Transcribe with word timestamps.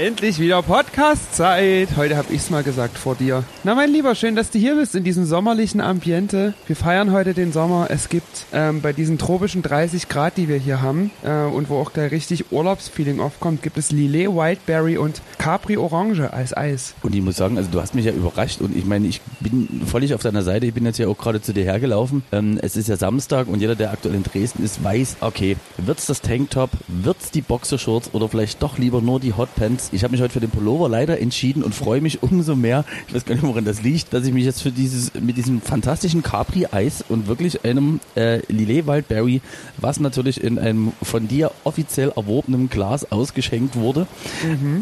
Endlich 0.00 0.38
wieder 0.38 0.62
Podcast-Zeit. 0.62 1.90
Heute 1.94 2.16
habe 2.16 2.32
ich's 2.32 2.48
mal 2.48 2.62
gesagt 2.62 2.96
vor 2.96 3.16
dir. 3.16 3.44
Na, 3.64 3.74
mein 3.74 3.92
Lieber, 3.92 4.14
schön, 4.14 4.34
dass 4.34 4.50
du 4.50 4.58
hier 4.58 4.76
bist 4.76 4.94
in 4.94 5.04
diesem 5.04 5.26
sommerlichen 5.26 5.82
Ambiente. 5.82 6.54
Wir 6.66 6.74
feiern 6.74 7.12
heute 7.12 7.34
den 7.34 7.52
Sommer. 7.52 7.88
Es 7.90 8.08
gibt 8.08 8.46
ähm, 8.54 8.80
bei 8.80 8.94
diesen 8.94 9.18
tropischen 9.18 9.60
30 9.60 10.08
Grad, 10.08 10.38
die 10.38 10.48
wir 10.48 10.56
hier 10.56 10.80
haben 10.80 11.10
äh, 11.22 11.42
und 11.42 11.68
wo 11.68 11.76
auch 11.76 11.92
gleich 11.92 12.12
richtig 12.12 12.50
Urlaubsfeeling 12.50 13.20
aufkommt, 13.20 13.62
gibt 13.62 13.76
es 13.76 13.90
Lillet, 13.90 14.28
Wildberry 14.28 14.96
und 14.96 15.20
Capri 15.36 15.76
Orange 15.76 16.32
als 16.32 16.56
Eis. 16.56 16.94
Und 17.02 17.14
ich 17.14 17.20
muss 17.20 17.36
sagen, 17.36 17.58
also 17.58 17.68
du 17.70 17.78
hast 17.78 17.94
mich 17.94 18.06
ja 18.06 18.12
überrascht 18.12 18.62
und 18.62 18.74
ich 18.74 18.86
meine, 18.86 19.06
ich 19.06 19.20
bin 19.40 19.82
völlig 19.84 20.14
auf 20.14 20.22
deiner 20.22 20.42
Seite. 20.42 20.64
Ich 20.64 20.72
bin 20.72 20.86
jetzt 20.86 20.98
ja 20.98 21.08
auch 21.08 21.18
gerade 21.18 21.42
zu 21.42 21.52
dir 21.52 21.64
hergelaufen. 21.64 22.22
Ähm, 22.32 22.58
es 22.62 22.74
ist 22.74 22.88
ja 22.88 22.96
Samstag 22.96 23.48
und 23.48 23.60
jeder, 23.60 23.74
der 23.74 23.90
aktuell 23.90 24.14
in 24.14 24.22
Dresden 24.22 24.64
ist, 24.64 24.82
weiß, 24.82 25.18
okay, 25.20 25.58
wird's 25.76 26.06
das 26.06 26.22
Tanktop, 26.22 26.70
wird's 26.88 27.30
die 27.30 27.42
Boxershorts 27.42 28.14
oder 28.14 28.30
vielleicht 28.30 28.62
doch 28.62 28.78
lieber 28.78 29.02
nur 29.02 29.20
die 29.20 29.34
Hotpants? 29.34 29.89
Ich 29.92 30.04
habe 30.04 30.12
mich 30.12 30.20
heute 30.20 30.32
für 30.32 30.40
den 30.40 30.50
Pullover 30.50 30.88
leider 30.88 31.20
entschieden 31.20 31.62
und 31.62 31.74
freue 31.74 32.00
mich 32.00 32.22
umso 32.22 32.54
mehr, 32.54 32.84
ich 33.08 33.14
weiß 33.14 33.24
gar 33.24 33.34
nicht, 33.34 33.44
woran 33.44 33.64
das 33.64 33.82
liegt, 33.82 34.12
dass 34.12 34.24
ich 34.24 34.32
mich 34.32 34.44
jetzt 34.44 34.62
für 34.62 34.70
dieses, 34.70 35.12
mit 35.14 35.36
diesem 35.36 35.60
fantastischen 35.60 36.22
Capri-Eis 36.22 37.04
und 37.08 37.26
wirklich 37.26 37.64
einem 37.64 38.00
äh, 38.16 38.40
Lillet 38.48 38.86
Wildberry, 38.86 39.40
was 39.78 40.00
natürlich 40.00 40.42
in 40.42 40.58
einem 40.58 40.92
von 41.02 41.28
dir 41.28 41.50
offiziell 41.64 42.12
erworbenen 42.16 42.70
Glas 42.70 43.10
ausgeschenkt 43.10 43.76
wurde, 43.76 44.06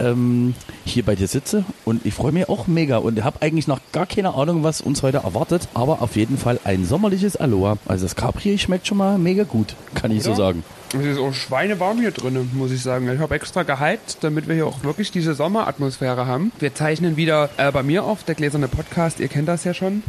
ähm, 0.01 0.55
hier 0.85 1.05
bei 1.05 1.15
dir 1.15 1.29
sitze 1.29 1.65
und 1.85 2.05
ich 2.05 2.15
freue 2.15 2.33
mich 2.33 2.49
auch 2.49 2.67
mega 2.67 2.99
und 2.99 3.23
habe 3.25 3.43
eigentlich 3.43 3.67
noch 3.67 3.81
gar 3.93 4.07
keine 4.07 4.35
Ahnung, 4.35 4.63
was 4.63 4.81
uns 4.81 5.03
heute 5.03 5.19
erwartet, 5.19 5.69
aber 5.75 6.03
auf 6.03 6.17
jeden 6.17 6.37
Fall 6.39 6.61
ein 6.65 6.85
sommerliches 6.85 7.37
Aloha. 7.37 7.79
Also 7.87 8.05
das 8.05 8.15
Capri 8.15 8.59
schmeckt 8.59 8.87
schon 8.87 8.99
mal 8.99 9.19
mega 9.19 9.45
gut, 9.45 9.75
kann 9.95 10.11
ich 10.11 10.23
so 10.23 10.31
Oder? 10.31 10.37
sagen. 10.37 10.65
Es 10.95 11.05
ist 11.05 11.19
auch 11.19 11.35
schweinewarm 11.35 11.99
hier 11.99 12.13
drinnen, 12.13 12.51
muss 12.55 12.71
ich 12.71 12.83
sagen. 12.83 13.11
Ich 13.13 13.21
habe 13.21 13.35
extra 13.35 13.63
geheizt, 13.63 14.19
damit 14.23 14.49
wir 14.49 14.55
hier 14.55 14.67
auch 14.67 14.83
wirklich 14.85 15.11
diese 15.11 15.35
Sommeratmosphäre 15.35 16.27
haben. 16.27 16.51
Wir 16.61 16.75
zeichnen 16.75 17.17
wieder 17.17 17.51
äh, 17.59 17.71
bei 17.71 17.83
mir 17.83 18.05
auf, 18.05 18.25
der 18.25 18.35
gläserne 18.35 18.69
Podcast, 18.69 19.21
ihr 19.21 19.29
kennt 19.29 19.49
das 19.49 19.65
ja 19.65 19.75
schon. 19.75 20.03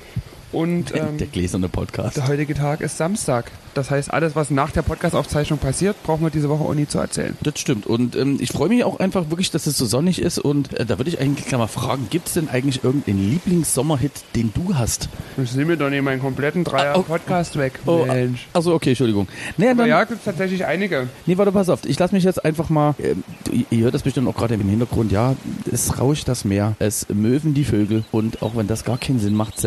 Und 0.52 0.96
ähm, 0.96 1.18
Der 1.18 1.28
gläserne 1.28 1.70
Podcast. 1.70 2.18
der 2.18 2.28
heutige 2.28 2.54
Tag 2.56 2.82
ist 2.82 2.98
Samstag. 2.98 3.52
Das 3.76 3.92
heißt, 3.92 4.12
alles, 4.12 4.36
was 4.36 4.50
nach 4.50 4.72
der 4.72 4.82
Podcast-Aufzeichnung 4.82 5.60
passiert, 5.60 5.96
brauchen 6.04 6.24
wir 6.24 6.32
diese 6.32 6.50
Woche 6.50 6.64
auch 6.64 6.74
nie 6.74 6.88
zu 6.88 6.98
erzählen. 6.98 7.38
Das 7.44 7.60
stimmt. 7.60 7.86
Und 7.86 8.16
ähm, 8.16 8.38
ich 8.42 8.50
freue 8.52 8.68
mich 8.70 8.84
auch 8.84 9.00
einfach 9.00 9.30
wirklich, 9.30 9.52
dass 9.52 9.68
es 9.68 9.78
so 9.78 9.86
sonnig 9.86 10.20
ist. 10.22 10.40
Und 10.40 10.74
äh, 10.80 10.86
da 10.88 10.98
würde 10.98 11.10
ich 11.12 11.22
eigentlich 11.22 11.46
gleich 11.46 11.60
mal 11.60 11.68
fragen, 11.68 12.08
gibt 12.10 12.28
es 12.28 12.34
denn 12.34 12.50
eigentlich 12.50 12.84
irgendeinen 12.84 13.30
Lieblingssommerhit, 13.30 14.12
den 14.36 14.52
du 14.56 14.76
hast? 14.76 15.08
Ich 15.42 15.54
nehme 15.54 15.72
mir 15.72 15.78
doch 15.78 15.90
nicht 15.92 16.02
meinen 16.02 16.20
kompletten 16.20 16.66
Ah, 16.66 16.70
Dreier-Podcast 16.72 17.58
weg. 17.58 17.80
Oh, 17.86 18.06
Mensch. 18.06 18.48
also 18.54 18.74
okay, 18.74 18.90
Entschuldigung. 18.90 19.28
Aber 19.58 19.76
dann, 19.76 19.88
ja, 19.88 20.04
gibt 20.04 20.20
es 20.20 20.26
tatsächlich 20.26 20.66
einige. 20.66 21.08
nee, 21.28 21.38
warte, 21.38 21.52
pass 21.52 21.70
auf. 21.70 21.86
Ich 21.86 22.00
lasse 22.00 22.16
mich 22.16 22.24
jetzt 22.24 22.44
einfach 22.44 22.70
mal, 22.70 22.96
du, 23.44 23.52
ihr 23.70 23.84
hört 23.84 23.94
das 23.94 24.02
bestimmt 24.02 24.28
auch 24.28 24.36
gerade 24.36 24.56
im 24.56 24.68
Hintergrund, 24.68 25.12
ja, 25.12 25.36
es 25.72 26.00
rauscht 26.00 26.28
das 26.28 26.44
Meer, 26.44 26.76
es 26.80 27.06
möwen 27.14 27.54
die 27.54 27.66
Vögel 27.66 28.04
und 28.12 28.42
auch 28.42 28.56
wenn 28.56 28.66
das 28.68 28.84
gar 28.84 28.98
keinen 28.98 29.20
Sinn 29.20 29.36
macht, 29.36 29.60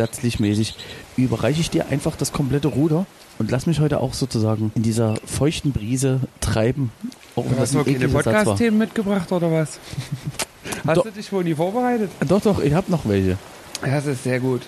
überreiche 1.17 1.61
ich 1.61 1.69
dir 1.69 1.87
einfach 1.87 2.15
das 2.15 2.31
komplette 2.31 2.67
Ruder 2.69 3.05
und 3.39 3.51
lass 3.51 3.65
mich 3.65 3.79
heute 3.79 3.99
auch 3.99 4.13
sozusagen 4.13 4.71
in 4.75 4.83
dieser 4.83 5.15
feuchten 5.25 5.71
Brise 5.71 6.21
treiben. 6.39 6.91
Auch 7.35 7.45
wenn 7.45 7.51
Du 7.51 7.55
das 7.57 7.75
hast 7.75 7.85
keine. 7.85 8.09
Podcast-Themen 8.09 8.77
mitgebracht 8.77 9.31
oder 9.31 9.51
was? 9.51 9.79
Hast 10.87 10.97
Doch. 10.97 11.03
du 11.03 11.11
dich 11.11 11.31
wohl 11.31 11.43
nie 11.43 11.55
vorbereitet? 11.55 12.09
Doch, 12.27 12.41
doch, 12.41 12.61
ich 12.61 12.73
habe 12.73 12.89
noch 12.89 13.07
welche. 13.07 13.37
Das 13.81 14.05
ist 14.05 14.23
sehr 14.23 14.39
gut. 14.39 14.61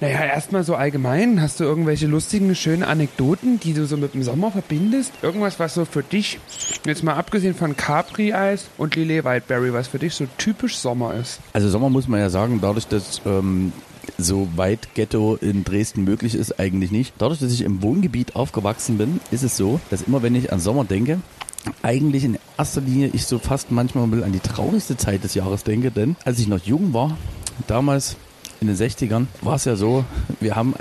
Naja, 0.00 0.24
erstmal 0.24 0.64
so 0.64 0.74
allgemein. 0.74 1.40
Hast 1.40 1.60
du 1.60 1.64
irgendwelche 1.64 2.06
lustigen, 2.06 2.54
schönen 2.54 2.82
Anekdoten, 2.82 3.60
die 3.60 3.72
du 3.72 3.86
so 3.86 3.96
mit 3.96 4.14
dem 4.14 4.22
Sommer 4.22 4.50
verbindest? 4.50 5.12
Irgendwas, 5.22 5.58
was 5.60 5.74
so 5.74 5.84
für 5.84 6.02
dich, 6.02 6.38
jetzt 6.84 7.02
mal 7.04 7.14
abgesehen 7.14 7.54
von 7.54 7.76
Capri-Eis 7.76 8.66
und 8.78 8.96
Lillet 8.96 9.24
Wildberry, 9.24 9.72
was 9.72 9.88
für 9.88 9.98
dich 9.98 10.14
so 10.14 10.26
typisch 10.38 10.76
Sommer 10.76 11.14
ist? 11.14 11.40
Also 11.52 11.68
Sommer 11.68 11.88
muss 11.88 12.08
man 12.08 12.20
ja 12.20 12.30
sagen, 12.30 12.58
dadurch, 12.60 12.86
dass 12.86 13.20
ähm, 13.26 13.72
so 14.16 14.48
weit 14.56 14.94
Ghetto 14.94 15.36
in 15.40 15.64
Dresden 15.64 16.04
möglich 16.04 16.34
ist, 16.34 16.58
eigentlich 16.58 16.90
nicht. 16.90 17.14
Dadurch, 17.18 17.40
dass 17.40 17.52
ich 17.52 17.62
im 17.62 17.82
Wohngebiet 17.82 18.36
aufgewachsen 18.36 18.98
bin, 18.98 19.20
ist 19.30 19.42
es 19.42 19.56
so, 19.56 19.80
dass 19.90 20.02
immer 20.02 20.22
wenn 20.22 20.34
ich 20.34 20.52
an 20.52 20.60
Sommer 20.60 20.84
denke, 20.84 21.20
eigentlich 21.82 22.24
in 22.24 22.38
erster 22.56 22.80
Linie 22.80 23.10
ich 23.12 23.26
so 23.26 23.38
fast 23.38 23.70
manchmal 23.70 24.06
mal 24.06 24.24
an 24.24 24.32
die 24.32 24.40
traurigste 24.40 24.96
Zeit 24.96 25.24
des 25.24 25.34
Jahres 25.34 25.64
denke, 25.64 25.90
denn 25.90 26.16
als 26.24 26.38
ich 26.38 26.48
noch 26.48 26.64
jung 26.64 26.92
war, 26.94 27.16
damals 27.66 28.16
in 28.60 28.66
den 28.66 28.76
60ern 28.76 29.26
war 29.42 29.54
es 29.56 29.64
ja 29.66 29.76
so, 29.76 30.04
wir 30.40 30.56
haben, 30.56 30.74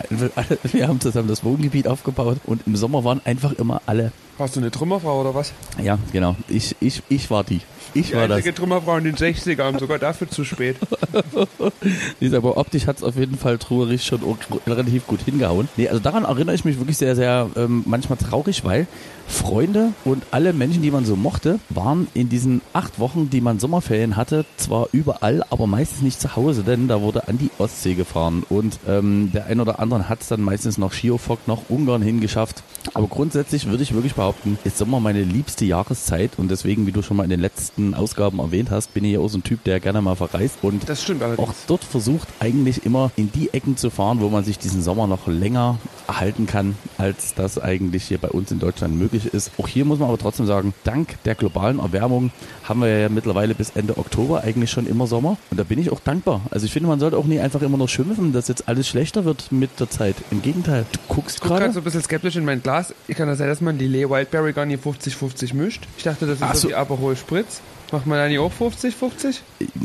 wir 0.72 0.88
haben 0.88 1.00
zusammen 1.00 1.28
das 1.28 1.44
Wohngebiet 1.44 1.88
aufgebaut 1.88 2.38
und 2.46 2.66
im 2.66 2.76
Sommer 2.76 3.04
waren 3.04 3.22
einfach 3.26 3.52
immer 3.54 3.82
alle, 3.86 4.12
Warst 4.38 4.56
du 4.56 4.60
eine 4.60 4.70
Trümmerfrau 4.72 5.22
oder 5.22 5.34
was? 5.34 5.52
ja 5.84 5.98
genau, 6.12 6.36
ich, 6.48 6.76
ich, 6.80 7.02
ich 7.10 7.30
war 7.32 7.44
die. 7.44 7.62
Ich 8.00 8.08
Die 8.10 8.14
war 8.16 8.28
das. 8.28 8.38
einzige 8.38 8.54
Trümmerfrau 8.56 8.98
in 8.98 9.04
den 9.06 9.16
60ern, 9.16 9.80
sogar 9.80 10.00
dafür 10.00 10.30
zu 10.30 10.44
spät. 10.44 10.78
Aber 12.34 12.58
optisch 12.58 12.88
hat 12.88 12.98
es 12.98 13.04
auf 13.04 13.16
jeden 13.16 13.38
Fall 13.38 13.58
truherig 13.58 14.04
schon 14.06 14.22
relativ 14.66 15.08
gut 15.08 15.22
hingehauen. 15.22 15.68
Nee, 15.78 15.88
also 15.88 16.00
daran 16.00 16.24
erinnere 16.26 16.56
ich 16.56 16.66
mich 16.66 16.78
wirklich 16.80 16.98
sehr, 16.98 17.16
sehr 17.16 17.50
ähm, 17.56 17.84
manchmal 17.86 18.18
traurig, 18.18 18.64
weil 18.64 18.88
Freunde 19.28 19.94
und 20.06 20.24
alle 20.32 20.54
Menschen, 20.54 20.82
die 20.82 20.92
man 20.92 21.06
so 21.06 21.16
mochte, 21.16 21.60
waren 21.70 22.08
in 22.14 22.30
diesen 22.30 22.62
acht 22.74 23.00
Wochen, 23.00 23.30
die 23.30 23.42
man 23.42 23.60
Sommerferien 23.60 24.16
hatte, 24.16 24.46
zwar 24.56 24.88
überall, 24.92 25.44
aber 25.50 25.68
meistens 25.68 26.02
nicht 26.02 26.20
zu 26.20 26.36
Hause, 26.36 26.64
denn 26.64 26.88
da 26.88 27.02
wurde 27.02 27.28
an 27.28 27.38
die 27.38 27.52
Ostsee 27.58 27.94
gefahren 27.94 28.44
und 28.50 28.80
ähm, 28.88 29.32
der 29.34 29.48
ein 29.48 29.60
oder 29.60 29.80
andere 29.80 30.10
hat 30.10 30.22
es 30.22 30.28
dann 30.30 30.42
meistens 30.42 30.78
noch 30.78 30.94
Schiofok, 30.94 31.48
noch 31.48 31.70
Ungarn 31.70 32.02
hingeschafft. 32.02 32.64
Aber 32.94 33.08
grundsätzlich 33.08 33.68
würde 33.68 33.84
ich 33.84 33.94
wirklich 33.94 34.16
behaupten, 34.16 34.58
ist 34.64 34.78
Sommer 34.78 35.00
meine 35.00 35.24
liebste 35.24 35.66
Jahreszeit 35.66 36.32
und 36.38 36.50
deswegen, 36.50 36.88
wie 36.88 36.92
du 36.94 37.02
schon 37.02 37.18
mal 37.18 37.24
in 37.24 37.30
den 37.30 37.42
letzten 37.42 37.94
Ausgaben 37.94 38.40
erwähnt 38.40 38.72
hast, 38.72 38.94
bin 38.94 39.04
ich 39.04 39.14
ja 39.14 39.20
auch 39.20 39.28
so 39.28 39.38
ein 39.38 39.44
Typ, 39.44 39.64
der 39.66 39.80
gerne 39.80 40.02
mal 40.02 40.16
verreist 40.16 40.60
und 40.62 40.88
Das 40.88 41.04
stimmt 41.04 41.22
auch 41.22 41.28
allerdings. 41.28 41.66
dort 41.68 41.84
versucht 41.84 42.28
eigentlich 42.40 42.86
immer 42.86 43.12
in 43.18 43.32
die 43.32 43.54
Ecken 43.54 43.76
zu 43.76 43.90
fahren, 43.90 44.22
wo 44.22 44.30
man 44.30 44.44
sich 44.46 44.58
diesen 44.58 44.82
Sommer 44.82 45.06
noch 45.08 45.28
länger 45.28 45.78
erhalten 46.08 46.46
kann, 46.48 46.76
als 46.98 47.34
das 47.36 47.60
eigentlich 47.60 48.04
hier 48.06 48.18
bei 48.18 48.30
uns 48.30 48.52
in 48.52 48.60
Deutschland 48.60 48.98
möglich 48.98 49.17
ist. 49.26 49.52
Auch 49.58 49.68
hier 49.68 49.86
muss 49.86 50.00
man 50.00 50.10
aber 50.10 50.18
trotzdem 50.18 50.46
sagen, 50.46 50.74
dank 50.84 51.22
der 51.24 51.36
globalen 51.36 51.80
Erwärmung 51.80 52.32
haben 52.64 52.82
wir 52.82 52.88
ja 52.88 53.10
mittlerweile 53.10 53.56
bis 53.56 53.72
Ende 53.72 53.98
Oktober 53.98 54.44
eigentlich 54.44 54.72
schon 54.72 54.88
immer 54.88 55.08
Sommer. 55.08 55.38
Und 55.52 55.60
da 55.60 55.64
bin 55.64 55.80
ich 55.80 55.92
auch 55.92 56.00
dankbar. 56.00 56.42
Also 56.52 56.66
ich 56.66 56.72
finde, 56.72 56.90
man 56.90 57.00
sollte 57.00 57.18
auch 57.18 57.26
nie 57.26 57.40
einfach 57.40 57.62
immer 57.62 57.78
nur 57.78 57.90
schimpfen, 57.90 58.34
dass 58.34 58.48
jetzt 58.48 58.68
alles 58.68 58.88
schlechter 58.88 59.26
wird 59.26 59.52
mit 59.52 59.80
der 59.80 59.90
Zeit. 59.90 60.16
Im 60.32 60.42
Gegenteil, 60.42 60.86
du 60.92 61.00
guckst 61.14 61.36
Ich 61.36 61.42
guck 61.42 61.50
gerade 61.50 61.62
gerade. 61.62 61.74
so 61.74 61.80
ein 61.82 61.84
bisschen 61.84 62.02
skeptisch 62.02 62.36
in 62.36 62.46
mein 62.46 62.62
Glas. 62.62 62.94
Ich 63.08 63.16
kann 63.18 63.28
das 63.28 63.38
sein, 63.38 63.48
dass 63.48 63.62
man 63.62 63.78
Lillet 63.78 64.10
Wildberry 64.10 64.54
gar 64.54 64.66
nicht 64.66 64.84
50-50 64.84 65.54
mischt. 65.54 65.88
Ich 65.98 66.04
dachte, 66.04 66.26
das 66.26 66.36
ist 66.36 66.44
Ach 66.44 66.56
so 66.56 66.70
wie 66.70 66.76
Aperol 66.76 67.16
Spritz. 67.16 67.62
Macht 67.92 68.06
man 68.06 68.18
da 68.18 68.28
nicht 68.28 68.40
auch 68.40 68.52
50-50? 68.52 69.38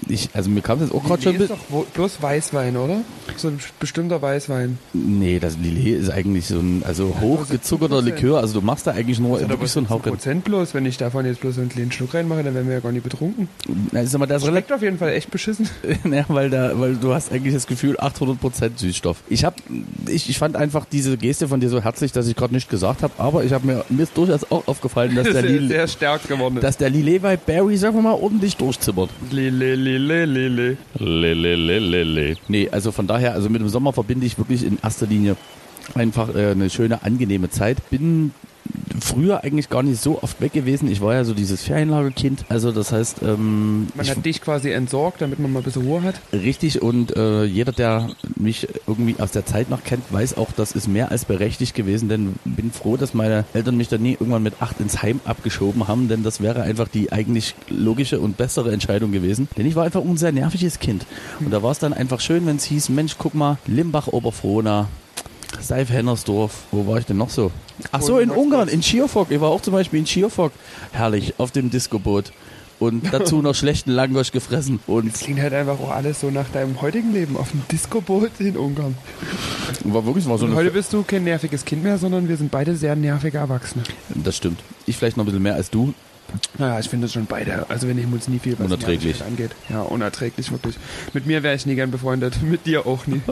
Ich, 0.09 0.31
also 0.35 0.51
mir 0.51 0.61
kam 0.61 0.81
das 0.81 0.91
auch 0.91 1.05
gerade 1.05 1.23
schon. 1.23 1.33
Lillet 1.33 1.51
ist 1.51 1.59
doch 1.71 1.87
bloß 1.87 2.21
Weißwein, 2.21 2.77
oder? 2.77 3.03
So 3.37 3.49
ein 3.49 3.61
bestimmter 3.79 4.21
Weißwein. 4.21 4.79
Nee, 4.93 5.39
das 5.39 5.57
Lillet 5.57 6.01
ist 6.01 6.11
eigentlich 6.11 6.47
so 6.47 6.59
ein 6.59 6.83
also 6.85 7.17
hochgezuckerter 7.21 7.99
17%. 7.99 8.03
Likör. 8.03 8.39
Also 8.41 8.61
du 8.61 8.67
machst 8.67 8.87
da 8.87 8.91
eigentlich 8.91 9.21
nur 9.21 9.41
ist 9.41 9.49
wirklich 9.49 9.71
so 9.71 9.81
ein 9.81 9.89
Hauch. 9.89 10.03
Prozent 10.03 10.45
bloß. 10.45 10.75
Wenn 10.75 10.85
ich 10.87 10.97
davon 10.97 11.25
jetzt 11.27 11.41
bloß 11.41 11.59
einen 11.59 11.69
kleinen 11.69 11.93
Schluck 11.93 12.15
reinmache, 12.15 12.43
dann 12.43 12.55
werden 12.55 12.67
wir 12.67 12.75
ja 12.75 12.81
gar 12.81 12.93
nicht 12.93 13.05
betrunken. 13.05 13.49
Na, 13.93 14.05
sag 14.05 14.19
mal, 14.19 14.27
das 14.27 14.45
Schmeckt 14.45 14.73
auf 14.73 14.83
jeden 14.83 14.99
Fall 14.99 15.13
echt 15.13 15.31
beschissen. 15.31 15.69
Ja, 16.13 16.25
weil 16.29 16.51
da, 16.51 16.79
weil 16.79 16.97
du 16.97 17.15
hast 17.15 17.33
eigentlich 17.33 17.55
das 17.55 17.67
Gefühl 17.67 17.97
800% 17.99 18.73
Süßstoff. 18.77 19.23
Ich 19.29 19.45
hab, 19.45 19.55
ich, 20.09 20.29
ich 20.29 20.39
fand 20.39 20.57
einfach 20.57 20.85
diese 20.85 21.17
Geste 21.17 21.49
von 21.49 21.61
dir 21.61 21.69
so 21.71 21.81
herzlich, 21.81 22.13
dass 22.13 22.27
ich 22.27 22.37
gerade 22.37 22.53
nicht 22.53 22.69
gesagt 22.69 23.03
habe, 23.03 23.15
aber 23.19 23.45
ich 23.45 23.53
habe 23.53 23.67
mir, 23.67 23.85
mir 23.89 24.03
ist 24.03 24.17
durchaus 24.17 24.51
auch 24.51 24.67
aufgefallen, 24.67 25.15
dass 25.15 25.25
der, 25.31 25.33
sehr, 25.33 25.43
Lil, 25.43 25.69
sehr 25.69 25.89
stark 25.89 26.27
geworden 26.29 26.57
ist. 26.57 26.65
dass 26.65 26.77
der 26.77 26.91
Lillet 26.91 27.23
bei 27.23 27.37
Barry, 27.37 27.77
wir 27.95 28.03
mal, 28.03 28.15
ordentlich 28.15 28.57
durchzimmert. 28.57 29.11
Lillet, 29.31 29.77
Lillet, 29.77 30.29
Lillet. 30.29 30.79
Lelelelele. 30.99 32.37
Nee, 32.49 32.69
also 32.71 32.93
von 32.93 33.07
daher, 33.07 33.35
also 33.35 33.49
mit 33.49 33.61
dem 33.61 33.69
Sommer 33.69 33.93
verbinde 33.93 34.27
ich 34.27 34.39
wirklich 34.39 34.65
in 34.65 34.79
erster 34.83 35.07
Linie 35.07 35.37
einfach 35.95 36.35
äh, 36.35 36.51
eine 36.51 36.71
schöne, 36.71 37.03
angenehme 37.03 37.51
Zeit. 37.51 37.91
Bin 37.91 38.33
früher 39.01 39.45
eigentlich 39.45 39.69
gar 39.69 39.83
nicht 39.83 40.01
so 40.01 40.23
oft 40.23 40.41
weg 40.41 40.53
gewesen. 40.53 40.91
Ich 40.91 41.01
war 41.01 41.15
ja 41.15 41.25
so 41.25 41.35
dieses 41.35 41.63
Ferienlagerkind. 41.63 42.45
Also 42.49 42.73
das 42.73 42.93
heißt, 42.93 43.23
ähm, 43.23 43.89
Man 43.95 44.09
hat 44.09 44.25
dich 44.25 44.41
quasi 44.41 44.71
entsorgt, 44.71 45.21
damit 45.21 45.39
man 45.39 45.53
mal 45.53 45.61
ein 45.61 45.65
bisschen 45.65 45.83
Ruhe 45.83 46.03
hat. 46.03 46.21
Richtig 46.33 46.83
und 46.83 47.17
äh, 47.17 47.45
jeder, 47.45 47.73
der 47.73 48.11
mich 48.37 48.69
irgendwie 48.87 49.17
aus 49.19 49.33
der 49.33 49.45
Zeit 49.45 49.71
noch 49.71 49.85
kennt, 49.85 50.11
weiß 50.13 50.37
auch, 50.37 50.53
das 50.53 50.73
ist 50.73 50.89
mehr 50.89 51.11
als 51.11 51.25
berechtigt 51.25 51.75
gewesen, 51.75 52.09
denn 52.09 52.35
bin 52.45 52.71
froh, 52.71 52.97
dass 52.97 53.15
meine 53.15 53.45
Eltern 53.53 53.77
mich 53.77 53.89
dann 53.89 54.03
nie 54.03 54.13
irgendwann 54.13 54.43
mit 54.43 54.55
acht 54.61 54.81
ins 54.81 55.03
Heim 55.03 55.21
abgeschoben 55.25 55.89
haben, 55.89 56.09
denn 56.09 56.23
das 56.23 56.41
wäre 56.41 56.63
einfach 56.63 56.89
die 56.89 57.13
eigentlich 57.13 57.55
logische 57.69 58.21
und 58.21 58.37
bessere 58.37 58.73
Entscheidung 58.73 59.13
gewesen. 59.13 59.49
Denn 59.57 59.67
ich 59.67 59.75
war 59.75 59.85
einfach 59.85 60.03
ein 60.03 60.17
sehr 60.17 60.33
nerviges 60.33 60.79
Kind 60.79 61.07
und 61.41 61.51
da 61.51 61.63
war 61.63 61.73
es 61.73 61.79
dann 61.79 61.93
einfach 61.93 62.21
schön, 62.21 62.47
wenn 62.47 62.57
es 62.57 62.65
hieß, 62.65 62.89
Mensch, 62.89 63.17
guck 63.19 63.35
mal, 63.35 63.59
Limbach, 63.67 64.09
Oberfrohna, 64.09 64.89
Seif-Hennersdorf, 65.61 66.65
wo 66.71 66.87
war 66.87 66.99
ich 66.99 67.07
denn 67.07 67.17
noch 67.17 67.31
so? 67.31 67.51
Ach 67.91 68.03
so, 68.03 68.19
in 68.19 68.31
Ungarn, 68.31 68.69
in 68.69 68.83
Schiofok. 68.83 69.31
Ich 69.31 69.41
war 69.41 69.51
auch 69.51 69.61
zum 69.61 69.73
Beispiel 69.73 69.99
in 70.01 70.07
Schiofok. 70.07 70.53
Herrlich, 70.93 71.35
auf 71.39 71.51
dem 71.51 71.71
Discoboot. 71.71 72.33
Und 72.79 73.05
dazu 73.13 73.43
noch 73.43 73.55
schlechten 73.55 73.93
Langosch 73.93 74.33
gefressen. 74.33 74.81
Und 74.87 75.13
Das 75.13 75.21
klingt 75.21 75.41
halt 75.41 75.55
einfach 75.55 75.79
auch 75.79 75.91
alles 75.91 76.21
so 76.21 76.31
nach 76.31 76.49
deinem 76.49 76.81
heutigen 76.81 77.13
Leben 77.13 77.37
auf 77.37 77.51
dem 77.53 77.63
Disco-Boot 77.71 78.33
in 78.41 78.57
Ungarn. 78.57 78.97
war 79.85 80.05
wirklich 80.05 80.27
mal 80.27 80.37
so 80.39 80.47
Und 80.47 80.53
eine 80.53 80.61
heute 80.61 80.73
bist 80.73 80.93
du 80.93 81.03
kein 81.05 81.25
nerviges 81.25 81.65
Kind 81.65 81.85
mehr, 81.85 81.99
sondern 81.99 82.29
wir 82.29 82.37
sind 82.37 82.51
beide 82.51 82.75
sehr 82.75 82.97
nervige 82.97 83.39
Erwachsene. 83.39 83.85
Das 84.15 84.37
stimmt. 84.37 84.61
Ich 84.87 84.97
vielleicht 84.97 85.17
noch 85.17 85.25
ein 85.25 85.27
bisschen 85.27 85.43
mehr 85.43 85.55
als 85.55 85.71
du. 85.71 85.95
Naja, 86.59 86.81
ich 86.81 86.89
finde 86.89 87.07
es 87.07 87.13
schon 87.13 87.27
beide. 87.27 87.67
Also 87.69 87.87
wir 87.87 87.95
nehmen 87.95 88.13
uns 88.13 88.27
nie 88.27 88.39
viel, 88.39 88.59
was 88.59 88.67
Unerträglich. 88.67 89.23
Angeht. 89.23 89.53
Ja, 89.69 89.83
unerträglich, 89.83 90.51
wirklich. 90.51 90.77
Mit 91.13 91.27
mir 91.27 91.43
wäre 91.43 91.55
ich 91.55 91.67
nie 91.67 91.75
gern 91.75 91.91
befreundet. 91.91 92.43
Mit 92.43 92.67
dir 92.67 92.87
auch 92.87 93.07
nie. 93.07 93.21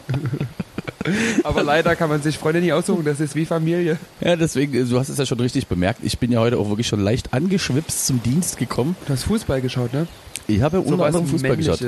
Aber 1.44 1.62
leider 1.62 1.96
kann 1.96 2.08
man 2.08 2.22
sich 2.22 2.38
Freunde 2.38 2.60
nie 2.60 2.72
aussuchen. 2.72 3.04
Das 3.04 3.20
ist 3.20 3.34
wie 3.34 3.44
Familie. 3.44 3.98
Ja, 4.20 4.36
deswegen, 4.36 4.88
du 4.88 4.98
hast 4.98 5.08
es 5.08 5.18
ja 5.18 5.26
schon 5.26 5.40
richtig 5.40 5.66
bemerkt. 5.66 6.00
Ich 6.02 6.18
bin 6.18 6.32
ja 6.32 6.40
heute 6.40 6.58
auch 6.58 6.68
wirklich 6.68 6.86
schon 6.86 7.00
leicht 7.00 7.32
angeschwipst 7.32 8.06
zum 8.06 8.22
Dienst 8.22 8.58
gekommen. 8.58 8.96
Du 9.06 9.12
hast 9.12 9.24
Fußball 9.24 9.60
geschaut, 9.60 9.92
ne? 9.92 10.06
Ich 10.46 10.62
habe 10.62 10.80
unter 10.80 10.98
was 10.98 11.06
anderem 11.08 11.26
Fußball 11.26 11.56
geschaut. 11.56 11.80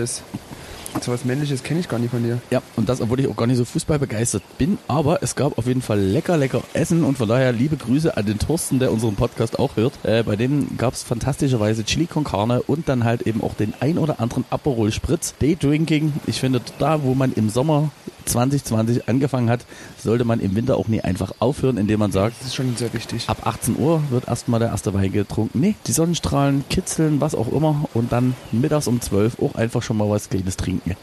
So 1.00 1.10
was 1.10 1.24
Männliches 1.24 1.62
kenne 1.62 1.80
ich 1.80 1.88
gar 1.88 1.98
nicht 1.98 2.10
von 2.10 2.22
dir. 2.22 2.38
Ja, 2.50 2.62
und 2.76 2.88
das, 2.88 3.00
obwohl 3.00 3.18
ich 3.18 3.26
auch 3.26 3.34
gar 3.34 3.46
nicht 3.46 3.56
so 3.56 3.64
Fußball 3.64 3.98
begeistert 3.98 4.42
bin. 4.58 4.78
Aber 4.88 5.22
es 5.22 5.34
gab 5.34 5.56
auf 5.56 5.66
jeden 5.66 5.80
Fall 5.80 5.98
lecker, 5.98 6.36
lecker 6.36 6.62
Essen 6.74 7.02
und 7.04 7.16
von 7.16 7.28
daher 7.28 7.52
liebe 7.52 7.76
Grüße 7.76 8.16
an 8.16 8.26
den 8.26 8.38
Thorsten, 8.38 8.78
der 8.78 8.92
unseren 8.92 9.16
Podcast 9.16 9.58
auch 9.58 9.76
hört. 9.76 9.94
Äh, 10.04 10.22
bei 10.22 10.36
dem 10.36 10.76
gab 10.76 10.94
es 10.94 11.02
fantastischerweise 11.02 11.84
Chili 11.84 12.06
con 12.06 12.24
Carne 12.24 12.62
und 12.62 12.88
dann 12.88 13.04
halt 13.04 13.22
eben 13.22 13.42
auch 13.42 13.54
den 13.54 13.72
ein 13.80 13.98
oder 13.98 14.20
anderen 14.20 14.44
Aperol 14.50 14.92
Spritz. 14.92 15.34
Daydrinking. 15.40 16.12
Ich 16.26 16.40
finde, 16.40 16.60
da, 16.78 17.02
wo 17.02 17.14
man 17.14 17.32
im 17.32 17.48
Sommer 17.48 17.90
2020 18.24 19.08
angefangen 19.08 19.50
hat, 19.50 19.64
sollte 20.02 20.24
man 20.24 20.40
im 20.40 20.54
Winter 20.54 20.76
auch 20.76 20.88
nie 20.88 21.00
einfach 21.00 21.32
aufhören, 21.38 21.76
indem 21.76 22.00
man 22.00 22.12
sagt, 22.12 22.36
Das 22.40 22.48
ist 22.48 22.54
schon 22.54 22.76
sehr 22.76 22.92
wichtig. 22.92 23.28
ab 23.28 23.46
18 23.46 23.78
Uhr 23.78 24.02
wird 24.10 24.28
erstmal 24.28 24.60
der 24.60 24.70
erste 24.70 24.94
Wein 24.94 25.12
getrunken. 25.12 25.60
Nee, 25.60 25.74
die 25.86 25.92
Sonnenstrahlen 25.92 26.64
kitzeln, 26.70 27.20
was 27.20 27.34
auch 27.34 27.50
immer 27.52 27.88
und 27.94 28.12
dann 28.12 28.34
mittags 28.50 28.86
um 28.86 29.00
12 29.00 29.40
auch 29.42 29.54
einfach 29.54 29.82
schon 29.82 29.96
mal 29.96 30.08
was 30.08 30.28
Kleines 30.28 30.56
trinken. 30.56 30.96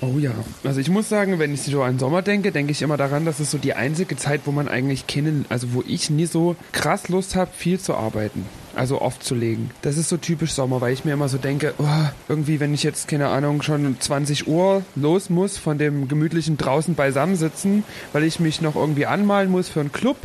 Oh 0.00 0.18
ja. 0.18 0.32
Also 0.64 0.80
ich 0.80 0.88
muss 0.90 1.08
sagen, 1.08 1.38
wenn 1.38 1.54
ich 1.54 1.62
so 1.62 1.82
an 1.82 1.98
Sommer 2.00 2.22
denke, 2.22 2.50
denke 2.50 2.72
ich 2.72 2.82
immer 2.82 2.96
daran, 2.96 3.24
dass 3.24 3.38
es 3.38 3.52
so 3.52 3.58
die 3.58 3.74
einzige 3.74 4.16
Zeit, 4.16 4.40
wo 4.46 4.50
man 4.50 4.66
eigentlich 4.66 5.06
kennen, 5.06 5.44
also 5.48 5.74
wo 5.74 5.84
ich 5.86 6.10
nie 6.10 6.26
so 6.26 6.56
krass 6.72 7.08
Lust 7.08 7.36
habe, 7.36 7.50
viel 7.56 7.78
zu 7.78 7.94
arbeiten. 7.94 8.44
Also 8.74 9.00
aufzulegen. 9.00 9.70
Das 9.82 9.98
ist 9.98 10.08
so 10.08 10.16
typisch 10.16 10.52
Sommer, 10.52 10.80
weil 10.80 10.92
ich 10.92 11.04
mir 11.04 11.12
immer 11.12 11.28
so 11.28 11.38
denke, 11.38 11.74
oh, 11.78 11.84
irgendwie, 12.28 12.58
wenn 12.60 12.72
ich 12.72 12.82
jetzt, 12.82 13.08
keine 13.08 13.28
Ahnung, 13.28 13.62
schon 13.62 13.96
20 13.98 14.48
Uhr 14.48 14.82
los 14.94 15.28
muss 15.30 15.58
von 15.58 15.78
dem 15.78 16.08
gemütlichen 16.08 16.56
draußen 16.56 16.94
beisammensitzen, 16.94 17.84
weil 18.12 18.24
ich 18.24 18.40
mich 18.40 18.60
noch 18.60 18.76
irgendwie 18.76 19.06
anmalen 19.06 19.50
muss 19.50 19.68
für 19.68 19.80
einen 19.80 19.92
Club, 19.92 20.16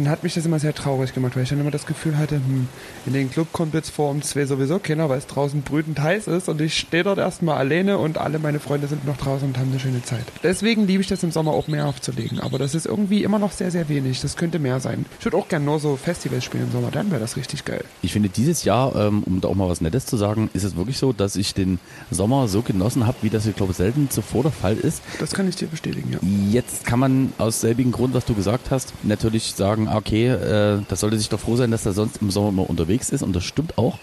dann 0.00 0.10
hat 0.10 0.22
mich 0.22 0.34
das 0.34 0.46
immer 0.46 0.58
sehr 0.58 0.74
traurig 0.74 1.12
gemacht, 1.12 1.36
weil 1.36 1.42
ich 1.42 1.50
dann 1.50 1.60
immer 1.60 1.70
das 1.70 1.84
Gefühl 1.84 2.16
hatte, 2.16 2.36
hm, 2.36 2.68
in 3.04 3.12
den 3.12 3.30
Club 3.30 3.52
kommt 3.52 3.74
jetzt 3.74 3.90
vor 3.90 4.10
um 4.10 4.22
zwei 4.22 4.46
sowieso 4.46 4.78
keiner, 4.78 5.08
weil 5.08 5.18
es 5.18 5.26
draußen 5.26 5.60
brütend 5.62 6.00
heiß 6.00 6.26
ist 6.26 6.48
und 6.48 6.60
ich 6.60 6.78
stehe 6.78 7.04
dort 7.04 7.18
erstmal 7.18 7.58
alleine 7.58 7.98
und 7.98 8.16
alle 8.16 8.38
meine 8.38 8.60
Freunde 8.60 8.86
sind 8.86 9.06
noch 9.06 9.18
draußen 9.18 9.46
und 9.46 9.58
haben 9.58 9.70
eine 9.70 9.78
schöne 9.78 10.02
Zeit. 10.02 10.24
Deswegen 10.42 10.86
liebe 10.86 11.02
ich 11.02 11.08
das 11.08 11.22
im 11.22 11.30
Sommer 11.30 11.52
auch 11.52 11.68
mehr 11.68 11.86
aufzulegen, 11.86 12.40
aber 12.40 12.58
das 12.58 12.74
ist 12.74 12.86
irgendwie 12.86 13.22
immer 13.24 13.38
noch 13.38 13.52
sehr, 13.52 13.70
sehr 13.70 13.88
wenig. 13.88 14.20
Das 14.20 14.36
könnte 14.36 14.58
mehr 14.58 14.80
sein. 14.80 15.04
Ich 15.18 15.24
würde 15.26 15.36
auch 15.36 15.48
gerne 15.48 15.66
nur 15.66 15.78
so 15.78 15.96
Festivals 15.96 16.44
spielen 16.44 16.64
im 16.64 16.72
Sommer, 16.72 16.90
dann 16.90 17.10
wäre 17.10 17.20
das 17.20 17.36
richtig 17.36 17.66
geil. 17.66 17.84
Ich 18.00 18.12
finde 18.12 18.30
dieses 18.30 18.64
Jahr, 18.64 18.96
ähm, 18.96 19.22
um 19.24 19.40
da 19.42 19.48
auch 19.48 19.54
mal 19.54 19.68
was 19.68 19.82
Nettes 19.82 20.06
zu 20.06 20.16
sagen, 20.16 20.48
ist 20.54 20.64
es 20.64 20.76
wirklich 20.76 20.96
so, 20.96 21.12
dass 21.12 21.36
ich 21.36 21.52
den 21.52 21.78
Sommer 22.10 22.48
so 22.48 22.62
genossen 22.62 23.06
habe, 23.06 23.18
wie 23.20 23.30
das, 23.30 23.44
ich 23.44 23.54
glaube, 23.54 23.74
selten 23.74 24.08
zuvor 24.08 24.44
der 24.44 24.52
Fall 24.52 24.76
ist. 24.78 25.02
Das 25.18 25.32
kann 25.32 25.46
ich 25.46 25.56
dir 25.56 25.68
bestätigen, 25.68 26.10
ja. 26.12 26.18
Jetzt 26.50 26.86
kann 26.86 26.98
man 26.98 27.32
aus 27.36 27.60
selbigen 27.60 27.92
Grund, 27.92 28.14
was 28.14 28.24
du 28.24 28.34
gesagt 28.34 28.70
hast, 28.70 28.94
natürlich 29.02 29.54
sagen, 29.54 29.89
okay, 29.96 30.28
äh, 30.28 30.78
das 30.88 31.00
sollte 31.00 31.18
sich 31.18 31.28
doch 31.28 31.40
froh 31.40 31.56
sein, 31.56 31.70
dass 31.70 31.86
er 31.86 31.92
sonst 31.92 32.20
im 32.22 32.30
Sommer 32.30 32.50
immer 32.50 32.68
unterwegs 32.68 33.10
ist 33.10 33.22
und 33.22 33.34
das 33.34 33.44
stimmt 33.44 33.78
auch. 33.78 33.98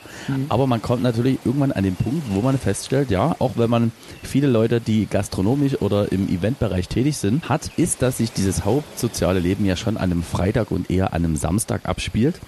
Aber 0.50 0.68
man 0.68 0.82
kommt 0.82 1.04
natürlich 1.04 1.40
irgendwann 1.46 1.72
an 1.72 1.84
den 1.84 1.96
Punkt, 1.96 2.24
wo 2.32 2.42
man 2.42 2.58
feststellt, 2.58 3.10
ja, 3.12 3.36
auch 3.40 3.52
wenn 3.56 3.70
man 3.70 3.92
viele 4.24 4.48
Leute, 4.48 4.82
die 4.82 5.06
gastronomisch 5.06 5.82
oder 5.82 6.12
im 6.12 6.28
Eventbereich 6.30 6.88
tätig 6.88 7.18
sind, 7.18 7.48
hat, 7.50 7.72
ist, 7.78 8.02
dass 8.02 8.18
sich 8.18 8.32
dieses 8.32 8.66
hauptsoziale 8.66 9.40
Leben 9.40 9.66
ja 9.66 9.76
schon 9.76 9.98
an 9.98 10.12
einem 10.12 10.24
Freitag 10.24 10.72
und 10.72 10.90
eher 10.90 11.14
an 11.14 11.24
einem 11.24 11.36
Samstag 11.36 11.88
abspielt, 11.88 12.40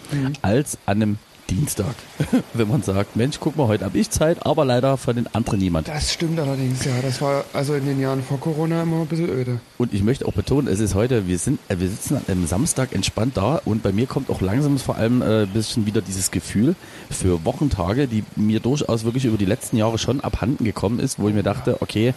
als 0.41 0.77
an 0.85 1.01
einem 1.01 1.17
Dienstag. 1.49 1.95
wenn 2.53 2.67
man 2.67 2.83
sagt, 2.83 3.15
Mensch, 3.15 3.39
guck 3.39 3.57
mal, 3.57 3.67
heute 3.67 3.85
habe 3.85 3.97
ich 3.97 4.09
Zeit, 4.09 4.45
aber 4.45 4.65
leider 4.65 4.97
von 4.97 5.15
den 5.15 5.27
anderen 5.33 5.59
niemand. 5.59 5.87
Das 5.87 6.13
stimmt 6.13 6.39
allerdings, 6.39 6.85
ja. 6.85 6.93
Das 7.01 7.21
war 7.21 7.45
also 7.53 7.73
in 7.73 7.85
den 7.85 7.99
Jahren 7.99 8.23
vor 8.23 8.39
Corona 8.39 8.83
immer 8.83 9.01
ein 9.01 9.07
bisschen 9.07 9.29
öde. 9.29 9.59
Und 9.77 9.93
ich 9.93 10.03
möchte 10.03 10.25
auch 10.27 10.33
betonen, 10.33 10.67
es 10.67 10.79
ist 10.79 10.95
heute, 10.95 11.27
wir 11.27 11.39
sind, 11.39 11.59
äh, 11.67 11.79
wir 11.79 11.89
sitzen 11.89 12.17
an 12.17 12.23
einem 12.27 12.47
Samstag 12.47 12.93
entspannt 12.93 13.37
da 13.37 13.61
und 13.65 13.81
bei 13.81 13.91
mir 13.91 14.05
kommt 14.05 14.29
auch 14.29 14.41
langsam 14.41 14.77
vor 14.77 14.95
allem 14.95 15.21
äh, 15.21 15.43
ein 15.43 15.49
bisschen 15.49 15.85
wieder 15.85 16.01
dieses 16.01 16.31
Gefühl 16.31 16.75
für 17.09 17.43
Wochentage, 17.45 18.07
die 18.07 18.23
mir 18.35 18.59
durchaus 18.59 19.03
wirklich 19.03 19.25
über 19.25 19.37
die 19.37 19.45
letzten 19.45 19.77
Jahre 19.77 19.97
schon 19.97 20.21
abhanden 20.21 20.63
gekommen 20.63 20.99
ist, 20.99 21.19
wo 21.19 21.29
ich 21.29 21.33
mir 21.33 21.43
dachte, 21.43 21.81
okay, 21.81 22.13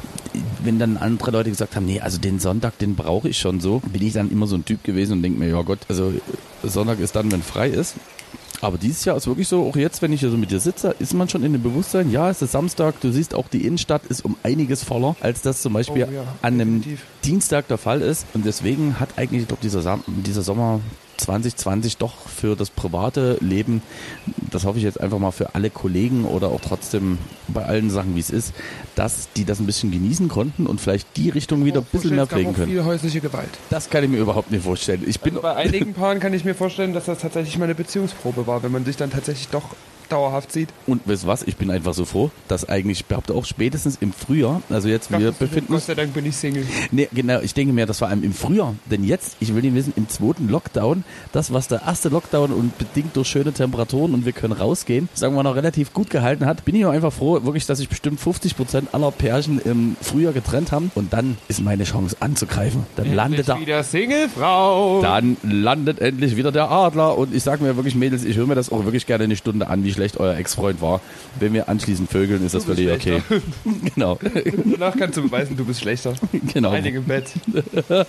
wenn 0.62 0.79
dann 0.79 0.96
andere 0.96 1.31
Leute 1.31 1.50
gesagt 1.50 1.76
haben, 1.76 1.87
nee, 1.87 2.00
also 2.00 2.19
den 2.19 2.38
Sonntag, 2.38 2.79
den 2.79 2.96
brauche 2.96 3.29
ich 3.29 3.38
schon 3.38 3.61
so, 3.61 3.81
bin 3.81 4.02
ich 4.02 4.12
dann 4.12 4.31
immer 4.31 4.46
so 4.46 4.56
ein 4.56 4.64
Typ 4.64 4.84
gewesen 4.84 5.14
und 5.14 5.23
denke 5.23 5.38
mir, 5.38 5.49
ja 5.49 5.62
Gott, 5.62 5.81
also 5.88 6.11
äh, 6.11 6.69
Sonntag 6.69 7.00
ist 7.00 7.17
dann, 7.17 7.32
wenn 7.32 7.43
frei 7.43 7.69
ist. 7.69 7.94
Aber 8.62 8.78
dieses 8.78 9.04
Jahr 9.04 9.16
ist 9.16 9.26
wirklich 9.26 9.48
so, 9.48 9.68
auch 9.68 9.74
jetzt, 9.74 10.02
wenn 10.02 10.12
ich 10.12 10.20
hier 10.20 10.30
so 10.30 10.36
mit 10.36 10.52
dir 10.52 10.60
sitze, 10.60 10.94
ist 11.00 11.14
man 11.14 11.28
schon 11.28 11.42
in 11.42 11.52
dem 11.52 11.62
Bewusstsein, 11.62 12.12
ja, 12.12 12.30
es 12.30 12.40
ist 12.42 12.52
Samstag, 12.52 13.00
du 13.00 13.10
siehst 13.10 13.34
auch, 13.34 13.48
die 13.48 13.66
Innenstadt 13.66 14.06
ist 14.06 14.24
um 14.24 14.36
einiges 14.44 14.84
voller, 14.84 15.16
als 15.20 15.42
das 15.42 15.62
zum 15.62 15.72
Beispiel 15.72 16.06
Oh 16.08 16.12
ja, 16.12 16.22
an 16.42 16.54
einem 16.54 16.76
definitiv. 16.80 17.04
Dienstag 17.24 17.66
der 17.66 17.76
Fall 17.76 18.00
ist. 18.02 18.24
Und 18.34 18.46
deswegen 18.46 19.00
hat 19.00 19.18
eigentlich, 19.18 19.42
ich 19.42 19.48
glaube, 19.48 19.62
dieser, 19.62 19.98
dieser 20.06 20.42
Sommer 20.42 20.80
2020 21.16 21.96
doch 21.98 22.28
für 22.28 22.56
das 22.56 22.70
private 22.70 23.36
Leben, 23.40 23.82
das 24.50 24.64
hoffe 24.64 24.78
ich 24.78 24.84
jetzt 24.84 25.00
einfach 25.00 25.18
mal 25.18 25.30
für 25.30 25.54
alle 25.54 25.70
Kollegen 25.70 26.24
oder 26.24 26.48
auch 26.48 26.60
trotzdem 26.60 27.18
bei 27.48 27.64
allen 27.64 27.90
Sachen, 27.90 28.16
wie 28.16 28.20
es 28.20 28.30
ist, 28.30 28.54
dass 28.94 29.28
die 29.36 29.44
das 29.44 29.60
ein 29.60 29.66
bisschen 29.66 29.90
genießen 29.90 30.28
konnten 30.28 30.66
und 30.66 30.80
vielleicht 30.80 31.16
die 31.16 31.30
Richtung 31.30 31.64
wieder 31.64 31.80
ein 31.80 31.86
bisschen 31.90 32.16
mehr 32.16 32.26
pflegen 32.26 32.54
können. 32.54 32.68
viel 32.68 32.84
häusliche 32.84 33.20
Gewalt. 33.20 33.50
Das 33.70 33.90
kann 33.90 34.04
ich 34.04 34.10
mir 34.10 34.18
überhaupt 34.18 34.50
nicht 34.50 34.64
vorstellen. 34.64 35.02
Ich 35.06 35.20
bin 35.20 35.34
Also 35.34 35.42
bei 35.42 35.54
einigen 35.56 35.94
Paaren 35.94 36.20
kann 36.20 36.32
ich 36.34 36.44
mir 36.44 36.54
vorstellen, 36.54 36.92
dass 36.92 37.06
das 37.06 37.18
tatsächlich 37.20 37.58
mal 37.58 37.64
eine 37.64 37.74
Beziehungsprobe 37.74 38.46
war, 38.46 38.62
wenn 38.62 38.72
man 38.72 38.84
sich 38.84 38.96
dann 38.96 39.10
tatsächlich 39.10 39.48
doch 39.48 39.64
dauerhaft 40.12 40.52
sieht. 40.52 40.68
Und 40.86 41.02
du 41.06 41.26
was, 41.26 41.42
ich 41.42 41.56
bin 41.56 41.70
einfach 41.70 41.94
so 41.94 42.04
froh, 42.04 42.30
dass 42.48 42.68
eigentlich, 42.68 43.00
ich 43.00 43.06
behaupte 43.06 43.34
auch 43.34 43.44
spätestens 43.44 43.96
im 44.00 44.12
Frühjahr, 44.12 44.62
also 44.70 44.88
jetzt, 44.88 45.10
wir 45.10 45.18
Dachtest 45.18 45.40
du, 45.40 45.44
befinden 45.46 45.66
Gott 45.68 45.76
uns, 45.76 45.86
sei 45.86 45.94
Dank 45.94 46.14
bin 46.14 46.26
ich 46.26 46.36
Single. 46.36 46.66
nee, 46.90 47.08
genau, 47.12 47.40
ich 47.40 47.54
denke 47.54 47.72
mir, 47.72 47.86
das 47.86 47.98
allem 48.08 48.22
im 48.22 48.32
Frühjahr, 48.32 48.74
denn 48.90 49.04
jetzt, 49.04 49.36
ich 49.40 49.54
will 49.54 49.62
nicht 49.62 49.74
wissen, 49.74 49.92
im 49.96 50.08
zweiten 50.08 50.48
Lockdown, 50.48 51.04
das, 51.32 51.52
was 51.52 51.68
der 51.68 51.82
erste 51.82 52.08
Lockdown 52.08 52.52
und 52.52 52.76
bedingt 52.78 53.16
durch 53.16 53.28
schöne 53.28 53.52
Temperaturen 53.52 54.14
und 54.14 54.24
wir 54.26 54.32
können 54.32 54.52
rausgehen, 54.52 55.08
sagen 55.14 55.34
wir 55.34 55.42
noch 55.42 55.56
relativ 55.56 55.92
gut 55.92 56.10
gehalten 56.10 56.46
hat, 56.46 56.64
bin 56.64 56.74
ich 56.74 56.84
auch 56.84 56.90
einfach 56.90 57.12
froh, 57.12 57.42
wirklich, 57.44 57.66
dass 57.66 57.78
sich 57.78 57.88
bestimmt 57.88 58.20
50 58.20 58.56
Prozent 58.56 58.94
aller 58.94 59.10
Pärchen 59.10 59.60
im 59.60 59.96
Frühjahr 60.00 60.32
getrennt 60.32 60.72
haben 60.72 60.90
und 60.94 61.12
dann 61.12 61.36
ist 61.48 61.62
meine 61.62 61.84
Chance 61.84 62.16
anzugreifen. 62.20 62.86
Dann 62.96 63.14
landet 63.14 63.48
da, 63.48 63.58
wieder 63.60 63.82
Singlefrau. 63.82 65.00
dann 65.02 65.36
landet 65.42 66.00
endlich 66.00 66.36
wieder 66.36 66.52
der 66.52 66.70
Adler 66.70 67.16
und 67.16 67.34
ich 67.34 67.42
sage 67.42 67.62
mir 67.62 67.76
wirklich, 67.76 67.94
Mädels, 67.94 68.24
ich 68.24 68.36
höre 68.36 68.46
mir 68.46 68.54
das 68.54 68.70
auch 68.70 68.84
wirklich 68.84 69.06
gerne 69.06 69.24
eine 69.24 69.36
Stunde 69.36 69.68
an, 69.68 69.84
wie 69.84 69.92
schlecht 70.02 70.19
euer 70.19 70.36
Ex-Freund 70.36 70.81
war. 70.81 71.00
Wenn 71.38 71.53
wir 71.53 71.69
anschließend 71.69 72.10
vögeln, 72.10 72.44
ist 72.44 72.55
das 72.56 72.65
bist 72.65 72.76
völlig 72.81 72.93
okay. 72.93 73.22
genau, 73.94 74.19
Danach 74.65 74.96
kannst 74.96 75.17
du 75.17 75.22
beweisen, 75.22 75.56
du 75.56 75.65
bist 75.65 75.81
schlechter. 75.81 76.15
genau. 76.53 76.70
Einige 76.70 76.98
im 76.98 77.05
Bett. 77.05 77.31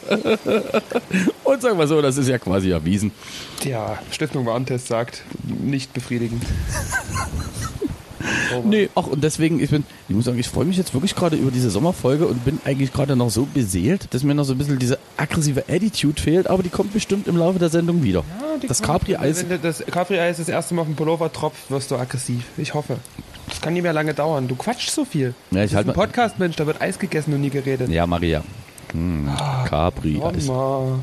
Und 1.43 1.61
sagen 1.61 1.77
wir 1.77 1.85
so, 1.85 2.01
das 2.01 2.17
ist 2.17 2.27
ja 2.27 2.39
quasi 2.39 2.71
erwiesen. 2.71 3.11
Tja, 3.59 3.99
Stiftung 4.09 4.47
Warentest 4.47 4.87
sagt, 4.87 5.21
nicht 5.43 5.93
befriedigend. 5.93 6.43
Oh, 8.57 8.63
Nee, 8.65 8.89
ach, 8.95 9.07
und 9.07 9.23
deswegen, 9.23 9.59
ich 9.61 9.69
bin, 9.69 9.83
ich 10.09 10.15
muss 10.15 10.25
sagen, 10.25 10.39
ich 10.39 10.47
freue 10.47 10.65
mich 10.65 10.77
jetzt 10.77 10.93
wirklich 10.93 11.15
gerade 11.15 11.35
über 11.35 11.51
diese 11.51 11.69
Sommerfolge 11.69 12.27
und 12.27 12.43
bin 12.45 12.59
eigentlich 12.65 12.91
gerade 12.93 13.15
noch 13.15 13.29
so 13.29 13.45
beseelt, 13.45 14.07
dass 14.13 14.23
mir 14.23 14.33
noch 14.35 14.43
so 14.43 14.53
ein 14.53 14.57
bisschen 14.57 14.79
diese 14.79 14.97
aggressive 15.17 15.63
Attitude 15.69 16.21
fehlt, 16.21 16.47
aber 16.47 16.63
die 16.63 16.69
kommt 16.69 16.93
bestimmt 16.93 17.27
im 17.27 17.37
Laufe 17.37 17.59
der 17.59 17.69
Sendung 17.69 18.03
wieder. 18.03 18.23
Ja, 18.39 18.67
das. 18.67 18.81
Capri-Eis, 18.81 19.45
Wenn 19.47 19.61
das 19.61 19.83
Capri-Eis 19.85 20.37
das 20.37 20.49
erste 20.49 20.73
Mal 20.73 20.81
auf 20.81 20.87
den 20.87 20.95
Pullover 20.95 21.31
tropft, 21.31 21.69
wirst 21.71 21.91
du 21.91 21.95
aggressiv. 21.95 22.43
Ich 22.57 22.73
hoffe. 22.73 22.97
Das 23.49 23.61
kann 23.61 23.73
nicht 23.73 23.83
mehr 23.83 23.93
lange 23.93 24.13
dauern. 24.13 24.47
Du 24.47 24.55
quatschst 24.55 24.93
so 24.95 25.05
viel. 25.05 25.33
Ja, 25.51 25.63
ich 25.63 25.71
das 25.71 25.77
halt 25.77 25.87
ein 25.89 25.93
Podcast, 25.93 26.39
Mensch, 26.39 26.55
da 26.55 26.65
wird 26.65 26.81
Eis 26.81 26.97
gegessen 26.99 27.33
und 27.33 27.41
nie 27.41 27.49
geredet. 27.49 27.89
ja, 27.89 28.05
Maria. 28.07 28.43
Hm, 28.93 29.29
Capri-Eis. 29.65 30.45
Mama. 30.45 30.99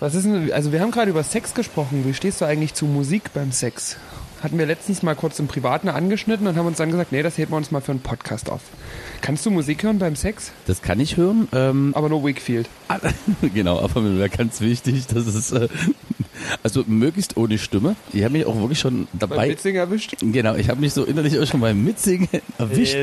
Was 0.00 0.14
ist 0.14 0.24
denn, 0.24 0.52
also 0.52 0.70
wir 0.72 0.80
haben 0.80 0.90
gerade 0.90 1.10
über 1.10 1.22
Sex 1.22 1.54
gesprochen. 1.54 2.04
Wie 2.06 2.12
stehst 2.14 2.40
du 2.40 2.44
eigentlich 2.44 2.74
zu 2.74 2.84
Musik 2.86 3.32
beim 3.32 3.52
Sex? 3.52 3.96
Hatten 4.44 4.58
wir 4.58 4.66
letztens 4.66 5.02
mal 5.02 5.16
kurz 5.16 5.38
im 5.38 5.48
Privaten 5.48 5.88
angeschnitten 5.88 6.46
und 6.46 6.58
haben 6.58 6.66
uns 6.66 6.76
dann 6.76 6.90
gesagt, 6.90 7.12
nee, 7.12 7.22
das 7.22 7.38
heben 7.38 7.52
wir 7.52 7.56
uns 7.56 7.70
mal 7.70 7.80
für 7.80 7.92
einen 7.92 8.02
Podcast 8.02 8.50
auf. 8.50 8.60
Kannst 9.24 9.46
du 9.46 9.50
Musik 9.50 9.82
hören 9.82 9.98
beim 9.98 10.16
Sex? 10.16 10.52
Das 10.66 10.82
kann 10.82 11.00
ich 11.00 11.16
hören. 11.16 11.48
Ähm, 11.54 11.92
Aber 11.94 12.10
nur 12.10 12.22
Wakefield. 12.22 12.68
genau, 13.54 13.80
aber 13.80 14.02
mir 14.02 14.18
wäre 14.18 14.28
ganz 14.28 14.60
wichtig, 14.60 15.06
dass 15.06 15.26
es, 15.26 15.50
äh, 15.50 15.68
also 16.62 16.84
möglichst 16.86 17.38
ohne 17.38 17.56
Stimme. 17.56 17.96
Ich 18.12 18.22
habe 18.22 18.34
mich 18.34 18.44
auch 18.44 18.56
wirklich 18.60 18.78
schon 18.78 19.08
Bei 19.14 19.26
dabei, 19.26 19.48
Witzing 19.48 19.76
erwischt. 19.76 20.16
genau, 20.20 20.56
ich 20.56 20.68
habe 20.68 20.78
mich 20.82 20.92
so 20.92 21.04
innerlich 21.04 21.38
auch 21.38 21.46
schon 21.46 21.60
beim 21.60 21.82
Mitsingen 21.82 22.28
erwischt. 22.58 22.94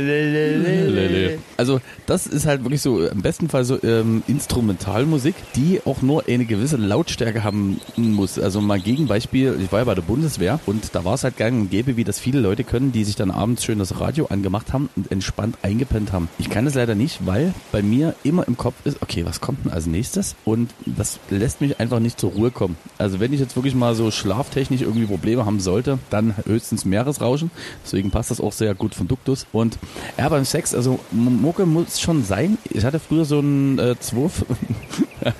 Also 1.57 1.81
das 2.05 2.27
ist 2.27 2.45
halt 2.45 2.63
wirklich 2.63 2.81
so 2.83 3.03
im 3.03 3.23
besten 3.23 3.49
Fall 3.49 3.65
so 3.65 3.81
ähm, 3.83 4.21
Instrumentalmusik, 4.27 5.33
die 5.55 5.81
auch 5.85 6.03
nur 6.03 6.25
eine 6.27 6.45
gewisse 6.45 6.77
Lautstärke 6.77 7.43
haben 7.43 7.81
muss. 7.97 8.37
Also 8.37 8.61
mal 8.61 8.79
Gegenbeispiel, 8.79 9.59
ich 9.59 9.71
war 9.71 9.79
ja 9.79 9.85
bei 9.85 9.95
der 9.95 10.03
Bundeswehr 10.03 10.59
und 10.67 10.93
da 10.93 11.03
war 11.03 11.15
es 11.15 11.23
halt 11.23 11.37
gang 11.37 11.61
und 11.61 11.71
gäbe, 11.71 11.97
wie 11.97 12.03
das 12.03 12.19
viele 12.19 12.39
Leute 12.39 12.63
können, 12.63 12.91
die 12.91 13.03
sich 13.03 13.15
dann 13.15 13.31
abends 13.31 13.65
schön 13.65 13.79
das 13.79 13.99
Radio 13.99 14.27
angemacht 14.27 14.71
haben 14.71 14.87
und 14.95 15.11
entspannt 15.11 15.57
eingepennt 15.63 16.10
haben. 16.11 16.29
Ich 16.37 16.49
kann 16.49 16.67
es 16.67 16.75
leider 16.75 16.95
nicht, 16.95 17.25
weil 17.25 17.53
bei 17.71 17.81
mir 17.81 18.15
immer 18.23 18.47
im 18.47 18.57
Kopf 18.57 18.75
ist, 18.83 19.01
okay, 19.01 19.25
was 19.25 19.41
kommt 19.41 19.65
denn 19.65 19.71
als 19.71 19.85
nächstes? 19.85 20.35
Und 20.45 20.73
das 20.85 21.19
lässt 21.29 21.61
mich 21.61 21.79
einfach 21.79 21.99
nicht 21.99 22.19
zur 22.19 22.31
Ruhe 22.31 22.51
kommen. 22.51 22.77
Also 22.97 23.19
wenn 23.19 23.33
ich 23.33 23.39
jetzt 23.39 23.55
wirklich 23.55 23.75
mal 23.75 23.95
so 23.95 24.11
schlaftechnisch 24.11 24.81
irgendwie 24.81 25.05
Probleme 25.05 25.45
haben 25.45 25.59
sollte, 25.59 25.99
dann 26.09 26.35
höchstens 26.45 26.85
Meeresrauschen. 26.85 27.51
Deswegen 27.83 28.11
passt 28.11 28.31
das 28.31 28.41
auch 28.41 28.51
sehr 28.51 28.73
gut 28.75 28.95
von 28.95 29.07
Duktus. 29.07 29.45
Und 29.51 29.77
ja, 30.17 30.29
beim 30.29 30.45
Sex, 30.45 30.73
also 30.73 30.99
Mucke 31.11 31.65
muss 31.65 31.99
schon 31.99 32.23
sein. 32.23 32.57
Ich 32.69 32.83
hatte 32.83 32.99
früher 32.99 33.25
so 33.25 33.39
ein 33.39 33.79
äh, 33.79 33.95
2, 33.99 34.29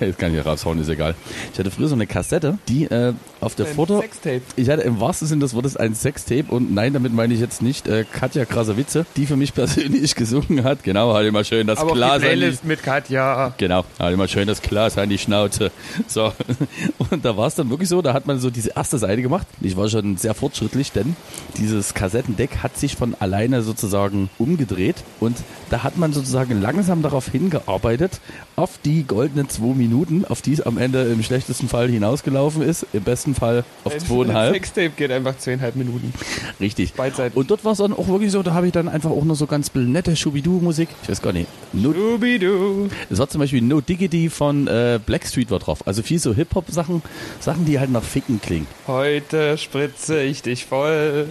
jetzt 0.00 0.18
kann 0.18 0.30
ich 0.30 0.36
ja 0.36 0.42
raushauen, 0.42 0.80
ist 0.80 0.88
egal. 0.88 1.14
Ich 1.52 1.58
hatte 1.58 1.70
früher 1.70 1.88
so 1.88 1.94
eine 1.94 2.06
Kassette, 2.06 2.58
die 2.68 2.84
äh, 2.84 3.14
auf 3.40 3.54
der 3.54 3.66
Ein 3.66 3.74
Foto... 3.74 4.00
Sextape. 4.00 4.42
Ich 4.56 4.68
hatte 4.68 4.82
im 4.82 5.00
wahrsten 5.00 5.28
Sinne 5.28 5.40
des 5.40 5.54
Wortes 5.54 5.76
ein 5.76 5.94
Sextape 5.94 6.44
und 6.48 6.72
nein, 6.72 6.92
damit 6.92 7.12
meine 7.12 7.34
ich 7.34 7.40
jetzt 7.40 7.62
nicht 7.62 7.88
äh, 7.88 8.04
Katja 8.10 8.44
Krasavice, 8.44 9.04
die 9.16 9.26
für 9.26 9.36
mich 9.36 9.54
persönlich 9.54 10.14
gesungen 10.22 10.51
hat. 10.64 10.84
Genau, 10.84 11.14
halt 11.14 11.26
immer 11.26 11.44
schön 11.44 11.66
das 11.66 11.78
Aber 11.78 11.94
Glas 11.94 12.16
auf 12.16 12.18
die 12.20 12.26
an 12.26 12.32
die, 12.32 12.38
Playlist 12.38 12.64
mit 12.64 12.82
Katja. 12.82 13.54
Genau, 13.56 13.84
halt 13.98 14.14
immer 14.14 14.28
schön 14.28 14.46
das 14.46 14.60
Glas 14.62 14.98
an 14.98 15.08
die 15.08 15.18
Schnauze. 15.18 15.70
So, 16.06 16.32
und 17.10 17.24
da 17.24 17.36
war 17.36 17.46
es 17.46 17.54
dann 17.54 17.70
wirklich 17.70 17.88
so, 17.88 18.02
da 18.02 18.12
hat 18.12 18.26
man 18.26 18.38
so 18.38 18.50
diese 18.50 18.70
erste 18.70 18.98
Seite 18.98 19.22
gemacht. 19.22 19.46
Ich 19.60 19.76
war 19.76 19.88
schon 19.88 20.16
sehr 20.16 20.34
fortschrittlich, 20.34 20.92
denn 20.92 21.16
dieses 21.56 21.94
Kassettendeck 21.94 22.58
hat 22.62 22.76
sich 22.76 22.96
von 22.96 23.14
alleine 23.18 23.62
sozusagen 23.62 24.28
umgedreht 24.38 24.96
und 25.20 25.36
da 25.70 25.82
hat 25.82 25.96
man 25.96 26.12
sozusagen 26.12 26.60
langsam 26.60 27.02
darauf 27.02 27.28
hingearbeitet, 27.28 28.20
auf 28.56 28.78
die 28.84 29.04
goldenen 29.04 29.48
zwei 29.48 29.74
Minuten, 29.74 30.24
auf 30.26 30.42
die 30.42 30.52
es 30.52 30.60
am 30.60 30.76
Ende 30.76 31.04
im 31.04 31.22
schlechtesten 31.22 31.68
Fall 31.68 31.88
hinausgelaufen 31.88 32.62
ist, 32.62 32.86
im 32.92 33.02
besten 33.02 33.34
Fall 33.34 33.64
auf 33.84 33.94
Ein 33.94 34.00
zweieinhalb. 34.00 34.52
Sextape 34.52 34.90
geht 34.90 35.10
einfach 35.10 35.38
zweieinhalb 35.38 35.76
Minuten. 35.76 36.12
Richtig. 36.60 36.92
Beidseitig. 36.94 37.36
Und 37.36 37.50
dort 37.50 37.64
war 37.64 37.72
es 37.72 37.78
dann 37.78 37.92
auch 37.92 38.08
wirklich 38.08 38.32
so, 38.32 38.42
da 38.42 38.54
habe 38.54 38.66
ich 38.66 38.72
dann 38.72 38.88
einfach 38.88 39.10
auch 39.10 39.24
noch 39.24 39.34
so 39.34 39.46
ganz 39.46 39.72
nette 39.74 40.16
Schubidu-Musik. 40.42 40.88
Ich 41.02 41.08
weiß 41.08 41.22
gar 41.22 41.32
nicht. 41.32 41.48
No, 41.72 41.92
Scooby-Doo. 41.92 42.88
es 43.10 43.18
war 43.18 43.28
zum 43.28 43.40
Beispiel 43.40 43.62
No 43.62 43.80
Diggity 43.80 44.28
von 44.28 44.66
äh, 44.66 44.98
Blackstreet 45.04 45.50
war 45.50 45.58
drauf. 45.58 45.86
Also 45.86 46.02
viel 46.02 46.18
so 46.18 46.34
Hip-Hop-Sachen, 46.34 47.02
Sachen, 47.40 47.64
die 47.64 47.78
halt 47.78 47.90
nach 47.90 48.02
Ficken 48.02 48.40
klingen. 48.40 48.66
Heute 48.86 49.56
spritze 49.58 50.22
ich 50.22 50.42
dich 50.42 50.66
voll. 50.66 51.28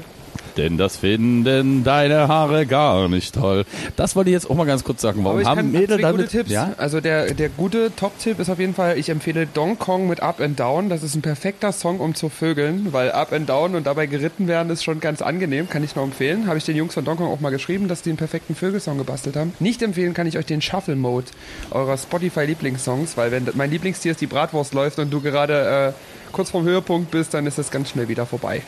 Denn 0.57 0.77
das 0.77 0.97
finden 0.97 1.83
deine 1.83 2.27
Haare 2.27 2.65
gar 2.65 3.07
nicht 3.09 3.35
toll. 3.35 3.65
Das 3.95 4.15
wollte 4.15 4.29
ich 4.29 4.33
jetzt 4.33 4.49
auch 4.49 4.55
mal 4.55 4.65
ganz 4.65 4.83
kurz 4.83 5.01
sagen. 5.01 5.23
Warum 5.23 5.31
Aber 5.31 5.41
ich 5.41 5.47
haben 5.47 5.57
kann 5.57 5.71
Mädel 5.71 5.99
damit... 5.99 6.21
gute 6.21 6.29
Tipps. 6.29 6.51
Ja? 6.51 6.73
Also 6.77 7.01
der, 7.01 7.33
der 7.33 7.49
gute 7.49 7.95
Top-Tipp 7.95 8.39
ist 8.39 8.49
auf 8.49 8.59
jeden 8.59 8.73
Fall, 8.73 8.97
ich 8.97 9.09
empfehle 9.09 9.47
Dong 9.47 9.79
Kong 9.79 10.07
mit 10.07 10.21
Up 10.21 10.41
and 10.41 10.59
Down. 10.59 10.89
Das 10.89 11.03
ist 11.03 11.15
ein 11.15 11.21
perfekter 11.21 11.71
Song, 11.71 11.99
um 11.99 12.15
zu 12.15 12.29
vögeln, 12.29 12.87
weil 12.91 13.11
Up 13.11 13.33
and 13.33 13.49
Down 13.49 13.75
und 13.75 13.87
dabei 13.87 14.07
geritten 14.07 14.47
werden 14.47 14.71
ist 14.71 14.83
schon 14.83 14.99
ganz 14.99 15.21
angenehm, 15.21 15.69
kann 15.69 15.83
ich 15.83 15.95
nur 15.95 16.05
empfehlen. 16.05 16.47
Habe 16.47 16.57
ich 16.57 16.65
den 16.65 16.75
Jungs 16.75 16.93
von 16.93 17.05
Dong 17.05 17.17
Kong 17.17 17.27
auch 17.27 17.39
mal 17.39 17.49
geschrieben, 17.49 17.87
dass 17.87 18.01
die 18.01 18.09
einen 18.09 18.17
perfekten 18.17 18.55
Vögelsong 18.55 18.97
gebastelt 18.97 19.35
haben. 19.35 19.53
Nicht 19.59 19.81
empfehlen 19.81 20.13
kann 20.13 20.27
ich 20.27 20.37
euch 20.37 20.45
den 20.45 20.61
Shuffle 20.61 20.95
Mode 20.95 21.27
eurer 21.71 21.97
Spotify-Lieblingssongs, 21.97 23.17
weil 23.17 23.31
wenn 23.31 23.47
mein 23.53 23.71
Lieblingstier 23.71 24.11
ist 24.11 24.21
die 24.21 24.27
Bratwurst 24.27 24.73
läuft 24.73 24.99
und 24.99 25.11
du 25.11 25.21
gerade 25.21 25.93
äh, 25.95 26.31
kurz 26.31 26.49
vorm 26.49 26.65
Höhepunkt 26.65 27.11
bist, 27.11 27.33
dann 27.33 27.45
ist 27.45 27.57
das 27.57 27.71
ganz 27.71 27.89
schnell 27.89 28.07
wieder 28.07 28.25
vorbei. 28.25 28.61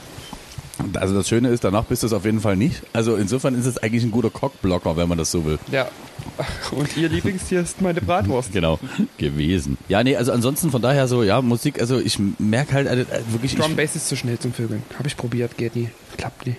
Also 0.96 1.14
das 1.16 1.28
Schöne 1.30 1.50
ist, 1.50 1.64
danach 1.64 1.86
bist 1.86 2.04
du 2.04 2.08
es 2.08 2.14
auf 2.14 2.26
jeden 2.26 2.42
Fall 2.42 2.56
nicht. 2.56 2.82
Also 2.94 3.16
insofern 3.16 3.56
ist 3.56 3.66
es 3.66 3.78
eigentlich 3.78 4.04
ein 4.04 4.12
guter 4.12 4.30
Cockblocker, 4.30 4.98
wenn 4.98 5.08
man 5.08 5.18
das 5.18 5.32
so 5.32 5.46
will. 5.46 5.60
Ja. 5.72 5.88
Und 6.72 6.98
ihr 6.98 7.10
Lieblingstier 7.10 7.62
ist 7.62 7.82
meine 7.82 8.02
Bratwurst. 8.02 8.52
Genau, 8.52 8.80
gewesen. 9.18 9.78
Ja, 9.88 10.04
nee, 10.04 10.16
also 10.16 10.32
ansonsten 10.32 10.72
von 10.72 10.82
daher 10.82 11.08
so, 11.08 11.24
ja, 11.24 11.42
Musik, 11.42 11.80
also 11.80 12.00
ich 12.00 12.18
merke 12.40 12.74
halt 12.74 12.88
äh, 12.88 13.06
wirklich, 13.30 13.56
Drum 13.56 13.76
Bass 13.76 13.96
ist 13.96 14.08
zu 14.08 14.16
schnell 14.16 14.40
zum 14.40 14.54
Vögeln. 14.54 14.84
Habe 14.98 15.08
ich 15.08 15.16
probiert, 15.16 15.58
geht 15.58 15.76
nie. 15.76 15.90
Klappt 16.18 16.48
nie. 16.48 16.56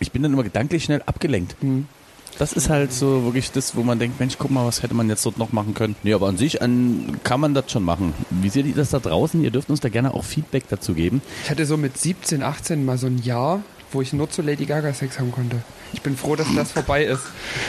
ich 0.00 0.12
bin 0.12 0.22
dann 0.22 0.32
immer 0.32 0.44
gedanklich 0.44 0.84
schnell 0.84 1.02
abgelenkt. 1.04 1.56
Hm. 1.60 1.86
Das 2.38 2.52
ist 2.52 2.70
halt 2.70 2.92
so 2.92 3.24
wirklich 3.24 3.50
das, 3.50 3.74
wo 3.74 3.82
man 3.82 3.98
denkt, 3.98 4.20
Mensch, 4.20 4.36
guck 4.38 4.52
mal, 4.52 4.64
was 4.64 4.82
hätte 4.82 4.94
man 4.94 5.08
jetzt 5.08 5.26
dort 5.26 5.38
noch 5.38 5.52
machen 5.52 5.74
können. 5.74 5.96
Nee, 6.04 6.12
aber 6.12 6.28
an 6.28 6.38
sich 6.38 6.62
an, 6.62 7.18
kann 7.24 7.40
man 7.40 7.52
das 7.52 7.72
schon 7.72 7.82
machen. 7.82 8.14
Wie 8.30 8.48
seht 8.48 8.66
ihr 8.66 8.74
das 8.74 8.90
da 8.90 9.00
draußen? 9.00 9.42
Ihr 9.42 9.50
dürft 9.50 9.70
uns 9.70 9.80
da 9.80 9.88
gerne 9.88 10.14
auch 10.14 10.24
Feedback 10.24 10.64
dazu 10.68 10.94
geben. 10.94 11.20
Ich 11.42 11.50
hatte 11.50 11.66
so 11.66 11.76
mit 11.76 11.98
17, 11.98 12.42
18 12.44 12.84
mal 12.84 12.96
so 12.96 13.08
ein 13.08 13.18
Jahr, 13.18 13.62
wo 13.90 14.02
ich 14.02 14.12
nur 14.12 14.30
zu 14.30 14.42
Lady 14.42 14.66
Gaga 14.66 14.92
Sex 14.92 15.18
haben 15.18 15.32
konnte. 15.32 15.56
Ich 15.92 16.02
bin 16.02 16.16
froh, 16.16 16.36
dass 16.36 16.46
das 16.54 16.72
vorbei 16.72 17.04
ist. 17.04 17.22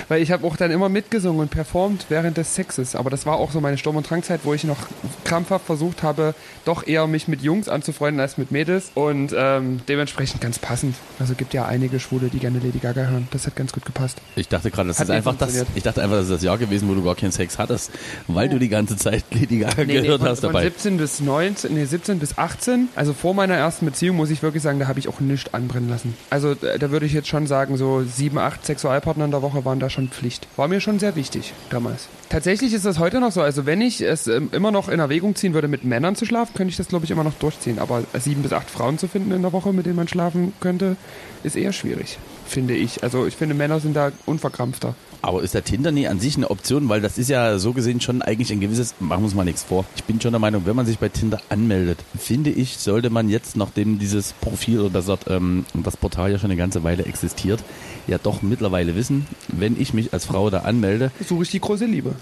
Weil 0.07 0.21
ich 0.21 0.31
habe 0.31 0.45
auch 0.45 0.57
dann 0.57 0.71
immer 0.71 0.89
mitgesungen 0.89 1.41
und 1.41 1.51
performt 1.51 2.05
während 2.09 2.37
des 2.37 2.55
Sexes. 2.55 2.95
Aber 2.95 3.09
das 3.09 3.25
war 3.25 3.37
auch 3.37 3.51
so 3.51 3.61
meine 3.61 3.77
Sturm- 3.77 3.95
und 3.95 4.09
Drangzeit, 4.09 4.41
wo 4.43 4.53
ich 4.53 4.63
noch 4.63 4.77
krampfhaft 5.23 5.65
versucht 5.65 6.03
habe, 6.03 6.35
doch 6.65 6.85
eher 6.85 7.07
mich 7.07 7.27
mit 7.27 7.41
Jungs 7.41 7.69
anzufreunden 7.69 8.19
als 8.19 8.37
mit 8.37 8.51
Mädels. 8.51 8.91
Und 8.95 9.33
ähm, 9.35 9.81
dementsprechend 9.87 10.41
ganz 10.41 10.59
passend. 10.59 10.95
Also 11.19 11.35
gibt 11.35 11.53
ja 11.53 11.65
einige 11.65 11.99
Schwule, 11.99 12.29
die 12.29 12.39
gerne 12.39 12.59
Lady 12.59 12.79
Gaga 12.79 13.01
hören. 13.01 13.27
Das 13.31 13.45
hat 13.45 13.55
ganz 13.55 13.71
gut 13.71 13.85
gepasst. 13.85 14.21
Ich 14.35 14.47
dachte 14.47 14.71
gerade, 14.71 14.89
das 14.89 14.99
Hat 14.99 15.05
ist 15.05 15.11
einfach 15.11 15.35
das, 15.35 15.65
ich 15.75 15.83
dachte 15.83 16.01
einfach, 16.01 16.17
das 16.17 16.25
ist 16.25 16.33
das 16.33 16.43
Jahr 16.43 16.57
gewesen, 16.57 16.89
wo 16.89 16.95
du 16.95 17.03
gar 17.03 17.15
keinen 17.15 17.31
Sex 17.31 17.57
hattest, 17.57 17.91
weil 18.27 18.49
du 18.49 18.59
die 18.59 18.69
ganze 18.69 18.97
Zeit 18.97 19.23
Lady 19.31 19.59
Gaga 19.59 19.83
gehört 19.83 20.19
von, 20.19 20.29
hast 20.29 20.39
von 20.41 20.53
dabei. 20.53 20.63
17 20.63 20.97
bis 20.97 21.19
19, 21.19 21.73
nee, 21.73 21.85
17 21.85 22.19
bis 22.19 22.37
18, 22.37 22.89
also 22.95 23.13
vor 23.13 23.33
meiner 23.33 23.55
ersten 23.55 23.85
Beziehung, 23.85 24.17
muss 24.17 24.29
ich 24.29 24.43
wirklich 24.43 24.63
sagen, 24.63 24.79
da 24.79 24.87
habe 24.87 24.99
ich 24.99 25.07
auch 25.07 25.19
nichts 25.19 25.53
anbrennen 25.53 25.89
lassen. 25.89 26.15
Also 26.29 26.51
äh, 26.51 26.79
da 26.79 26.91
würde 26.91 27.05
ich 27.05 27.13
jetzt 27.13 27.27
schon 27.27 27.47
sagen, 27.47 27.77
so 27.77 28.03
sieben, 28.15 28.37
acht 28.37 28.65
Sexualpartner 28.65 29.25
in 29.25 29.31
der 29.31 29.41
Woche 29.41 29.65
waren 29.65 29.79
da 29.79 29.89
schon 29.89 30.09
Pflicht. 30.09 30.47
War 30.55 30.67
mir 30.67 30.81
schon 30.81 30.99
sehr 30.99 31.15
wichtig 31.15 31.53
damals. 31.69 32.07
Tatsächlich 32.29 32.73
ist 32.73 32.85
das 32.85 32.99
heute 32.99 33.19
noch 33.19 33.31
so. 33.31 33.41
Also 33.41 33.65
wenn 33.65 33.81
ich 33.81 34.01
es 34.01 34.27
ähm, 34.27 34.49
immer 34.51 34.71
noch 34.71 34.89
in 34.89 34.99
Erwägung 34.99 35.35
ziehen 35.35 35.53
würde, 35.53 35.67
mit 35.67 35.83
Männern 35.83 36.15
zu 36.15 36.25
schlafen, 36.25 36.53
könnte 36.55 36.71
ich 36.71 36.77
das, 36.77 36.87
glaube 36.87 37.05
ich, 37.05 37.11
immer 37.11 37.23
noch 37.23 37.33
durchziehen. 37.35 37.79
Aber 37.79 38.03
sieben 38.19 38.43
bis 38.43 38.53
acht 38.53 38.69
Frauen 38.69 38.97
zu 38.97 39.07
finden 39.07 39.31
in 39.31 39.41
der 39.41 39.53
Woche, 39.53 39.73
mit 39.73 39.85
denen 39.85 39.95
man 39.95 40.07
schlafen 40.07 40.53
könnte, 40.59 40.95
ist 41.43 41.55
eher 41.55 41.73
schwierig, 41.73 42.17
finde 42.49 42.75
ich. 42.75 43.03
Also 43.03 43.25
ich 43.25 43.35
finde, 43.35 43.55
Männer 43.55 43.79
sind 43.79 43.95
da 43.95 44.11
unverkrampfter. 44.25 44.95
Aber 45.21 45.43
ist 45.43 45.53
der 45.53 45.63
Tinder 45.63 45.91
nie 45.91 46.07
an 46.07 46.19
sich 46.19 46.37
eine 46.37 46.49
Option? 46.49 46.87
Weil 46.87 47.01
das 47.01 47.17
ist 47.17 47.29
ja 47.29 47.59
so 47.59 47.73
gesehen 47.73 47.99
schon 47.99 48.21
eigentlich 48.21 48.51
ein 48.51 48.61
gewisses, 48.61 48.95
machen 48.99 49.21
wir 49.21 49.25
uns 49.25 49.35
mal 49.35 49.43
nichts 49.43 49.63
vor. 49.63 49.85
Ich 49.95 50.03
bin 50.05 50.21
schon 50.21 50.31
der 50.31 50.39
Meinung, 50.39 50.65
wenn 50.65 50.75
man 50.75 50.85
sich 50.85 50.99
bei 50.99 51.09
Tinder 51.09 51.41
anmeldet, 51.49 51.99
finde 52.17 52.49
ich, 52.49 52.77
sollte 52.77 53.09
man 53.09 53.29
jetzt, 53.29 53.57
nachdem 53.57 53.99
dieses 53.99 54.33
Profil 54.33 54.79
oder 54.79 54.89
besser 54.89 55.19
ähm, 55.27 55.65
das 55.73 55.97
Portal 55.97 56.31
ja 56.31 56.39
schon 56.39 56.51
eine 56.51 56.57
ganze 56.57 56.83
Weile 56.83 57.05
existiert, 57.05 57.63
ja 58.07 58.17
doch 58.17 58.41
mittlerweile 58.41 58.95
wissen, 58.95 59.27
wenn 59.49 59.79
ich 59.79 59.93
mich 59.93 60.13
als 60.13 60.25
Frau 60.25 60.49
da 60.49 60.59
anmelde. 60.59 61.11
Suche 61.27 61.43
ich 61.43 61.51
die 61.51 61.59
große 61.59 61.85
Liebe. 61.85 62.15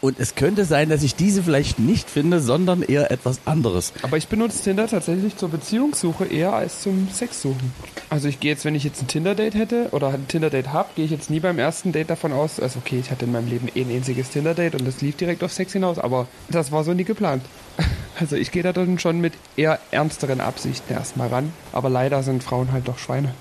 Und 0.00 0.20
es 0.20 0.34
könnte 0.34 0.64
sein, 0.64 0.90
dass 0.90 1.02
ich 1.02 1.16
diese 1.16 1.42
vielleicht 1.42 1.78
nicht 1.78 2.08
finde, 2.08 2.40
sondern 2.40 2.82
eher 2.82 3.10
etwas 3.10 3.40
anderes. 3.46 3.92
Aber 4.02 4.16
ich 4.16 4.28
benutze 4.28 4.62
Tinder 4.62 4.86
tatsächlich 4.86 5.36
zur 5.36 5.48
Beziehungssuche 5.48 6.26
eher 6.26 6.52
als 6.52 6.82
zum 6.82 7.08
Sexsuchen. 7.12 7.72
Also 8.10 8.28
ich 8.28 8.40
gehe 8.40 8.52
jetzt, 8.52 8.64
wenn 8.64 8.74
ich 8.74 8.84
jetzt 8.84 9.02
ein 9.02 9.06
Tinder-Date 9.06 9.54
hätte 9.54 9.88
oder 9.92 10.08
ein 10.08 10.26
Tinder-Date 10.28 10.72
habe, 10.72 10.88
gehe 10.96 11.04
ich 11.04 11.10
jetzt 11.10 11.28
nie 11.28 11.40
beim 11.40 11.58
ersten 11.58 11.92
Date 11.92 12.08
davon 12.08 12.32
aus, 12.32 12.58
also 12.58 12.78
okay, 12.78 12.98
ich 12.98 13.10
hatte 13.10 13.26
in 13.26 13.32
meinem 13.32 13.48
Leben 13.48 13.68
eh 13.74 13.82
ein 13.82 13.90
einziges 13.90 14.30
Tinder-Date 14.30 14.76
und 14.76 14.86
das 14.86 15.02
lief 15.02 15.16
direkt 15.16 15.44
auf 15.44 15.52
Sex 15.52 15.74
hinaus, 15.74 15.98
aber 15.98 16.26
das 16.48 16.72
war 16.72 16.84
so 16.84 16.94
nie 16.94 17.04
geplant. 17.04 17.42
Also 18.18 18.34
ich 18.36 18.50
gehe 18.50 18.62
da 18.62 18.72
dann 18.72 18.98
schon 18.98 19.20
mit 19.20 19.34
eher 19.56 19.78
ernsteren 19.92 20.40
Absichten 20.40 20.92
erstmal 20.92 21.28
ran, 21.28 21.52
aber 21.72 21.88
leider 21.88 22.22
sind 22.22 22.42
Frauen 22.42 22.72
halt 22.72 22.88
doch 22.88 22.98
Schweine. 22.98 23.32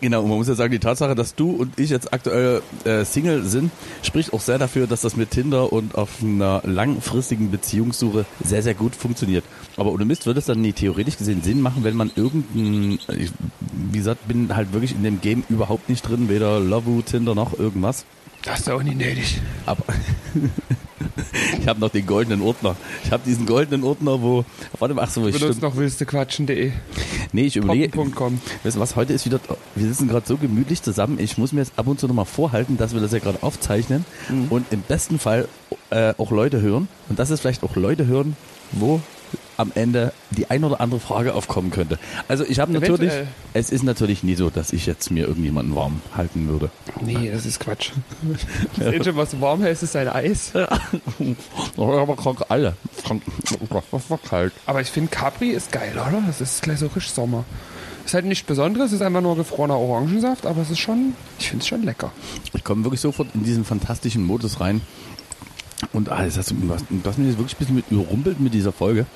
Genau, 0.00 0.22
und 0.22 0.28
man 0.28 0.38
muss 0.38 0.48
ja 0.48 0.54
sagen, 0.54 0.72
die 0.72 0.78
Tatsache, 0.78 1.14
dass 1.14 1.34
du 1.34 1.50
und 1.50 1.78
ich 1.78 1.90
jetzt 1.90 2.12
aktuell 2.14 2.62
äh, 2.84 3.04
Single 3.04 3.44
sind, 3.44 3.70
spricht 4.02 4.32
auch 4.32 4.40
sehr 4.40 4.58
dafür, 4.58 4.86
dass 4.86 5.02
das 5.02 5.16
mit 5.16 5.30
Tinder 5.30 5.72
und 5.72 5.94
auf 5.94 6.22
einer 6.22 6.62
langfristigen 6.64 7.50
Beziehungssuche 7.50 8.24
sehr, 8.42 8.62
sehr 8.62 8.72
gut 8.74 8.96
funktioniert. 8.96 9.44
Aber 9.76 9.92
ohne 9.92 10.06
Mist 10.06 10.24
würde 10.24 10.40
es 10.40 10.46
dann 10.46 10.62
nie 10.62 10.72
theoretisch 10.72 11.18
gesehen 11.18 11.42
Sinn 11.42 11.60
machen, 11.60 11.84
wenn 11.84 11.96
man 11.96 12.10
irgendein, 12.16 12.98
ich, 13.18 13.30
wie 13.90 13.98
gesagt, 13.98 14.26
bin 14.26 14.56
halt 14.56 14.72
wirklich 14.72 14.94
in 14.94 15.02
dem 15.02 15.20
Game 15.20 15.44
überhaupt 15.50 15.90
nicht 15.90 16.08
drin, 16.08 16.30
weder 16.30 16.60
Lovoo, 16.60 17.02
Tinder 17.02 17.34
noch 17.34 17.58
irgendwas. 17.58 18.06
Das 18.42 18.60
ist 18.60 18.70
auch 18.70 18.82
nie 18.82 18.94
nötig. 18.94 19.40
Aber 19.66 19.84
ich 21.60 21.66
habe 21.68 21.80
noch 21.80 21.90
den 21.90 22.06
goldenen 22.06 22.42
Ordner. 22.42 22.76
Ich 23.04 23.10
habe 23.12 23.22
diesen 23.26 23.46
goldenen 23.46 23.84
Ordner, 23.84 24.20
wo, 24.22 24.44
warte 24.78 24.94
mal, 24.94 25.02
ach 25.02 25.10
so, 25.10 25.26
ich 25.26 25.36
stimmt. 25.36 25.62
noch 25.62 25.76
willstequatschen.de. 25.76 26.72
Nee, 27.32 27.42
ich 27.42 27.56
überlege. 27.56 27.96
Weißt 28.62 28.76
du 28.76 28.80
was, 28.80 28.96
heute 28.96 29.12
ist 29.12 29.24
wieder, 29.26 29.40
wir 29.74 29.86
sitzen 29.86 30.08
gerade 30.08 30.26
so 30.26 30.36
gemütlich 30.36 30.82
zusammen, 30.82 31.18
ich 31.18 31.38
muss 31.38 31.52
mir 31.52 31.60
jetzt 31.60 31.72
ab 31.78 31.86
und 31.86 31.98
zu 32.00 32.06
nochmal 32.06 32.24
vorhalten, 32.24 32.76
dass 32.76 32.94
wir 32.94 33.00
das 33.00 33.12
ja 33.12 33.18
gerade 33.18 33.42
aufzeichnen 33.42 34.04
Mhm. 34.28 34.46
und 34.50 34.66
im 34.72 34.80
besten 34.80 35.18
Fall 35.18 35.48
äh, 35.90 36.14
auch 36.18 36.30
Leute 36.30 36.60
hören 36.60 36.88
und 37.08 37.18
dass 37.18 37.30
es 37.30 37.40
vielleicht 37.40 37.62
auch 37.62 37.76
Leute 37.76 38.06
hören, 38.06 38.36
wo 38.72 39.00
am 39.56 39.72
Ende 39.74 40.12
die 40.30 40.50
ein 40.50 40.64
oder 40.64 40.80
andere 40.80 41.00
Frage 41.00 41.34
aufkommen 41.34 41.70
könnte. 41.70 41.98
Also 42.28 42.44
ich 42.44 42.58
habe 42.58 42.72
natürlich, 42.72 43.12
es 43.52 43.70
ist 43.70 43.82
natürlich 43.82 44.22
nie 44.22 44.34
so, 44.34 44.50
dass 44.50 44.72
ich 44.72 44.86
jetzt 44.86 45.10
mir 45.10 45.26
irgendjemanden 45.26 45.74
warm 45.74 46.00
halten 46.16 46.48
würde. 46.48 46.70
Nee, 47.00 47.30
das 47.30 47.46
ist 47.46 47.60
Quatsch. 47.60 47.90
Das 48.76 48.86
Einzige, 48.88 49.16
was 49.16 49.30
du 49.30 49.40
warm 49.40 49.62
hältst, 49.62 49.82
ist 49.82 49.96
ein 49.96 50.08
Eis. 50.08 50.52
Aber 51.76 52.16
krank 52.16 52.40
alle. 52.48 52.74
Krank, 53.04 53.22
was 53.90 54.10
war 54.10 54.18
kalt. 54.18 54.52
Aber 54.66 54.80
ich 54.80 54.88
finde 54.88 55.10
Capri 55.10 55.50
ist 55.50 55.70
geil, 55.72 55.92
oder? 55.92 56.22
Das 56.26 56.40
ist 56.40 56.62
gleich 56.62 56.78
so 56.78 56.86
richtig 56.86 57.12
Sommer. 57.12 57.44
Ist 58.04 58.12
halt 58.12 58.26
nichts 58.26 58.44
Besonderes, 58.44 58.92
ist 58.92 59.00
einfach 59.00 59.22
nur 59.22 59.34
gefrorener 59.36 59.78
Orangensaft, 59.78 60.44
aber 60.44 60.60
es 60.60 60.70
ist 60.70 60.78
schon, 60.78 61.14
ich 61.38 61.48
finde 61.48 61.62
es 61.62 61.68
schon 61.68 61.82
lecker. 61.84 62.12
Ich 62.52 62.62
komme 62.62 62.84
wirklich 62.84 63.00
sofort 63.00 63.28
in 63.34 63.44
diesen 63.44 63.64
fantastischen 63.64 64.24
Modus 64.24 64.60
rein. 64.60 64.82
Und 65.94 66.10
ah, 66.10 66.24
das 66.24 66.34
du 66.34 66.68
hast 66.70 67.18
mich 67.18 67.28
jetzt 67.28 67.38
wirklich 67.38 67.54
ein 67.54 67.58
bisschen 67.58 67.74
mit 67.76 67.84
überrumpelt 67.90 68.40
mit 68.40 68.52
dieser 68.52 68.72
Folge. 68.72 69.06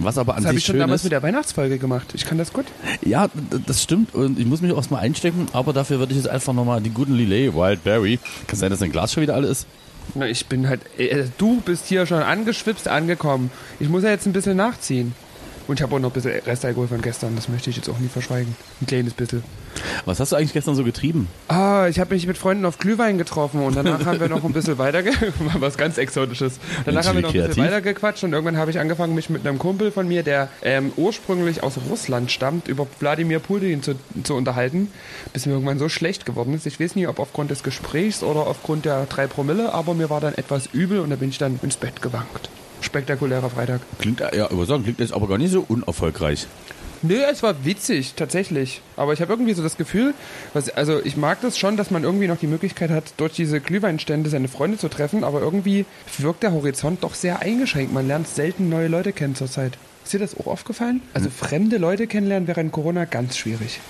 Was 0.00 0.18
aber 0.18 0.34
an 0.34 0.42
Das 0.42 0.48
habe 0.48 0.54
sich 0.56 0.64
ich 0.64 0.66
schon 0.66 0.78
damals 0.78 1.00
ist. 1.00 1.04
mit 1.04 1.12
der 1.12 1.22
Weihnachtsfolge 1.22 1.78
gemacht. 1.78 2.08
Ich 2.14 2.24
kann 2.26 2.38
das 2.38 2.52
gut. 2.52 2.66
Ja, 3.02 3.28
das 3.66 3.82
stimmt 3.82 4.14
und 4.14 4.38
ich 4.38 4.44
muss 4.46 4.60
mich 4.60 4.72
auch 4.72 4.90
mal 4.90 4.98
einstecken, 4.98 5.46
aber 5.52 5.72
dafür 5.72 6.00
würde 6.00 6.12
ich 6.12 6.18
jetzt 6.18 6.28
einfach 6.28 6.52
nochmal 6.52 6.80
die 6.80 6.90
guten 6.90 7.14
Lillet 7.14 7.54
Wildberry. 7.54 8.18
Kann 8.48 8.58
sein, 8.58 8.70
dass 8.70 8.80
dein 8.80 8.90
Glas 8.92 9.12
schon 9.12 9.22
wieder 9.22 9.34
alle 9.34 9.46
ist. 9.46 9.66
Na, 10.14 10.26
ich 10.28 10.46
bin 10.46 10.68
halt, 10.68 10.80
äh, 10.98 11.24
du 11.38 11.60
bist 11.62 11.86
hier 11.86 12.04
schon 12.04 12.18
angeschwipst 12.22 12.88
angekommen. 12.88 13.50
Ich 13.80 13.88
muss 13.88 14.02
ja 14.02 14.10
jetzt 14.10 14.26
ein 14.26 14.32
bisschen 14.32 14.56
nachziehen. 14.56 15.14
Und 15.66 15.78
ich 15.78 15.82
habe 15.82 15.94
auch 15.94 16.00
noch 16.00 16.10
ein 16.10 16.12
bisschen 16.12 16.40
Restalkohol 16.46 16.88
von 16.88 17.00
gestern, 17.00 17.34
das 17.36 17.48
möchte 17.48 17.70
ich 17.70 17.76
jetzt 17.76 17.88
auch 17.88 17.98
nie 17.98 18.08
verschweigen. 18.08 18.54
Ein 18.80 18.86
kleines 18.86 19.14
bisschen. 19.14 19.42
Was 20.04 20.20
hast 20.20 20.32
du 20.32 20.36
eigentlich 20.36 20.52
gestern 20.52 20.74
so 20.74 20.84
getrieben? 20.84 21.28
Ah, 21.48 21.86
ich 21.88 21.98
habe 21.98 22.14
mich 22.14 22.26
mit 22.26 22.38
Freunden 22.38 22.64
auf 22.64 22.78
Glühwein 22.78 23.18
getroffen 23.18 23.62
und 23.62 23.76
danach 23.76 24.04
haben 24.06 24.20
wir 24.20 24.28
noch 24.28 24.44
ein 24.44 24.52
bisschen 24.52 24.78
weiter, 24.78 25.02
was 25.58 25.76
ganz 25.76 25.98
Exotisches. 25.98 26.58
Danach 26.84 27.06
haben 27.06 27.16
wir 27.16 27.22
noch 27.22 27.30
ein 27.30 27.32
bisschen 27.32 27.54
kreativ. 27.54 27.64
weiter 27.64 27.80
gequatscht 27.80 28.24
und 28.24 28.32
irgendwann 28.32 28.56
habe 28.56 28.70
ich 28.70 28.78
angefangen, 28.78 29.14
mich 29.14 29.30
mit 29.30 29.46
einem 29.46 29.58
Kumpel 29.58 29.90
von 29.90 30.06
mir, 30.06 30.22
der 30.22 30.48
ähm, 30.62 30.92
ursprünglich 30.96 31.62
aus 31.62 31.78
Russland 31.88 32.30
stammt, 32.30 32.68
über 32.68 32.86
Wladimir 33.00 33.38
Putin 33.38 33.82
zu, 33.82 33.94
zu 34.22 34.34
unterhalten, 34.34 34.88
bis 35.32 35.46
mir 35.46 35.52
irgendwann 35.52 35.78
so 35.78 35.88
schlecht 35.88 36.26
geworden 36.26 36.54
ist. 36.54 36.66
Ich 36.66 36.78
weiß 36.78 36.94
nicht, 36.94 37.08
ob 37.08 37.18
aufgrund 37.18 37.50
des 37.50 37.62
Gesprächs 37.62 38.22
oder 38.22 38.46
aufgrund 38.46 38.84
der 38.84 39.06
drei 39.06 39.26
Promille, 39.26 39.72
aber 39.72 39.94
mir 39.94 40.10
war 40.10 40.20
dann 40.20 40.34
etwas 40.34 40.66
übel 40.72 41.00
und 41.00 41.10
da 41.10 41.16
bin 41.16 41.30
ich 41.30 41.38
dann 41.38 41.58
ins 41.62 41.76
Bett 41.76 42.02
gewankt. 42.02 42.50
Spektakulärer 42.94 43.50
Freitag. 43.50 43.80
Klingt, 43.98 44.20
ja, 44.20 44.48
übersagen, 44.50 44.84
klingt 44.84 45.00
jetzt 45.00 45.12
aber 45.12 45.26
gar 45.26 45.36
nicht 45.36 45.50
so 45.50 45.64
unerfolgreich. 45.66 46.46
Nö, 47.02 47.16
es 47.28 47.42
war 47.42 47.64
witzig, 47.64 48.14
tatsächlich. 48.14 48.82
Aber 48.96 49.12
ich 49.12 49.20
habe 49.20 49.32
irgendwie 49.32 49.52
so 49.52 49.64
das 49.64 49.76
Gefühl, 49.76 50.14
was, 50.52 50.70
also 50.70 51.00
ich 51.04 51.16
mag 51.16 51.40
das 51.40 51.58
schon, 51.58 51.76
dass 51.76 51.90
man 51.90 52.04
irgendwie 52.04 52.28
noch 52.28 52.38
die 52.38 52.46
Möglichkeit 52.46 52.90
hat, 52.90 53.14
durch 53.16 53.32
diese 53.32 53.60
Glühweinstände 53.60 54.30
seine 54.30 54.46
Freunde 54.46 54.78
zu 54.78 54.88
treffen, 54.88 55.24
aber 55.24 55.40
irgendwie 55.40 55.86
wirkt 56.18 56.44
der 56.44 56.52
Horizont 56.52 57.02
doch 57.02 57.14
sehr 57.14 57.40
eingeschränkt. 57.42 57.92
Man 57.92 58.06
lernt 58.06 58.28
selten 58.28 58.68
neue 58.68 58.86
Leute 58.86 59.12
kennen 59.12 59.34
zurzeit. 59.34 59.76
Ist 60.04 60.12
dir 60.12 60.20
das 60.20 60.38
auch 60.38 60.46
aufgefallen? 60.46 61.02
Also 61.14 61.30
fremde 61.30 61.78
Leute 61.78 62.06
kennenlernen 62.06 62.46
wäre 62.46 62.60
in 62.60 62.70
Corona 62.70 63.06
ganz 63.06 63.36
schwierig. 63.36 63.80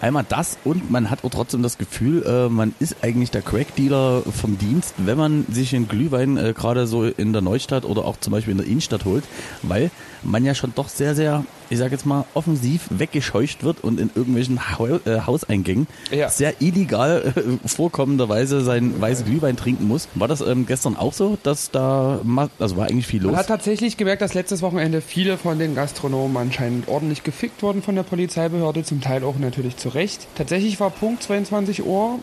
Einmal 0.00 0.24
das 0.28 0.58
und 0.64 0.90
man 0.90 1.10
hat 1.10 1.24
auch 1.24 1.30
trotzdem 1.30 1.62
das 1.62 1.78
Gefühl, 1.78 2.22
äh, 2.24 2.48
man 2.48 2.74
ist 2.80 2.96
eigentlich 3.02 3.30
der 3.30 3.42
Crack-Dealer 3.42 4.22
vom 4.30 4.58
Dienst, 4.58 4.94
wenn 4.98 5.16
man 5.16 5.46
sich 5.50 5.74
einen 5.74 5.88
Glühwein 5.88 6.36
äh, 6.36 6.52
gerade 6.56 6.86
so 6.86 7.04
in 7.04 7.32
der 7.32 7.42
Neustadt 7.42 7.84
oder 7.84 8.04
auch 8.04 8.18
zum 8.20 8.32
Beispiel 8.32 8.52
in 8.52 8.58
der 8.58 8.66
Innenstadt 8.66 9.04
holt, 9.04 9.24
weil 9.62 9.90
man 10.22 10.44
ja 10.44 10.54
schon 10.54 10.72
doch 10.74 10.88
sehr, 10.88 11.14
sehr, 11.14 11.44
ich 11.70 11.78
sag 11.78 11.92
jetzt 11.92 12.04
mal, 12.04 12.24
offensiv 12.34 12.86
weggescheucht 12.90 13.64
wird 13.64 13.82
und 13.84 13.98
in 14.00 14.10
irgendwelchen 14.14 14.76
Hau 14.78 14.86
äh, 14.86 15.20
Hauseingängen 15.26 15.86
Ja. 16.10 16.28
sehr 16.28 16.60
illegal 16.60 17.32
äh, 17.36 17.68
vorkommenderweise 17.68 18.60
seinen 18.62 19.00
weißen 19.00 19.24
Glühwein 19.24 19.56
trinken 19.56 19.88
muss. 19.88 20.08
War 20.14 20.28
das 20.28 20.40
ähm, 20.40 20.66
gestern 20.66 20.96
auch 20.96 21.12
so, 21.12 21.38
dass 21.42 21.70
da, 21.70 22.20
also 22.58 22.76
war 22.76 22.86
eigentlich 22.86 23.06
viel 23.06 23.22
los? 23.22 23.30
Man 23.32 23.40
hat 23.40 23.48
tatsächlich 23.48 23.96
gemerkt, 23.96 24.20
dass 24.22 24.34
letztes 24.34 24.62
Wochenende 24.62 25.00
viele 25.00 25.38
von 25.38 25.58
den 25.58 25.74
Gastronomen 25.74 26.36
anscheinend 26.36 26.88
ordentlich 26.88 27.22
gefickt 27.22 27.62
wurden 27.62 27.82
von 27.82 27.94
der 27.94 28.02
Polizeibehörde, 28.02 28.82
zum 28.84 29.00
Teil 29.00 29.24
auch 29.24 29.38
natürlich 29.38 29.76
zu 29.76 29.85
Recht. 29.88 30.26
Tatsächlich 30.36 30.78
war 30.80 30.90
Punkt 30.90 31.22
22 31.22 31.84
Uhr 31.84 32.18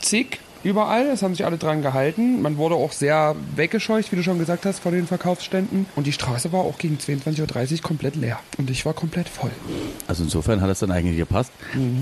zig 0.00 0.38
überall, 0.64 1.06
es 1.06 1.22
haben 1.22 1.34
sich 1.34 1.44
alle 1.44 1.58
dran 1.58 1.80
gehalten. 1.82 2.42
Man 2.42 2.56
wurde 2.56 2.74
auch 2.74 2.90
sehr 2.90 3.36
weggescheucht, 3.54 4.10
wie 4.10 4.16
du 4.16 4.22
schon 4.24 4.38
gesagt 4.38 4.66
hast, 4.66 4.80
vor 4.80 4.90
den 4.90 5.06
Verkaufsständen. 5.06 5.86
Und 5.94 6.08
die 6.08 6.12
Straße 6.12 6.50
war 6.52 6.60
auch 6.60 6.76
gegen 6.78 6.96
22.30 6.98 7.72
Uhr 7.74 7.82
komplett 7.82 8.16
leer. 8.16 8.40
Und 8.58 8.68
ich 8.68 8.84
war 8.84 8.92
komplett 8.92 9.28
voll. 9.28 9.52
Also 10.08 10.24
insofern 10.24 10.60
hat 10.60 10.70
es 10.70 10.80
dann 10.80 10.90
eigentlich 10.90 11.18
gepasst. 11.18 11.52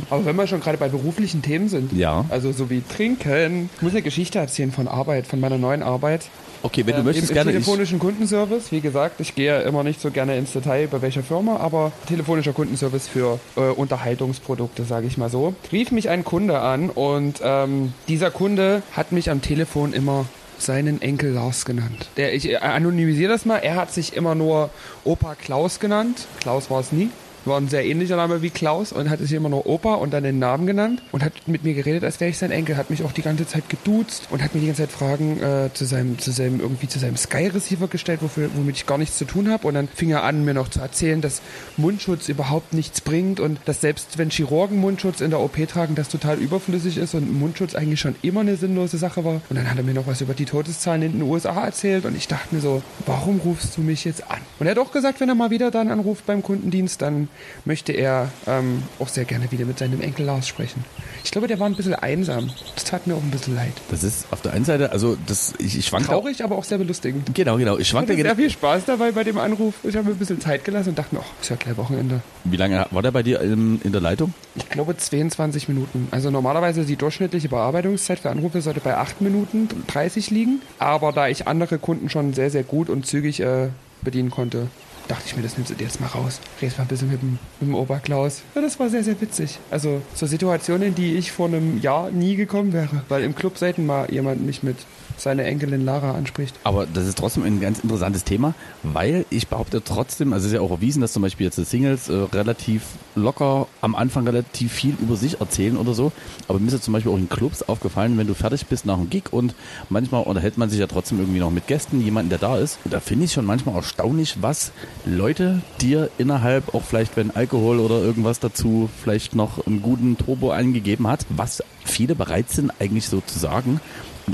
Aber 0.09 0.25
wenn 0.25 0.37
wir 0.37 0.47
schon 0.47 0.61
gerade 0.61 0.79
bei 0.79 0.89
beruflichen 0.89 1.43
Themen 1.43 1.69
sind, 1.69 1.93
Ja. 1.93 2.25
also 2.31 2.53
so 2.53 2.71
wie 2.71 2.81
Trinken, 2.81 3.69
ich 3.77 3.83
muss 3.83 3.93
eine 3.93 4.01
Geschichte 4.03 4.39
erzählen 4.39 4.73
von 4.73 4.89
Arbeit, 4.89 5.27
von 5.27 5.41
meiner 5.41 5.59
neuen 5.59 5.83
Arbeit. 5.83 6.27
Okay, 6.65 6.87
wenn 6.87 6.95
du 6.95 7.01
Ähm, 7.01 7.05
möchtest, 7.05 7.29
im, 7.29 7.35
gerne. 7.35 7.53
Telefonischen 7.53 7.99
Kundenservice, 7.99 8.73
wie 8.73 8.81
gesagt, 8.81 9.21
ich 9.21 9.35
gehe 9.35 9.61
immer 9.63 9.83
nicht 9.85 10.01
so 10.01 10.11
gerne 10.11 10.39
ins 10.39 10.53
Detail 10.53 10.89
bei 10.89 11.03
welcher 11.03 11.23
Firma, 11.23 11.59
aber 11.59 11.93
telefonischer 12.09 12.55
Kundenservice 12.55 13.07
für 13.07 13.39
äh, 13.57 13.61
Unterhaltungsprodukte, 13.61 14.85
sage 14.85 15.07
ich 15.07 15.19
mal 15.19 15.29
so. 15.29 15.55
Rief 15.71 15.93
mich 15.93 16.09
ein 16.09 16.25
Kunde 16.25 16.61
an 16.61 16.89
und 16.89 17.41
ähm, 17.45 17.93
dieser 18.09 18.31
Kunde 18.31 18.83
hat 18.93 19.13
mich 19.13 19.31
am 19.31 19.43
Telefon 19.43 19.93
immer 19.93 20.25
seinen 20.59 21.03
Enkel 21.03 21.33
Lars 21.33 21.67
genannt. 21.67 22.09
Der, 22.17 22.33
ich 22.33 22.49
äh, 22.49 22.57
anonymisiere 22.57 23.31
das 23.31 23.45
mal, 23.45 23.59
er 23.59 23.77
hat 23.77 23.93
sich 23.93 24.17
immer 24.17 24.35
nur 24.35 24.71
Opa 25.05 25.35
Klaus 25.35 25.81
genannt. 25.81 26.27
Klaus 26.41 26.71
war 26.71 26.81
es 26.81 26.93
nie. 26.93 27.11
War 27.45 27.59
ein 27.59 27.69
sehr 27.69 27.85
ähnlicher 27.85 28.17
Name 28.17 28.41
wie 28.41 28.51
Klaus 28.51 28.93
und 28.93 29.11
hat 29.11 29.19
sich 29.19 29.33
immer 29.33 29.51
nur 29.51 29.67
Opa 29.67 29.95
und 29.95 30.13
dann 30.13 30.25
den 30.25 30.39
Namen 30.39 30.67
genannt 30.67 31.03
und 31.13 31.23
hat 31.23 31.33
mit 31.47 31.63
mir 31.63 31.75
geredet, 31.75 32.03
als 32.03 32.19
wäre 32.21 32.31
ich 32.31 32.39
sein 32.39 32.51
Enkel, 32.51 32.77
hat 32.77 32.89
mich 32.89 33.03
auch 33.03 33.13
die 33.13 33.23
ganze 33.23 33.47
Zeit 33.47 33.69
geduzt 33.69 34.29
und 34.31 34.43
hat 34.43 34.55
mir 34.55 34.61
die 34.61 34.67
ganze 34.69 34.83
Zeit 34.83 34.93
Fragen 34.93 35.43
äh, 35.43 35.71
zu 35.75 35.85
seinem, 35.85 36.19
zu 36.19 36.31
seinem, 36.31 36.61
irgendwie 36.61 36.89
zu 36.89 36.99
seinem 36.99 37.17
Sky-Receiver 37.17 37.89
gestellt, 37.89 38.21
wofür, 38.23 38.49
womit 38.55 38.77
ich 38.77 38.87
gar 38.87 38.97
nichts 38.97 39.19
zu 39.19 39.27
tun 39.27 39.51
habe. 39.51 39.67
Und 39.67 39.75
dann 39.75 39.89
fing 39.89 40.11
er 40.11 40.23
an, 40.23 40.45
mir 40.45 40.55
noch 40.55 40.69
zu 40.69 40.81
erzählen, 40.81 41.21
dass 41.21 41.43
Mundschutz 41.77 42.29
überhaupt 42.29 42.73
nichts 42.73 43.01
bringt 43.03 43.41
und 43.41 43.59
dass 43.67 43.83
selbst 43.83 44.17
wenn 44.17 44.31
Chirurgen 44.31 44.81
Mundschutz 44.81 45.21
in 45.21 45.31
der 45.31 45.41
OP 45.41 45.57
tragen, 45.69 45.95
das 45.95 46.09
total 46.09 46.39
überflüssig 46.39 46.97
ist 46.97 47.15
und 47.15 47.31
Mundschutz 47.39 47.75
eigentlich 47.75 48.01
schon 48.01 48.17
immer 48.23 48.41
eine 48.41 48.57
sinnlose 48.57 48.97
Sache 48.97 49.25
war. 49.25 49.43
Und 49.51 49.57
dann 49.57 49.71
hat 49.71 49.77
er 49.77 49.85
mir 49.85 49.95
noch 49.95 50.07
was 50.07 50.23
über 50.23 50.35
die 50.35 50.47
Todeszahlen 50.47 51.03
in 51.03 51.13
den 51.13 51.23
USA 51.23 51.65
erzählt 51.65 52.07
und 52.07 52.17
ich 52.17 52.27
dachte 52.29 52.55
mir 52.55 52.61
so, 52.61 52.83
warum 53.05 53.41
rufst 53.41 53.77
du 53.77 53.83
mich 53.83 54.05
jetzt 54.05 54.31
an? 54.31 54.41
Und 54.59 54.67
er 54.67 54.71
hat 54.71 54.79
auch 54.79 54.93
gesagt, 54.93 55.21
wenn 55.21 55.29
er 55.29 55.35
mal 55.35 55.51
wieder 55.51 55.71
dann 55.71 55.91
anruft 55.91 56.27
beim 56.27 56.43
Kundendienst, 56.43 57.03
dann 57.03 57.29
möchte 57.65 57.93
er 57.93 58.31
ähm, 58.47 58.83
auch 58.99 59.09
sehr 59.09 59.25
gerne 59.25 59.51
wieder 59.51 59.65
mit 59.65 59.79
seinem 59.79 60.01
Enkel 60.01 60.27
Lars 60.27 60.49
sprechen. 60.49 60.85
Ich 61.25 61.31
glaube, 61.31 61.47
der 61.47 61.59
war 61.59 61.67
ein 61.67 61.75
bisschen 61.75 61.95
einsam. 61.95 62.51
Das 62.75 62.85
tat 62.85 63.07
mir 63.07 63.15
auch 63.15 63.23
ein 63.23 63.31
bisschen 63.31 63.55
leid. 63.55 63.73
das 63.91 64.05
ist 64.05 64.27
auf 64.31 64.43
der 64.43 64.53
einen 64.53 64.65
Seite, 64.65 64.93
also 64.93 65.17
das, 65.27 65.55
ich, 65.59 65.79
ich 65.79 65.87
schwank 65.87 66.07
Traurig, 66.07 66.43
aber 66.45 66.57
auch 66.57 66.65
sehr 66.65 66.79
belustigend. 66.79 67.35
Genau, 67.35 67.57
genau. 67.57 67.77
Ich 67.77 67.83
Ich 67.83 67.89
schwank 67.89 68.09
da 68.09 68.15
hatte 68.15 68.23
sehr 68.23 68.37
viel 68.37 68.51
Spaß 68.51 68.85
dabei 68.87 69.13
bei 69.13 69.25
dem 69.25 69.39
Anruf. 69.39 69.75
Ich 69.83 69.95
habe 69.97 70.07
mir 70.07 70.13
ein 70.13 70.19
bisschen 70.19 70.41
Zeit 70.41 70.65
gelassen 70.65 70.91
und 70.91 70.99
dachte 70.99 71.15
mir, 71.15 71.21
oh, 71.23 71.41
ist 71.41 71.51
ja 71.51 71.57
gleich 71.57 71.77
Wochenende. 71.77 72.23
Wie 72.45 72.57
lange 72.57 72.87
war 72.91 73.03
der 73.03 73.11
bei 73.11 73.23
dir 73.23 73.41
in, 73.41 73.81
in 73.83 73.93
der 73.93 74.01
Leitung? 74.01 74.35
Ich 74.55 74.69
glaube 74.69 74.97
22 74.97 75.69
Minuten. 75.69 76.09
Also 76.11 76.31
normalerweise 76.31 76.85
die 76.85 76.97
durchschnittliche 76.97 77.49
Bearbeitungszeit 77.49 78.19
für 78.19 78.31
Anrufe 78.31 78.61
sollte 78.61 78.81
bei 78.81 78.97
8 78.97 79.21
Minuten 79.21 79.69
30 79.87 80.31
liegen. 80.31 80.61
Aber 80.79 81.13
da 81.13 81.29
ich 81.29 81.47
andere 81.47 81.79
Kunden 81.79 82.09
schon 82.09 82.35
sehr, 82.35 82.51
sehr 82.51 82.65
gut 82.65 82.89
und 82.89 83.07
zügig 83.07 83.41
äh, 83.41 83.69
bedienen 84.03 84.31
konnte, 84.31 84.69
dachte 85.09 85.25
ich 85.27 85.37
mir, 85.37 85.43
das 85.43 85.57
nimmst 85.57 85.71
du 85.71 85.75
dir 85.75 85.85
jetzt 85.85 86.01
mal 86.01 86.07
raus. 86.07 86.41
Redest 86.61 86.79
mal 86.79 86.85
ein 86.85 86.89
bisschen 86.89 87.11
mit 87.11 87.23
dem, 87.23 87.39
mit 87.61 87.69
dem 87.69 87.75
Oberklaus. 87.75 88.43
Ja, 88.55 88.63
das 88.63 88.79
war 88.79 88.89
sehr, 88.89 89.05
sehr 89.05 89.21
witzig. 89.21 89.59
Also 89.71 90.03
so 90.15 90.27
Situationen, 90.27 90.89
in 90.89 90.95
die 90.95 91.15
ich 91.15 91.33
vor 91.33 91.49
einem 91.49 91.81
Jahr 91.81 92.11
nie 92.11 92.37
gekommen 92.37 92.73
wäre. 92.73 93.03
Weil 93.09 93.25
im 93.25 93.35
Club 93.35 93.59
selten 93.59 93.87
mal 93.87 94.11
jemand 94.11 94.45
mich 94.45 94.63
mit 94.63 94.77
seiner 95.17 95.45
Enkelin 95.45 95.85
Lara 95.85 96.13
anspricht. 96.13 96.55
Aber 96.65 96.87
das 96.87 97.07
ist 97.07 97.19
trotzdem 97.19 97.45
ein 97.45 97.61
ganz 97.61 97.81
interessantes 97.81 98.25
Thema, 98.25 98.55
weil 98.83 99.25
ich 99.31 99.49
behaupte 99.49 99.83
trotzdem, 99.83 100.33
also 100.33 100.47
es 100.47 100.53
ist 100.53 100.57
ja 100.57 100.61
auch 100.61 100.71
erwiesen, 100.71 101.01
dass 101.01 101.13
zum 101.13 101.23
Beispiel 101.23 101.47
jetzt 101.47 101.59
die 101.59 101.65
Singles 101.65 102.09
äh, 102.09 102.15
relativ 102.33 102.83
locker 103.15 103.67
am 103.81 103.95
Anfang 103.95 104.27
relativ 104.27 104.73
viel 104.73 104.97
über 105.01 105.17
sich 105.17 105.41
erzählen 105.41 105.77
oder 105.77 105.95
so. 105.95 106.13
Aber 106.49 106.59
mir 106.59 106.67
ist 106.67 106.75
ja 106.75 106.81
zum 106.81 106.95
Beispiel 106.95 107.13
auch 107.13 107.17
in 107.17 107.29
Clubs 107.29 107.63
aufgefallen, 107.63 108.19
wenn 108.19 108.27
du 108.27 108.35
fertig 108.35 108.67
bist 108.67 108.87
nach 108.87 108.99
einem 108.99 109.11
Gig 109.11 109.33
und 109.33 109.55
manchmal 109.89 110.25
unterhält 110.25 110.59
man 110.59 110.71
sich 110.71 110.81
ja 110.81 110.87
trotzdem 110.87 111.19
irgendwie 111.19 111.41
noch 111.41 111.51
mit 111.51 111.67
Gästen, 111.67 112.01
jemanden, 112.01 112.31
der 112.31 112.39
da 112.39 112.59
ist. 112.59 112.79
Und 112.85 112.93
da 112.93 113.01
finde 113.01 113.27
ich 113.27 113.33
schon 113.33 113.45
manchmal 113.45 113.77
erstaunlich, 113.77 114.43
was 114.43 114.73
Leute 115.05 115.63
dir 115.81 116.11
innerhalb, 116.19 116.75
auch 116.75 116.83
vielleicht 116.83 117.17
wenn 117.17 117.31
Alkohol 117.31 117.79
oder 117.79 118.01
irgendwas 118.01 118.41
dazu 118.41 118.89
vielleicht 119.03 119.35
noch 119.35 119.67
einen 119.67 119.83
guten 119.83 120.17
Turbo 120.19 120.51
angegeben 120.51 121.07
hat, 121.07 121.27
was 121.29 121.63
viele 121.85 122.15
bereit 122.15 122.51
sind 122.51 122.73
eigentlich 122.81 123.09
so 123.09 123.21
zu 123.21 123.39
sagen 123.39 123.81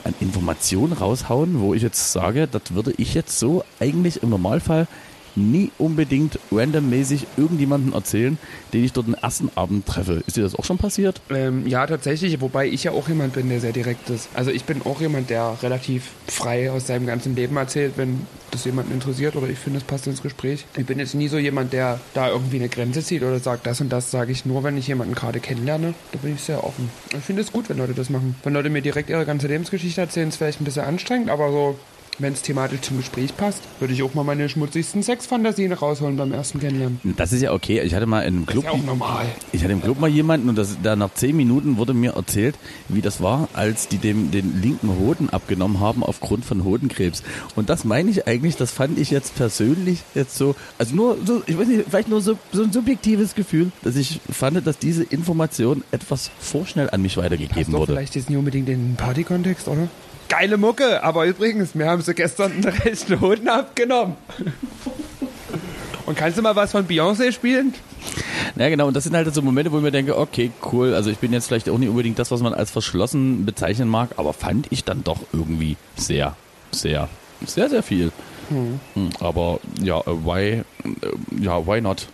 an 0.04 0.14
Informationen 0.20 0.92
raushauen, 0.92 1.60
wo 1.60 1.74
ich 1.74 1.82
jetzt 1.82 2.12
sage, 2.12 2.48
das 2.50 2.74
würde 2.74 2.92
ich 2.96 3.14
jetzt 3.14 3.38
so 3.38 3.64
eigentlich 3.78 4.22
im 4.22 4.30
Normalfall 4.30 4.86
nie 5.36 5.70
unbedingt 5.78 6.38
randommäßig 6.50 7.26
irgendjemanden 7.36 7.92
erzählen, 7.92 8.38
den 8.72 8.84
ich 8.84 8.92
dort 8.92 9.06
den 9.06 9.14
ersten 9.14 9.50
Abend 9.54 9.86
treffe. 9.86 10.22
Ist 10.26 10.36
dir 10.36 10.42
das 10.42 10.54
auch 10.54 10.64
schon 10.64 10.78
passiert? 10.78 11.20
Ähm, 11.30 11.66
ja, 11.66 11.86
tatsächlich, 11.86 12.40
wobei 12.40 12.66
ich 12.66 12.84
ja 12.84 12.92
auch 12.92 13.08
jemand 13.08 13.34
bin, 13.34 13.48
der 13.48 13.60
sehr 13.60 13.72
direkt 13.72 14.10
ist. 14.10 14.28
Also 14.34 14.50
ich 14.50 14.64
bin 14.64 14.82
auch 14.82 15.00
jemand, 15.00 15.30
der 15.30 15.56
relativ 15.62 16.10
frei 16.26 16.70
aus 16.70 16.86
seinem 16.86 17.06
ganzen 17.06 17.36
Leben 17.36 17.56
erzählt, 17.56 17.94
wenn 17.96 18.26
das 18.50 18.64
jemanden 18.64 18.92
interessiert 18.92 19.36
oder 19.36 19.48
ich 19.48 19.58
finde, 19.58 19.78
es 19.78 19.84
passt 19.84 20.06
ins 20.06 20.22
Gespräch. 20.22 20.66
Ich 20.76 20.86
bin 20.86 20.98
jetzt 20.98 21.14
nie 21.14 21.28
so 21.28 21.38
jemand, 21.38 21.72
der 21.72 22.00
da 22.14 22.28
irgendwie 22.28 22.56
eine 22.56 22.68
Grenze 22.68 23.02
zieht 23.02 23.22
oder 23.22 23.38
sagt, 23.38 23.66
das 23.66 23.80
und 23.80 23.90
das 23.90 24.10
sage 24.10 24.32
ich 24.32 24.44
nur, 24.44 24.64
wenn 24.64 24.76
ich 24.76 24.88
jemanden 24.88 25.14
gerade 25.14 25.40
kennenlerne. 25.40 25.94
Da 26.12 26.18
bin 26.18 26.34
ich 26.34 26.40
sehr 26.40 26.64
offen. 26.64 26.90
Ich 27.16 27.24
finde 27.24 27.42
es 27.42 27.52
gut, 27.52 27.68
wenn 27.68 27.78
Leute 27.78 27.94
das 27.94 28.10
machen. 28.10 28.34
Wenn 28.42 28.54
Leute 28.54 28.70
mir 28.70 28.82
direkt 28.82 29.10
ihre 29.10 29.24
ganze 29.24 29.46
Lebensgeschichte 29.46 30.00
erzählen, 30.00 30.28
ist 30.28 30.36
vielleicht 30.36 30.60
ein 30.60 30.64
bisschen 30.64 30.84
anstrengend, 30.84 31.30
aber 31.30 31.50
so 31.50 31.78
wenn 32.20 32.32
es 32.32 32.42
thematisch 32.42 32.80
zum 32.82 32.98
Gespräch 32.98 33.36
passt, 33.36 33.62
würde 33.78 33.94
ich 33.94 34.02
auch 34.02 34.14
mal 34.14 34.24
meine 34.24 34.48
schmutzigsten 34.48 35.02
Sexfantasien 35.02 35.72
rausholen 35.72 36.16
beim 36.16 36.32
ersten 36.32 36.60
Kennenlernen. 36.60 37.00
Das 37.16 37.32
ist 37.32 37.42
ja 37.42 37.52
okay. 37.52 37.80
Ich 37.82 37.94
hatte 37.94 38.06
mal 38.06 38.20
in 38.22 38.34
einem 38.36 38.46
Das 38.46 38.52
Club, 38.52 38.64
ist 38.64 38.72
ja 38.72 38.78
auch 38.78 38.84
normal. 38.84 39.26
ich 39.52 39.62
hatte 39.62 39.72
im 39.72 39.82
Club 39.82 40.00
mal 40.00 40.08
jemanden 40.10 40.48
und 40.48 40.56
das, 40.56 40.76
da 40.82 40.96
nach 40.96 41.14
zehn 41.14 41.36
Minuten 41.36 41.76
wurde 41.76 41.94
mir 41.94 42.12
erzählt, 42.12 42.56
wie 42.88 43.00
das 43.00 43.20
war, 43.22 43.48
als 43.52 43.88
die 43.88 43.98
dem 43.98 44.30
den 44.30 44.60
linken 44.60 44.98
Hoden 44.98 45.30
abgenommen 45.30 45.80
haben 45.80 46.02
aufgrund 46.02 46.44
von 46.44 46.64
Hodenkrebs. 46.64 47.22
Und 47.56 47.70
das 47.70 47.84
meine 47.84 48.10
ich 48.10 48.26
eigentlich, 48.26 48.56
das 48.56 48.70
fand 48.70 48.98
ich 48.98 49.10
jetzt 49.10 49.34
persönlich 49.34 50.00
jetzt 50.14 50.36
so, 50.36 50.54
also 50.78 50.94
nur 50.94 51.16
so, 51.24 51.42
ich 51.46 51.58
weiß 51.58 51.66
nicht, 51.68 51.84
vielleicht 51.88 52.08
nur 52.08 52.20
so, 52.20 52.36
so 52.52 52.62
ein 52.62 52.72
subjektives 52.72 53.34
Gefühl, 53.34 53.70
dass 53.82 53.96
ich 53.96 54.20
fand, 54.30 54.66
dass 54.66 54.78
diese 54.78 55.02
Information 55.04 55.82
etwas 55.90 56.30
vorschnell 56.40 56.90
an 56.90 57.02
mich 57.02 57.16
weitergegeben 57.16 57.72
wurde. 57.72 57.92
vielleicht 57.92 58.14
jetzt 58.16 58.28
nicht 58.28 58.38
unbedingt 58.38 58.68
in 58.68 58.88
den 58.88 58.96
Party-Kontext, 58.96 59.68
oder? 59.68 59.88
Geile 60.30 60.56
Mucke, 60.56 61.02
aber 61.04 61.26
übrigens, 61.26 61.74
mir 61.74 61.86
haben 61.86 62.00
sie 62.00 62.14
gestern 62.14 62.52
einen 62.52 62.64
rechten 62.64 63.20
Hoden 63.20 63.48
abgenommen. 63.48 64.16
Und 66.06 66.16
kannst 66.16 66.38
du 66.38 66.42
mal 66.42 66.56
was 66.56 66.72
von 66.72 66.86
Beyoncé 66.88 67.32
spielen? 67.32 67.74
Ja, 68.56 68.68
genau. 68.68 68.86
Und 68.86 68.94
das 68.96 69.04
sind 69.04 69.14
halt 69.14 69.32
so 69.34 69.42
Momente, 69.42 69.70
wo 69.70 69.76
ich 69.76 69.82
mir 69.82 69.90
denke, 69.90 70.16
okay, 70.16 70.50
cool. 70.72 70.94
Also 70.94 71.10
ich 71.10 71.18
bin 71.18 71.32
jetzt 71.32 71.48
vielleicht 71.48 71.68
auch 71.68 71.78
nicht 71.78 71.88
unbedingt 71.88 72.18
das, 72.18 72.30
was 72.30 72.40
man 72.40 72.54
als 72.54 72.70
verschlossen 72.70 73.44
bezeichnen 73.44 73.88
mag, 73.88 74.10
aber 74.16 74.32
fand 74.32 74.66
ich 74.70 74.84
dann 74.84 75.04
doch 75.04 75.18
irgendwie 75.32 75.76
sehr, 75.96 76.36
sehr, 76.72 77.08
sehr, 77.44 77.68
sehr 77.68 77.82
viel. 77.82 78.10
Hm, 78.48 78.80
Aber 79.20 79.60
ja, 79.80 79.98
äh, 80.00 80.06
why, 80.06 80.40
äh, 80.40 80.64
ja, 81.40 81.64
why 81.66 81.80
not? 81.80 82.08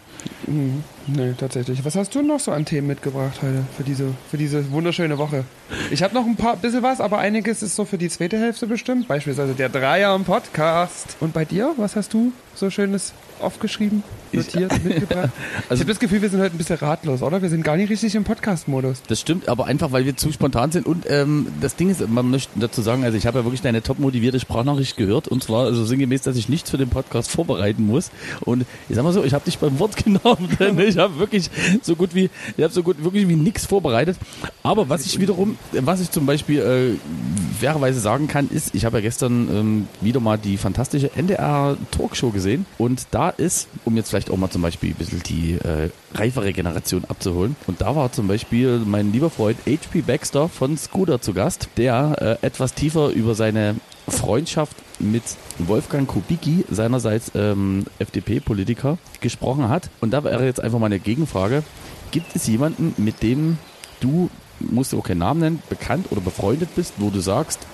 Hm, 0.44 0.82
nee, 1.06 1.34
tatsächlich. 1.36 1.84
Was 1.84 1.96
hast 1.96 2.14
du 2.14 2.22
noch 2.22 2.40
so 2.40 2.52
an 2.52 2.64
Themen 2.64 2.86
mitgebracht 2.86 3.40
heute 3.42 3.64
für 3.76 3.84
diese, 3.84 4.14
für 4.30 4.36
diese 4.36 4.70
wunderschöne 4.70 5.18
Woche? 5.18 5.44
Ich 5.90 6.02
habe 6.02 6.14
noch 6.14 6.26
ein 6.26 6.36
paar 6.36 6.56
bisschen 6.56 6.82
was, 6.82 7.00
aber 7.00 7.18
einiges 7.18 7.62
ist 7.62 7.76
so 7.76 7.84
für 7.84 7.98
die 7.98 8.08
zweite 8.08 8.38
Hälfte 8.38 8.66
bestimmt. 8.66 9.08
Beispielsweise 9.08 9.54
der 9.54 9.68
Dreier 9.68 10.14
im 10.14 10.24
Podcast. 10.24 11.16
Und 11.20 11.32
bei 11.32 11.44
dir, 11.44 11.74
was 11.76 11.96
hast 11.96 12.12
du 12.12 12.32
so 12.56 12.70
Schönes 12.70 13.12
aufgeschrieben, 13.40 14.02
notiert, 14.32 14.72
mitgebracht? 14.84 15.30
ich 15.64 15.70
Also- 15.70 15.82
habe 15.82 15.92
das 15.92 15.98
Gefühl, 16.00 16.22
wir 16.22 16.30
sind 16.30 16.40
heute 16.40 16.54
ein 16.54 16.58
bisschen 16.58 16.76
ratlos, 16.78 17.22
oder? 17.22 17.42
Wir 17.42 17.50
sind 17.50 17.62
gar 17.62 17.76
nicht 17.76 17.90
richtig 17.90 18.14
im 18.14 18.24
Podcast-Modus. 18.24 19.02
Das 19.08 19.20
stimmt, 19.20 19.48
aber 19.48 19.66
einfach, 19.66 19.92
weil 19.92 20.04
wir 20.06 20.16
zu 20.16 20.32
spontan 20.32 20.72
sind. 20.72 20.86
Und 20.86 21.04
ähm, 21.08 21.48
das 21.60 21.76
Ding 21.76 21.90
ist, 21.90 22.06
man 22.08 22.30
möchte 22.30 22.58
dazu 22.58 22.80
sagen, 22.80 23.04
also 23.04 23.16
ich 23.18 23.26
habe 23.26 23.38
ja 23.38 23.44
wirklich 23.44 23.60
deine 23.60 23.82
top 23.82 23.98
motivierte 23.98 24.40
Sprachnachricht 24.40 24.96
gehört. 24.96 25.28
Und 25.28 25.42
zwar 25.44 25.66
also 25.66 25.84
sinngemäß, 25.84 26.22
dass 26.22 26.36
ich 26.36 26.48
nichts 26.48 26.70
für 26.70 26.78
den 26.78 26.88
Podcast 26.88 27.30
vorbereiten 27.36 27.86
muss. 27.86 28.10
Und 28.40 28.64
ich 28.88 28.96
sag 28.96 29.04
mal 29.04 29.12
so, 29.12 29.22
ich 29.22 29.34
habe 29.34 29.44
dich 29.44 29.58
beim 29.58 29.78
Wort 29.78 29.96
genommen, 30.04 30.48
denn 30.58 30.78
ich 30.80 30.96
habe 30.96 31.18
wirklich 31.18 31.50
so 31.82 31.94
gut 31.94 32.14
wie, 32.14 32.30
ich 32.56 32.64
habe 32.64 32.72
so 32.72 32.82
gut 32.82 33.04
wirklich 33.04 33.28
wie 33.28 33.36
nichts 33.36 33.66
vorbereitet. 33.66 34.16
Aber 34.62 34.88
was 34.88 35.04
ich 35.04 35.20
wiederum, 35.20 35.58
was 35.72 36.00
ich 36.00 36.10
zum 36.10 36.24
Beispiel 36.26 36.60
äh, 36.60 37.60
fairerweise 37.60 38.00
sagen 38.00 38.28
kann, 38.28 38.48
ist, 38.48 38.74
ich 38.74 38.84
habe 38.86 38.96
ja 38.98 39.02
gestern 39.02 39.48
ähm, 39.54 39.88
wieder 40.00 40.20
mal 40.20 40.38
die 40.38 40.56
fantastische 40.56 41.10
NDR 41.14 41.76
Talkshow 41.90 42.30
gesehen. 42.46 42.66
Und 42.78 43.08
da 43.10 43.30
ist, 43.30 43.68
um 43.84 43.96
jetzt 43.96 44.10
vielleicht 44.10 44.30
auch 44.30 44.36
mal 44.36 44.50
zum 44.50 44.62
Beispiel 44.62 44.90
ein 44.90 44.96
bisschen 44.96 45.22
die 45.24 45.54
äh, 45.54 45.90
reifere 46.14 46.52
Generation 46.52 47.04
abzuholen. 47.04 47.56
Und 47.66 47.80
da 47.80 47.96
war 47.96 48.12
zum 48.12 48.28
Beispiel 48.28 48.80
mein 48.84 49.12
lieber 49.12 49.30
Freund 49.30 49.58
HP 49.66 50.02
Baxter 50.02 50.48
von 50.48 50.78
Scooter 50.78 51.20
zu 51.20 51.34
Gast, 51.34 51.68
der 51.76 52.38
äh, 52.42 52.46
etwas 52.46 52.74
tiefer 52.74 53.10
über 53.10 53.34
seine 53.34 53.76
Freundschaft 54.08 54.76
mit 55.00 55.24
Wolfgang 55.58 56.08
Kubicki, 56.08 56.64
seinerseits 56.70 57.32
ähm, 57.34 57.86
FDP-Politiker, 57.98 58.98
gesprochen 59.20 59.68
hat. 59.68 59.90
Und 60.00 60.12
da 60.12 60.22
wäre 60.22 60.44
jetzt 60.44 60.60
einfach 60.60 60.78
mal 60.78 60.86
eine 60.86 61.00
Gegenfrage. 61.00 61.64
Gibt 62.12 62.36
es 62.36 62.46
jemanden, 62.46 62.94
mit 62.96 63.22
dem 63.22 63.58
du, 63.98 64.30
musst 64.60 64.92
du 64.92 65.00
auch 65.00 65.04
keinen 65.04 65.18
Namen 65.18 65.40
nennen, 65.40 65.62
bekannt 65.68 66.06
oder 66.10 66.20
befreundet 66.20 66.68
bist, 66.76 66.94
wo 66.98 67.10
du 67.10 67.18
sagst, 67.20 67.66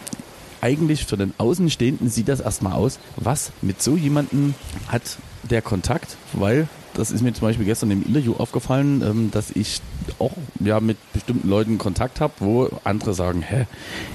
eigentlich 0.63 1.05
für 1.05 1.19
den 1.19 1.35
Außenstehenden 1.37 2.09
sieht 2.09 2.29
das 2.29 2.41
erstmal 2.41 2.73
aus, 2.73 2.99
was 3.17 3.53
mit 3.61 3.83
so 3.83 3.97
jemandem 3.97 4.55
hat 4.89 5.19
der 5.43 5.61
Kontakt, 5.61 6.17
weil 6.33 6.69
das 6.95 7.11
ist 7.11 7.23
mir 7.23 7.33
zum 7.33 7.49
Beispiel 7.49 7.65
gestern 7.65 7.91
im 7.91 8.03
Interview 8.03 8.35
aufgefallen, 8.39 9.03
ähm, 9.03 9.31
dass 9.31 9.51
ich 9.51 9.81
auch 10.19 10.33
ja 10.61 10.81
mit 10.81 10.97
bestimmten 11.13 11.49
Leuten 11.49 11.79
Kontakt 11.79 12.21
habe, 12.21 12.33
wo 12.41 12.69
andere 12.85 13.15
sagen, 13.15 13.43
hä, 13.43 13.67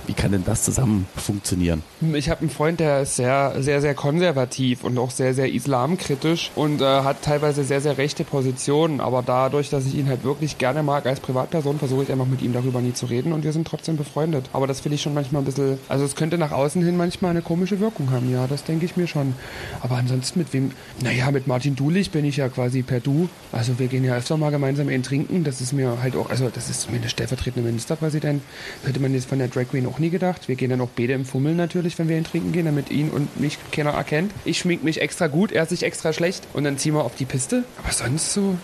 wie 0.05 0.13
kann 0.13 0.31
denn 0.31 0.43
das 0.45 0.63
zusammen 0.63 1.07
funktionieren? 1.15 1.83
Ich 2.13 2.29
habe 2.29 2.41
einen 2.41 2.49
Freund, 2.49 2.79
der 2.79 3.01
ist 3.01 3.15
sehr, 3.15 3.55
sehr, 3.59 3.81
sehr 3.81 3.95
konservativ 3.95 4.83
und 4.83 4.97
auch 4.97 5.11
sehr, 5.11 5.33
sehr 5.33 5.51
islamkritisch 5.51 6.51
und 6.55 6.81
äh, 6.81 6.85
hat 6.85 7.21
teilweise 7.21 7.63
sehr, 7.63 7.81
sehr 7.81 7.97
rechte 7.97 8.23
Positionen. 8.23 9.01
Aber 9.01 9.23
dadurch, 9.25 9.69
dass 9.69 9.85
ich 9.85 9.95
ihn 9.95 10.07
halt 10.07 10.23
wirklich 10.23 10.57
gerne 10.57 10.83
mag 10.83 11.05
als 11.05 11.19
Privatperson, 11.19 11.79
versuche 11.79 12.03
ich 12.03 12.11
einfach 12.11 12.25
mit 12.25 12.41
ihm 12.41 12.53
darüber 12.53 12.81
nie 12.81 12.93
zu 12.93 13.05
reden 13.05 13.33
und 13.33 13.43
wir 13.43 13.53
sind 13.53 13.67
trotzdem 13.67 13.97
befreundet. 13.97 14.49
Aber 14.53 14.67
das 14.67 14.81
finde 14.81 14.95
ich 14.95 15.01
schon 15.01 15.13
manchmal 15.13 15.41
ein 15.41 15.45
bisschen, 15.45 15.77
also 15.89 16.05
es 16.05 16.15
könnte 16.15 16.37
nach 16.37 16.51
außen 16.51 16.83
hin 16.83 16.97
manchmal 16.97 17.31
eine 17.31 17.41
komische 17.41 17.79
Wirkung 17.79 18.11
haben, 18.11 18.31
ja, 18.31 18.47
das 18.47 18.63
denke 18.63 18.85
ich 18.85 18.97
mir 18.97 19.07
schon. 19.07 19.33
Aber 19.81 19.95
ansonsten 19.95 20.39
mit 20.39 20.53
wem, 20.53 20.71
naja, 21.01 21.31
mit 21.31 21.47
Martin 21.47 21.75
Dulich 21.75 22.11
bin 22.11 22.25
ich 22.25 22.37
ja 22.37 22.49
quasi 22.49 22.66
per 22.83 22.99
Du. 22.99 23.29
Also 23.51 23.79
wir 23.79 23.87
gehen 23.87 24.03
ja 24.03 24.15
öfter 24.15 24.37
mal 24.37 24.51
gemeinsam 24.51 24.89
in 24.89 25.03
trinken. 25.03 25.43
Das 25.43 25.61
ist 25.61 25.73
mir 25.73 26.01
halt 26.01 26.15
auch, 26.15 26.29
also 26.29 26.49
das 26.49 26.69
ist 26.69 26.81
zumindest 26.81 27.13
stellvertretender 27.13 27.67
Ministerpräsident. 27.67 28.41
Hätte 28.85 28.99
man 28.99 29.13
jetzt 29.13 29.29
von 29.29 29.39
der 29.39 29.47
Drag 29.47 29.69
Queen 29.69 29.85
auch 29.85 29.99
nie 29.99 30.09
gedacht. 30.09 30.47
Wir 30.47 30.55
gehen 30.55 30.69
dann 30.69 30.81
auch 30.81 30.89
beide 30.95 31.13
im 31.13 31.25
Fummel 31.25 31.55
natürlich, 31.55 31.97
wenn 31.99 32.09
wir 32.09 32.17
ihn 32.17 32.23
trinken 32.23 32.51
gehen, 32.51 32.65
damit 32.65 32.91
ihn 32.91 33.09
und 33.09 33.39
mich 33.39 33.57
keiner 33.71 33.91
erkennt. 33.91 34.31
Ich 34.45 34.59
schmink 34.59 34.83
mich 34.83 35.01
extra 35.01 35.27
gut, 35.27 35.51
er 35.51 35.65
sich 35.65 35.83
extra 35.83 36.13
schlecht 36.13 36.47
und 36.53 36.63
dann 36.63 36.77
ziehen 36.77 36.93
wir 36.93 37.03
auf 37.03 37.15
die 37.15 37.25
Piste. 37.25 37.63
Aber 37.77 37.91
sonst 37.91 38.33
so, 38.33 38.57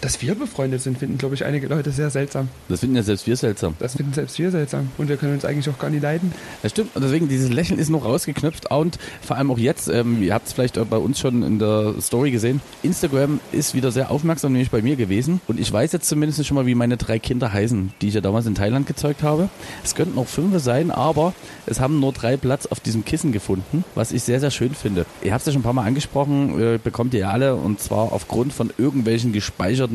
dass 0.00 0.22
wir 0.22 0.34
befreundet 0.34 0.82
sind, 0.82 0.98
finden, 0.98 1.18
glaube 1.18 1.34
ich, 1.34 1.44
einige 1.44 1.66
Leute 1.66 1.90
sehr 1.90 2.10
seltsam. 2.10 2.48
Das 2.68 2.80
finden 2.80 2.96
ja 2.96 3.02
selbst 3.02 3.26
wir 3.26 3.36
seltsam. 3.36 3.74
Das 3.78 3.96
finden 3.96 4.12
selbst 4.12 4.38
wir 4.38 4.50
seltsam. 4.50 4.90
Und 4.98 5.08
wir 5.08 5.16
können 5.16 5.34
uns 5.34 5.44
eigentlich 5.44 5.68
auch 5.68 5.78
gar 5.78 5.90
nicht 5.90 6.02
leiden. 6.02 6.32
Das 6.62 6.72
stimmt, 6.72 6.94
und 6.94 7.02
deswegen 7.02 7.28
dieses 7.28 7.50
Lächeln 7.50 7.78
ist 7.78 7.88
noch 7.88 8.04
rausgeknüpft 8.04 8.70
und 8.70 8.98
vor 9.22 9.36
allem 9.36 9.50
auch 9.50 9.58
jetzt, 9.58 9.88
ähm, 9.88 10.22
ihr 10.22 10.34
habt 10.34 10.46
es 10.46 10.52
vielleicht 10.52 10.78
bei 10.88 10.96
uns 10.96 11.18
schon 11.18 11.42
in 11.42 11.58
der 11.58 11.94
Story 12.00 12.30
gesehen, 12.30 12.60
Instagram 12.82 13.40
ist 13.52 13.74
wieder 13.74 13.90
sehr 13.90 14.10
aufmerksam, 14.10 14.52
nämlich 14.52 14.70
bei 14.70 14.82
mir 14.82 14.96
gewesen 14.96 15.40
und 15.46 15.58
ich 15.58 15.72
weiß 15.72 15.92
jetzt 15.92 16.08
zumindest 16.08 16.44
schon 16.46 16.54
mal, 16.54 16.66
wie 16.66 16.74
meine 16.74 16.96
drei 16.96 17.18
Kinder 17.18 17.52
heißen, 17.52 17.92
die 18.00 18.08
ich 18.08 18.14
ja 18.14 18.20
damals 18.20 18.46
in 18.46 18.54
Thailand 18.54 18.86
gezeugt 18.86 19.22
habe. 19.22 19.48
Es 19.84 19.94
könnten 19.94 20.18
auch 20.18 20.26
fünf 20.26 20.58
sein, 20.62 20.90
aber 20.90 21.34
es 21.66 21.80
haben 21.80 22.00
nur 22.00 22.12
drei 22.12 22.36
Platz 22.36 22.66
auf 22.66 22.80
diesem 22.80 23.04
Kissen 23.04 23.32
gefunden, 23.32 23.84
was 23.94 24.12
ich 24.12 24.22
sehr, 24.22 24.40
sehr 24.40 24.50
schön 24.50 24.74
finde. 24.74 25.06
Ihr 25.22 25.32
habt 25.32 25.42
es 25.42 25.46
ja 25.46 25.52
schon 25.52 25.60
ein 25.60 25.64
paar 25.64 25.72
Mal 25.72 25.84
angesprochen, 25.84 26.60
äh, 26.60 26.78
bekommt 26.82 27.14
ihr 27.14 27.28
alle 27.28 27.54
und 27.56 27.80
zwar 27.80 28.12
aufgrund 28.12 28.52
von 28.52 28.70
irgendwelchen 28.78 29.32
gespeicherten 29.32 29.87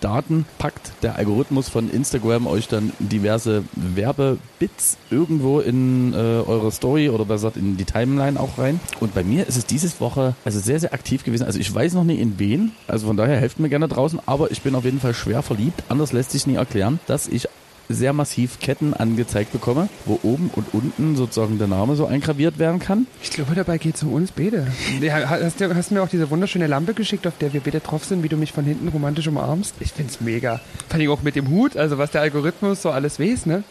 Daten 0.00 0.46
packt 0.58 0.92
der 1.02 1.16
Algorithmus 1.16 1.68
von 1.68 1.90
Instagram 1.90 2.46
euch 2.46 2.68
dann 2.68 2.92
diverse 2.98 3.64
Werbebits 3.74 4.96
irgendwo 5.10 5.60
in 5.60 6.12
äh, 6.12 6.16
eure 6.16 6.70
Story 6.72 7.08
oder 7.08 7.24
besser 7.24 7.50
gesagt 7.50 7.56
in 7.56 7.76
die 7.76 7.84
Timeline 7.84 8.38
auch 8.38 8.58
rein. 8.58 8.80
Und 9.00 9.14
bei 9.14 9.24
mir 9.24 9.46
ist 9.46 9.56
es 9.56 9.66
diese 9.66 9.88
Woche 10.00 10.34
also 10.44 10.58
sehr, 10.60 10.78
sehr 10.78 10.92
aktiv 10.92 11.24
gewesen. 11.24 11.44
Also 11.44 11.58
ich 11.58 11.74
weiß 11.74 11.94
noch 11.94 12.04
nie 12.04 12.20
in 12.20 12.38
wen, 12.38 12.72
also 12.86 13.06
von 13.06 13.16
daher 13.16 13.36
helft 13.36 13.58
mir 13.58 13.68
gerne 13.68 13.88
draußen, 13.88 14.20
aber 14.26 14.50
ich 14.50 14.62
bin 14.62 14.74
auf 14.74 14.84
jeden 14.84 15.00
Fall 15.00 15.14
schwer 15.14 15.42
verliebt. 15.42 15.82
Anders 15.88 16.12
lässt 16.12 16.30
sich 16.30 16.46
nie 16.46 16.54
erklären, 16.54 17.00
dass 17.06 17.28
ich 17.28 17.48
sehr 17.90 18.12
massiv 18.12 18.58
Ketten 18.60 18.94
angezeigt 18.94 19.52
bekomme, 19.52 19.88
wo 20.06 20.18
oben 20.22 20.50
und 20.54 20.72
unten 20.72 21.16
sozusagen 21.16 21.58
der 21.58 21.66
Name 21.66 21.96
so 21.96 22.06
eingraviert 22.06 22.58
werden 22.58 22.78
kann. 22.78 23.06
Ich 23.22 23.30
glaube, 23.30 23.54
dabei 23.54 23.78
geht 23.78 23.96
es 23.96 24.02
um 24.02 24.12
uns 24.12 24.30
beide. 24.32 24.66
Ja, 25.00 25.28
Hast 25.28 25.60
du 25.60 25.74
hast 25.74 25.90
mir 25.90 26.02
auch 26.02 26.08
diese 26.08 26.30
wunderschöne 26.30 26.66
Lampe 26.66 26.94
geschickt, 26.94 27.26
auf 27.26 27.34
der 27.38 27.52
wir 27.52 27.60
beide 27.60 27.80
drauf 27.80 28.04
sind, 28.04 28.22
wie 28.22 28.28
du 28.28 28.36
mich 28.36 28.52
von 28.52 28.64
hinten 28.64 28.88
romantisch 28.88 29.26
umarmst? 29.26 29.74
Ich 29.80 29.92
find's 29.92 30.20
mega. 30.20 30.60
Vor 30.88 30.98
allem 31.00 31.10
auch 31.10 31.22
mit 31.22 31.36
dem 31.36 31.48
Hut, 31.48 31.76
also 31.76 31.98
was 31.98 32.10
der 32.12 32.20
Algorithmus 32.20 32.82
so 32.82 32.90
alles 32.90 33.18
weiß, 33.18 33.46
ne? 33.46 33.64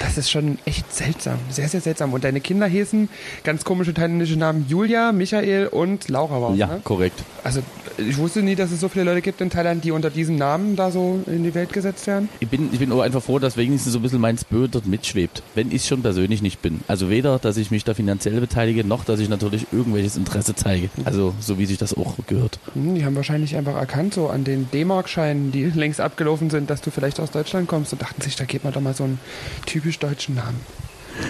Das 0.00 0.18
ist 0.18 0.30
schon 0.30 0.58
echt 0.66 0.92
seltsam. 0.94 1.38
Sehr, 1.48 1.68
sehr 1.68 1.80
seltsam. 1.80 2.12
Und 2.12 2.24
deine 2.24 2.40
Kinder 2.40 2.66
hießen 2.66 3.08
ganz 3.42 3.64
komische 3.64 3.94
thailändische 3.94 4.36
Namen 4.36 4.66
Julia, 4.68 5.12
Michael 5.12 5.68
und 5.68 6.08
Laura 6.10 6.42
waren, 6.42 6.56
Ja, 6.58 6.66
ne? 6.66 6.80
korrekt. 6.84 7.22
Also 7.42 7.60
ich 7.96 8.18
wusste 8.18 8.42
nie, 8.42 8.54
dass 8.54 8.70
es 8.70 8.80
so 8.80 8.88
viele 8.88 9.04
Leute 9.04 9.22
gibt 9.22 9.40
in 9.40 9.48
Thailand, 9.50 9.84
die 9.84 9.90
unter 9.92 10.10
diesem 10.10 10.36
Namen 10.36 10.76
da 10.76 10.90
so 10.90 11.20
in 11.26 11.42
die 11.44 11.54
Welt 11.54 11.72
gesetzt 11.72 12.06
werden. 12.06 12.28
Ich 12.40 12.48
bin, 12.48 12.68
ich 12.72 12.78
bin 12.78 12.92
auch 12.92 13.00
einfach 13.00 13.22
froh, 13.22 13.38
dass 13.38 13.56
wenigstens 13.62 13.92
so 13.92 13.98
ein 14.00 14.02
bisschen 14.02 14.20
mein 14.20 14.36
Spö 14.36 14.66
dort 14.68 14.86
mitschwebt, 14.86 15.42
wenn 15.54 15.70
ich 15.70 15.86
schon 15.86 16.02
persönlich 16.02 16.42
nicht 16.42 16.60
bin. 16.62 16.80
Also 16.88 17.08
weder, 17.10 17.38
dass 17.38 17.56
ich 17.56 17.70
mich 17.70 17.84
da 17.84 17.94
finanziell 17.94 18.40
beteilige, 18.40 18.84
noch, 18.84 19.04
dass 19.04 19.20
ich 19.20 19.28
natürlich 19.28 19.66
irgendwelches 19.72 20.16
Interesse 20.16 20.54
zeige. 20.54 20.90
Also 21.04 21.32
so 21.40 21.58
wie 21.58 21.66
sich 21.66 21.78
das 21.78 21.96
auch 21.96 22.16
gehört. 22.26 22.58
Hm, 22.74 22.94
Die 22.96 23.04
haben 23.04 23.14
wahrscheinlich 23.16 23.56
einfach 23.56 23.74
erkannt, 23.76 24.14
so 24.14 24.28
an 24.28 24.42
den 24.44 24.68
D-Mark-Scheinen, 24.72 25.52
die 25.52 25.64
längst 25.74 26.00
abgelaufen 26.00 26.50
sind, 26.50 26.70
dass 26.70 26.80
du 26.80 26.90
vielleicht 26.90 27.20
aus 27.20 27.30
Deutschland 27.30 27.68
kommst 27.68 27.92
und 27.92 28.02
dachten 28.02 28.20
sich, 28.20 28.36
da 28.36 28.44
geht 28.44 28.64
man 28.64 28.72
doch 28.72 28.80
mal 28.80 28.94
so 28.94 29.04
einen 29.04 29.20
typisch 29.66 29.98
deutschen 29.98 30.34
Namen. 30.34 30.60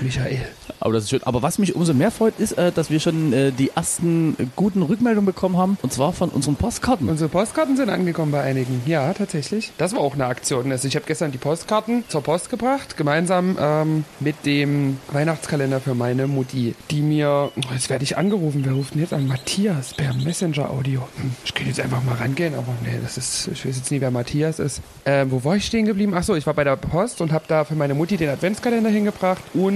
Michael. 0.03 0.47
Aber 0.81 0.95
das 0.95 1.05
ist 1.05 1.11
schön. 1.11 1.23
Aber 1.23 1.43
was 1.43 1.59
mich 1.59 1.77
umso 1.77 1.95
mehr 1.95 2.11
freut, 2.11 2.39
ist, 2.39 2.53
äh, 2.53 2.73
dass 2.73 2.91
wir 2.91 2.99
schon 2.99 3.33
äh, 3.33 3.53
die 3.53 3.71
ersten 3.71 4.37
äh, 4.39 4.47
guten 4.57 4.83
Rückmeldungen 4.83 5.27
bekommen 5.27 5.57
haben. 5.57 5.79
Und 5.83 5.93
zwar 5.93 6.13
von 6.13 6.29
unseren 6.31 6.57
Postkarten. 6.57 7.09
Unsere 7.09 7.29
Postkarten 7.29 7.77
sind 7.77 7.89
angekommen 7.89 8.33
bei 8.33 8.43
einigen. 8.43 8.83
Ja, 8.87 9.13
tatsächlich. 9.15 9.73
Das 9.79 9.93
war 9.93 10.01
auch 10.01 10.15
eine 10.15 10.27
Aktion. 10.27 10.71
Also 10.73 10.89
ich 10.89 10.97
habe 10.97 11.07
gestern 11.07 11.31
die 11.31 11.39
Postkarten 11.39 12.05
zur 12.09 12.23
Post 12.23 12.51
gebracht, 12.51 12.97
gemeinsam 12.97 13.57
ähm, 13.61 14.05
mit 14.19 14.45
dem 14.45 14.99
Weihnachtskalender 15.13 15.81
für 15.81 15.95
meine 15.95 16.27
Mutti, 16.27 16.75
die 16.91 17.01
mir, 17.01 17.53
oh, 17.55 17.73
jetzt 17.73 17.89
werde 17.89 18.03
ich 18.03 18.17
angerufen, 18.17 18.63
wer 18.65 18.73
ruft 18.73 18.95
denn 18.95 19.03
jetzt 19.03 19.13
an? 19.13 19.27
Matthias 19.27 19.95
per 19.95 20.13
Messenger-Audio. 20.15 21.01
Hm, 21.17 21.33
ich 21.45 21.55
könnte 21.55 21.71
jetzt 21.71 21.81
einfach 21.81 22.03
mal 22.03 22.17
rangehen, 22.17 22.55
aber 22.55 22.75
nee, 22.83 22.99
das 23.01 23.17
ist, 23.19 23.49
ich 23.53 23.65
weiß 23.65 23.77
jetzt 23.77 23.91
nie, 23.91 24.01
wer 24.01 24.11
Matthias 24.11 24.59
ist. 24.59 24.81
Ähm, 25.05 25.31
wo 25.31 25.45
war 25.45 25.57
ich 25.57 25.65
stehen 25.65 25.87
geblieben? 25.87 26.15
Achso, 26.15 26.35
ich 26.35 26.47
war 26.47 26.55
bei 26.55 26.65
der 26.65 26.77
Post 26.77 27.21
und 27.21 27.33
habe 27.33 27.45
da 27.47 27.65
für 27.65 27.75
meine 27.75 27.95
Mutti 27.95 28.17
den 28.17 28.31
Adventskalender 28.31 28.91
hingebracht 28.91 29.43
und 29.55 29.72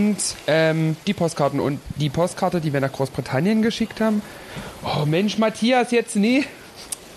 ähm, 0.46 0.96
die 1.06 1.14
Postkarten. 1.14 1.60
Und 1.60 1.80
die 1.96 2.10
Postkarte, 2.10 2.60
die 2.60 2.72
wir 2.72 2.80
nach 2.80 2.92
Großbritannien 2.92 3.62
geschickt 3.62 4.00
haben. 4.00 4.22
Oh 4.84 5.04
Mensch, 5.06 5.38
Matthias, 5.38 5.90
jetzt 5.90 6.16
nie. 6.16 6.44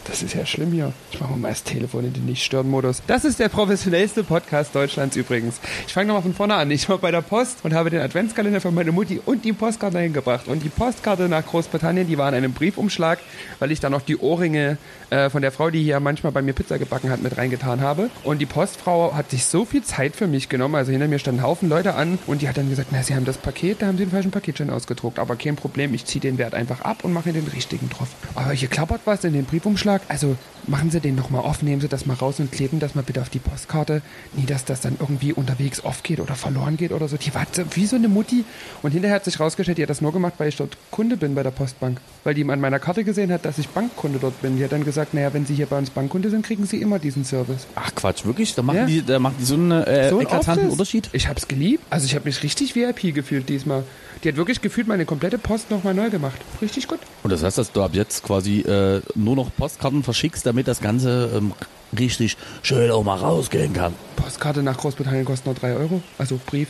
Das 0.10 0.24
ist 0.24 0.34
ja 0.34 0.44
schlimm 0.44 0.72
hier. 0.72 0.92
Ich 1.12 1.20
mache 1.20 1.38
mal 1.38 1.50
das 1.50 1.64
Telefon 1.64 2.04
in 2.04 2.14
den 2.14 2.26
Nicht-Stören-Modus. 2.26 3.04
Das 3.06 3.26
ist 3.26 3.40
der 3.40 3.48
professionellste 3.48 4.24
Podcast 4.24 4.74
Deutschlands 4.74 5.16
übrigens. 5.16 5.60
Ich 5.86 5.94
fange 5.94 6.08
nochmal 6.08 6.24
von 6.24 6.34
vorne 6.34 6.56
an. 6.56 6.72
Ich 6.72 6.90
war 6.90 6.98
bei 6.98 7.12
der 7.12 7.22
Post 7.22 7.60
und 7.64 7.76
habe 7.76 7.92
den 7.92 8.02
Adventskalender 8.02 8.60
von 8.60 8.74
meiner 8.74 8.92
Mutti 8.92 9.22
und 9.24 9.46
die 9.46 9.54
Postkarte 9.54 10.00
hingebracht. 10.00 10.48
Und 10.48 10.64
die 10.64 10.70
Postkarte 10.70 11.30
nach 11.30 11.46
Großbritannien, 11.46 12.08
die 12.08 12.18
war 12.18 12.28
in 12.30 12.36
einem 12.36 12.54
Briefumschlag, 12.54 13.20
weil 13.60 13.72
ich 13.72 13.82
da 13.82 13.92
noch 13.92 14.02
die 14.02 14.18
Ohrringe 14.18 14.80
äh, 15.12 15.30
von 15.30 15.44
der 15.44 15.52
Frau, 15.52 15.70
die 15.70 15.84
hier 15.84 16.00
manchmal 16.00 16.32
bei 16.32 16.42
mir 16.42 16.54
Pizza 16.54 16.80
gebacken 16.80 17.12
hat, 17.12 17.22
mit 17.22 17.38
reingetan 17.38 17.82
habe. 17.82 18.10
Und 18.24 18.40
die 18.40 18.48
Postfrau 18.48 19.14
hat 19.16 19.30
sich 19.30 19.46
so 19.46 19.64
viel 19.64 19.84
Zeit 19.84 20.16
für 20.16 20.26
mich 20.26 20.50
genommen. 20.50 20.74
Also 20.74 20.92
hinter 20.92 21.08
mir 21.08 21.20
standen 21.20 21.44
Haufen 21.44 21.70
Leute 21.70 21.94
an 21.94 22.18
und 22.26 22.42
die 22.42 22.50
hat 22.50 22.58
dann 22.58 22.70
gesagt, 22.70 22.90
na, 22.92 23.04
sie 23.04 23.14
haben 23.14 23.26
das 23.26 23.38
Paket, 23.38 23.84
da 23.84 23.88
haben 23.88 23.98
sie 23.98 24.06
den 24.06 24.12
falschen 24.12 24.32
Paketschein 24.32 24.72
ausgedruckt. 24.72 25.20
Aber 25.20 25.36
kein 25.36 25.56
Problem, 25.56 25.94
ich 25.94 26.06
ziehe 26.06 26.22
den 26.22 26.40
Wert 26.40 26.56
einfach 26.56 26.82
ab 26.82 27.04
und 27.04 27.14
mache 27.14 27.32
den 27.32 27.46
richtigen 27.48 27.90
drauf. 27.90 28.08
Aber 28.34 28.54
hier 28.54 28.70
klappert 28.70 29.02
was 29.06 29.24
in 29.24 29.34
den 29.34 29.46
Briefumschlag. 29.46 29.99
Also 30.08 30.36
machen 30.68 30.92
Sie 30.92 31.00
den 31.00 31.16
nochmal 31.16 31.42
auf, 31.42 31.62
nehmen 31.64 31.82
Sie 31.82 31.88
das 31.88 32.06
mal 32.06 32.14
raus 32.14 32.40
und 32.40 32.52
kleben 32.52 32.80
das 32.80 32.96
mal 32.96 33.02
bitte 33.04 33.22
auf 33.22 33.30
die 33.30 33.40
Postkarte. 33.40 34.02
Nie, 34.34 34.46
dass 34.46 34.66
das 34.66 34.82
dann 34.82 34.98
irgendwie 35.00 35.34
unterwegs 35.34 35.80
aufgeht 35.84 36.20
oder 36.20 36.36
verloren 36.36 36.78
geht 36.78 36.92
oder 36.92 37.08
so. 37.08 37.18
Die 37.18 37.34
war 37.34 37.46
wie 37.72 37.86
so 37.86 37.96
eine 37.96 38.08
Mutti. 38.08 38.44
Und 38.82 38.92
hinterher 38.92 39.16
hat 39.16 39.26
sich 39.26 39.40
rausgestellt, 39.40 39.78
die 39.78 39.84
hat 39.84 39.90
das 39.90 40.02
nur 40.02 40.14
gemacht, 40.14 40.34
weil 40.38 40.50
ich 40.50 40.58
dort 40.58 40.78
Kunde 40.92 41.18
bin 41.18 41.36
bei 41.36 41.44
der 41.44 41.52
Postbank. 41.52 42.00
Weil 42.24 42.34
die 42.34 42.48
an 42.50 42.60
meiner 42.62 42.80
Karte 42.80 43.04
gesehen 43.04 43.32
hat, 43.32 43.46
dass 43.46 43.58
ich 43.58 43.68
Bankkunde 43.70 44.20
dort 44.20 44.42
bin. 44.42 44.58
Die 44.58 44.64
hat 44.64 44.72
dann 44.72 44.84
gesagt, 44.86 45.14
naja, 45.14 45.34
wenn 45.34 45.46
Sie 45.46 45.56
hier 45.56 45.66
bei 45.66 45.78
uns 45.78 45.90
Bankkunde 45.90 46.30
sind, 46.30 46.46
kriegen 46.46 46.66
Sie 46.66 46.78
immer 46.82 47.00
diesen 47.00 47.26
Service. 47.26 47.68
Ach 47.76 47.94
Quatsch, 47.96 48.26
wirklich? 48.26 48.56
Da 48.56 48.62
machen, 48.62 48.78
Ja. 48.78 48.86
die, 48.86 49.02
da 49.06 49.20
machen 49.20 49.36
die 49.40 49.46
so 49.46 49.56
einen 49.56 49.72
äh, 49.72 50.10
So 50.10 50.18
ein 50.20 50.26
eklatanten. 50.26 50.70
Unterschied? 50.70 51.10
Ich 51.14 51.28
hab's 51.28 51.48
geliebt. 51.48 51.84
Also 51.90 52.06
ich 52.06 52.16
habe 52.16 52.26
mich 52.26 52.44
richtig 52.44 52.76
VIP 52.76 53.14
gefühlt 53.14 53.50
diesmal. 53.50 53.84
Die 54.24 54.30
hat 54.30 54.36
wirklich 54.36 54.62
gefühlt 54.62 54.88
meine 54.88 55.06
komplette 55.06 55.38
Post 55.38 55.72
nochmal 55.72 55.94
neu 55.94 56.10
gemacht. 56.10 56.40
Richtig 56.62 56.88
gut. 56.88 57.00
Und 57.24 57.32
das 57.32 57.44
heißt, 57.44 57.58
dass 57.58 57.72
du 57.72 57.82
ab 57.82 57.92
jetzt 57.94 58.24
quasi 58.24 58.60
äh, 58.62 59.02
nur 59.16 59.36
noch 59.36 59.50
Postkarten 59.56 60.04
verschickst, 60.04 60.46
damit 60.46 60.68
das 60.68 60.82
Ganze 60.82 61.32
ähm, 61.36 61.54
richtig 61.98 62.38
schön 62.62 62.92
auch 62.92 63.04
mal 63.04 63.16
rausgehen 63.16 63.74
kann. 63.74 63.94
Postkarte 64.18 64.62
nach 64.62 64.78
Großbritannien 64.78 65.26
kostet 65.26 65.46
nur 65.46 65.56
3 65.56 65.74
Euro. 65.76 66.02
Also 66.18 66.40
Brief. 66.46 66.68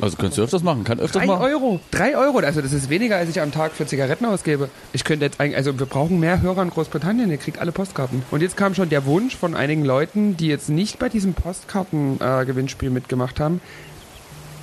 Also 0.00 0.16
könntest 0.16 0.38
du 0.38 0.42
öfters 0.42 0.62
machen, 0.62 0.84
kann 0.84 0.98
öfters 1.00 1.20
3 1.22 1.26
machen. 1.26 1.42
Euro. 1.42 1.80
3 1.90 2.16
Euro. 2.16 2.38
Also 2.38 2.62
das 2.62 2.72
ist 2.72 2.88
weniger, 2.88 3.16
als 3.16 3.28
ich 3.28 3.40
am 3.40 3.52
Tag 3.52 3.72
für 3.72 3.86
Zigaretten 3.86 4.24
ausgebe. 4.24 4.70
Ich 4.92 5.04
könnte 5.04 5.24
jetzt 5.24 5.40
eigentlich, 5.40 5.56
also 5.56 5.78
wir 5.78 5.86
brauchen 5.86 6.18
mehr 6.18 6.40
Hörer 6.40 6.62
in 6.62 6.70
Großbritannien. 6.70 7.30
Ihr 7.30 7.36
kriegt 7.36 7.58
alle 7.58 7.72
Postkarten. 7.72 8.22
Und 8.30 8.40
jetzt 8.40 8.56
kam 8.56 8.74
schon 8.74 8.88
der 8.88 9.04
Wunsch 9.04 9.36
von 9.36 9.54
einigen 9.54 9.84
Leuten, 9.84 10.36
die 10.36 10.46
jetzt 10.46 10.68
nicht 10.70 10.98
bei 10.98 11.08
diesem 11.08 11.34
Postkarten-Gewinnspiel 11.34 12.90
mitgemacht 12.90 13.38
haben. 13.38 13.60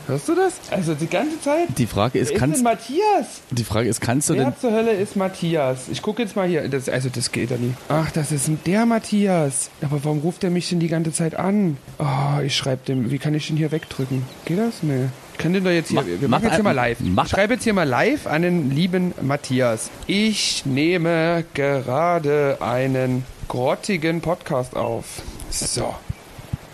Hörst 0.10 0.28
du 0.28 0.34
das? 0.36 0.54
Also 0.72 0.96
die 0.96 1.06
ganze 1.08 1.40
Zeit. 1.40 1.68
Die 1.78 1.86
Frage 1.86 2.18
ist, 2.20 2.30
Wer 2.30 2.36
ist 2.36 2.40
kannst, 2.40 2.58
denn 2.58 2.64
Matthias? 2.64 3.26
die 3.52 3.64
Frage 3.64 3.88
ist, 3.90 4.02
kannst 4.02 4.30
du 4.30 4.34
denn, 4.34 4.46
Wer 4.48 4.58
zur 4.60 4.72
Hölle 4.72 4.92
ist 4.92 5.16
Matthias? 5.16 5.88
Ich 5.92 6.02
gucke 6.02 6.22
jetzt 6.24 6.36
mal 6.36 6.48
hier. 6.48 6.68
Das, 6.68 6.90
also 6.90 7.10
das 7.10 7.32
geht 7.32 7.52
ja 7.52 7.58
nie. 7.58 7.74
Ach, 7.90 8.10
das 8.12 8.32
ist 8.32 8.50
der 8.66 8.86
Matthias. 8.88 9.70
Aber 9.82 10.04
warum 10.04 10.20
ruft 10.20 10.44
er 10.44 10.50
mich 10.50 10.68
denn 10.70 10.80
die 10.80 10.88
ganze 10.88 11.14
Zeit 11.14 11.36
an? 11.36 11.78
Oh, 12.00 12.42
ich 12.44 12.56
schreibe 12.58 12.84
dem. 12.88 13.12
Wie 13.12 13.20
kann 13.20 13.36
ich 13.36 13.48
den 13.48 13.58
hier 13.58 13.72
wegdrücken? 13.72 14.24
Geht 14.46 14.58
das? 14.58 14.82
Nee. 14.82 15.06
Ich 15.34 15.38
kann 15.38 15.54
den 15.54 15.64
doch 15.64 15.70
jetzt 15.72 15.90
hier. 15.90 16.02
Mach- 16.02 16.08
wir 16.08 16.18
mach 16.24 16.28
machen 16.30 16.44
jetzt 16.46 16.56
hier 16.56 16.64
mal 16.64 16.72
live. 16.72 16.98
mach- 17.02 17.26
ich 17.26 17.32
schreibe 17.32 17.54
jetzt 17.54 17.64
hier 17.64 17.74
mal 17.74 17.88
live 17.88 18.26
an 18.28 18.42
den 18.42 18.72
lieben 18.72 19.14
Matthias. 19.22 19.90
Ich 20.08 20.66
nehme 20.66 21.46
gerade 21.54 22.58
einen 22.62 23.24
grottigen 23.48 24.22
Podcast 24.22 24.76
auf. 24.76 25.06
So. 25.52 25.94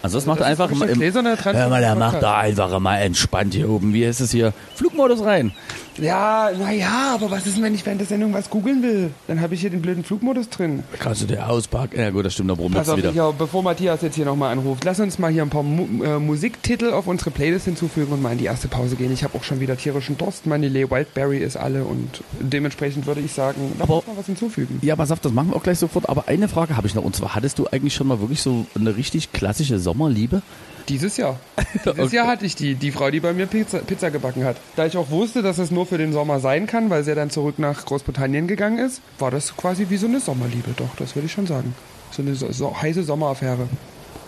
Also 0.06 0.18
das 0.18 0.26
macht 0.26 0.40
er 0.40 0.46
einfach 0.46 0.72
im, 0.72 0.80
gläserne 0.80 1.38
Hör 1.44 1.70
mal, 1.70 1.82
der 1.82 1.96
macht 1.96 2.22
da 2.22 2.38
einfach 2.38 2.80
mal 2.80 2.98
entspannt 2.98 3.54
hier 3.54 3.70
oben. 3.70 3.94
Wie 3.94 4.04
ist 4.04 4.20
es 4.22 4.32
hier? 4.32 4.54
Flugmodus 4.76 5.24
rein. 5.24 5.52
Ja, 5.98 6.50
naja, 6.60 7.14
aber 7.14 7.32
was 7.32 7.48
ist 7.48 7.56
denn, 7.56 7.64
wenn 7.64 7.74
ich 7.74 7.86
während 7.86 8.02
der 8.02 8.08
Sendung 8.08 8.34
was 8.34 8.50
googeln 8.50 8.84
will? 8.84 9.12
Dann 9.28 9.40
habe 9.40 9.54
ich 9.54 9.62
hier 9.62 9.70
den 9.70 9.82
blöden 9.82 10.04
Flugmodus 10.04 10.50
drin. 10.50 10.84
Kannst 11.00 11.22
du 11.22 11.26
dir 11.26 11.48
auspacken? 11.48 11.98
Ja 11.98 12.10
gut, 12.10 12.26
das 12.26 12.34
stimmt, 12.34 12.50
da 12.50 12.56
Pass 12.56 12.64
brummelst 12.64 12.88
du 12.88 12.92
auf, 12.92 12.98
wieder. 12.98 13.12
ja, 13.12 13.32
bevor 13.32 13.64
Matthias 13.64 14.02
jetzt 14.02 14.16
hier 14.16 14.26
nochmal 14.26 14.52
anruft, 14.52 14.84
lass 14.84 15.00
uns 15.00 15.20
mal 15.20 15.32
hier 15.32 15.42
ein 15.44 15.50
paar 15.50 15.64
Mu 15.64 16.04
äh, 16.04 16.20
Musiktitel 16.20 16.92
auf 16.92 17.08
unsere 17.08 17.32
Playlist 17.32 17.66
hinzufügen 17.66 18.12
und 18.12 18.22
mal 18.22 18.34
in 18.34 18.38
die 18.40 18.46
erste 18.46 18.68
Pause 18.68 18.98
gehen. 18.98 19.12
Ich 19.14 19.24
habe 19.24 19.38
auch 19.38 19.44
schon 19.44 19.62
wieder 19.62 19.78
tierischen 19.78 20.18
Durst. 20.18 20.46
Meine 20.48 20.68
Lee 20.68 20.90
Wildberry 20.90 21.38
ist 21.38 21.56
alle 21.56 21.86
und 21.86 22.22
dementsprechend 22.42 23.06
würde 23.06 23.22
ich 23.22 23.32
sagen, 23.32 23.72
lass 23.80 23.84
Aber- 23.88 23.98
uns 24.00 24.08
mal 24.08 24.18
was 24.18 24.26
hinzufügen. 24.26 24.80
Ja, 24.82 24.98
pass 24.98 25.12
auf, 25.12 25.22
das 25.22 25.32
machen 25.32 25.50
wir 25.52 25.56
auch 25.56 25.64
gleich 25.64 25.80
sofort. 25.80 26.10
Aber 26.10 26.28
eine 26.28 26.50
Frage 26.50 26.76
habe 26.76 26.88
ich 26.88 26.96
noch. 26.96 27.04
Und 27.06 27.16
zwar, 27.16 27.36
hattest 27.36 27.58
du 27.58 27.68
eigentlich 27.72 27.96
schon 27.96 28.08
mal 28.08 28.20
wirklich 28.20 28.42
so 28.42 28.66
eine 28.76 28.98
richtig 28.98 29.32
klassische 29.32 29.80
Sommerliebe? 29.96 30.42
Dieses 30.90 31.18
Jahr. 31.18 31.40
Dieses 31.74 31.88
Okay. 32.00 32.16
Jahr 32.16 32.28
hatte 32.28 32.46
ich 32.46 32.56
die, 32.56 32.76
die 32.76 32.92
Frau, 32.92 33.10
die 33.10 33.20
bei 33.20 33.34
mir 33.34 33.48
Pizza, 33.48 33.80
Pizza 33.80 34.12
gebacken 34.12 34.44
hat. 34.44 34.58
Da 34.76 34.86
ich 34.86 34.98
auch 34.98 35.10
wusste, 35.10 35.42
dass 35.42 35.58
es 35.58 35.72
nur 35.72 35.86
für 35.86 35.98
den 35.98 36.14
Sommer 36.14 36.40
sein 36.40 36.68
kann, 36.68 36.90
weil 36.90 37.04
sie 37.04 37.12
ja 37.12 37.16
dann 37.16 37.30
zurück 37.32 37.58
nach 37.58 37.86
Großbritannien 37.86 38.48
gegangen 38.48 38.78
ist, 38.78 39.02
war 39.18 39.32
das 39.32 39.56
quasi 39.58 39.88
wie 39.90 39.98
so 39.98 40.06
eine 40.08 40.20
Sommerliebe. 40.20 40.72
Doch, 40.78 40.96
das 40.98 41.16
würde 41.16 41.26
ich 41.26 41.32
schon 41.32 41.48
sagen. 41.48 41.74
So 42.12 42.22
eine 42.22 42.36
so, 42.36 42.52
so 42.52 42.80
heiße 42.80 43.04
Sommeraffäre. 43.04 43.68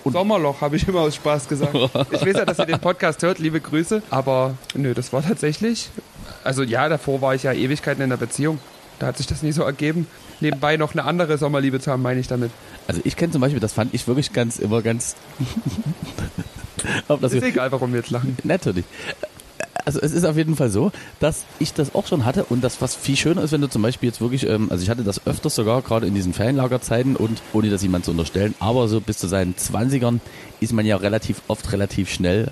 Sommerloch, 0.05 0.61
habe 0.61 0.77
ich 0.77 0.87
immer 0.87 1.01
aus 1.01 1.15
Spaß 1.15 1.47
gesagt. 1.49 1.73
Ich 2.11 2.25
weiß 2.25 2.37
ja, 2.37 2.45
dass 2.45 2.59
ihr 2.59 2.65
den 2.65 2.79
Podcast 2.79 3.21
hört, 3.23 3.39
liebe 3.39 3.59
Grüße. 3.59 4.01
Aber 4.09 4.55
nö, 4.73 4.93
das 4.93 5.11
war 5.11 5.21
tatsächlich. 5.21 5.89
Also 6.45 6.63
ja, 6.63 6.87
davor 6.89 7.21
war 7.21 7.35
ich 7.35 7.43
ja 7.43 7.51
Ewigkeiten 7.51 8.01
in 8.01 8.09
der 8.09 8.17
Beziehung. 8.17 8.59
Da 8.99 9.07
hat 9.07 9.17
sich 9.17 9.27
das 9.27 9.43
nie 9.43 9.51
so 9.51 9.63
ergeben. 9.63 10.07
Nebenbei 10.39 10.77
noch 10.77 10.93
eine 10.93 11.03
andere 11.03 11.37
Sommerliebe 11.37 11.79
zu 11.79 11.91
haben, 11.91 12.01
meine 12.01 12.19
ich 12.19 12.27
damit. 12.27 12.51
Also 12.87 13.01
ich 13.03 13.15
kenne 13.15 13.31
zum 13.31 13.41
Beispiel, 13.41 13.59
das 13.59 13.73
fand 13.73 13.93
ich 13.93 14.07
wirklich 14.07 14.33
ganz, 14.33 14.59
immer 14.59 14.81
ganz... 14.81 15.15
Ist 17.21 17.33
egal, 17.43 17.71
warum 17.71 17.91
wir 17.91 17.99
jetzt 17.99 18.11
lachen. 18.11 18.37
Natürlich. 18.43 18.85
Also 19.83 19.99
es 20.01 20.11
ist 20.11 20.25
auf 20.25 20.35
jeden 20.35 20.55
Fall 20.57 20.69
so, 20.69 20.91
dass 21.19 21.45
ich 21.59 21.73
das 21.73 21.95
auch 21.95 22.07
schon 22.07 22.25
hatte 22.25 22.43
und 22.43 22.61
das 22.61 22.81
was 22.81 22.93
viel 22.93 23.15
schöner 23.15 23.43
ist, 23.43 23.53
wenn 23.53 23.61
du 23.61 23.69
zum 23.69 23.81
Beispiel 23.81 24.07
jetzt 24.09 24.19
wirklich, 24.19 24.45
ähm, 24.45 24.67
also 24.69 24.83
ich 24.83 24.89
hatte 24.89 25.03
das 25.03 25.25
öfters 25.25 25.55
sogar 25.55 25.81
gerade 25.81 26.05
in 26.05 26.13
diesen 26.13 26.33
Ferienlagerzeiten 26.33 27.15
und 27.15 27.41
ohne 27.53 27.69
das 27.69 27.83
jemand 27.83 28.03
zu 28.03 28.11
unterstellen, 28.11 28.53
aber 28.59 28.89
so 28.89 28.99
bis 28.99 29.17
zu 29.17 29.27
seinen 29.27 29.55
20ern 29.55 30.19
ist 30.59 30.73
man 30.73 30.85
ja 30.85 30.97
relativ 30.97 31.41
oft 31.47 31.71
relativ 31.71 32.11
schnell 32.11 32.51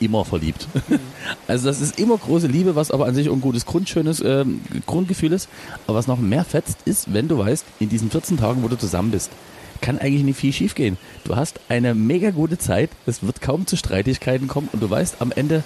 immer 0.00 0.24
verliebt. 0.24 0.66
Also 1.46 1.68
das 1.68 1.80
ist 1.80 2.00
immer 2.00 2.16
große 2.16 2.46
Liebe, 2.46 2.74
was 2.74 2.90
aber 2.90 3.06
an 3.06 3.14
sich 3.14 3.28
auch 3.28 3.34
ein 3.34 3.40
gutes 3.40 3.64
grundschönes 3.64 4.20
ähm, 4.24 4.60
Grundgefühl 4.86 5.32
ist. 5.32 5.48
Aber 5.86 5.98
was 5.98 6.06
noch 6.06 6.18
mehr 6.18 6.44
fetzt, 6.44 6.78
ist, 6.84 7.12
wenn 7.12 7.28
du 7.28 7.38
weißt, 7.38 7.64
in 7.78 7.88
diesen 7.88 8.10
14 8.10 8.38
Tagen, 8.38 8.62
wo 8.62 8.68
du 8.68 8.76
zusammen 8.76 9.10
bist, 9.10 9.30
kann 9.82 9.98
eigentlich 9.98 10.22
nicht 10.22 10.38
viel 10.38 10.52
schief 10.52 10.74
gehen. 10.74 10.96
Du 11.24 11.36
hast 11.36 11.60
eine 11.68 11.94
mega 11.94 12.30
gute 12.30 12.56
Zeit, 12.56 12.88
es 13.04 13.22
wird 13.22 13.42
kaum 13.42 13.66
zu 13.66 13.76
Streitigkeiten 13.76 14.48
kommen 14.48 14.70
und 14.72 14.82
du 14.82 14.88
weißt, 14.88 15.16
am 15.20 15.32
Ende 15.32 15.62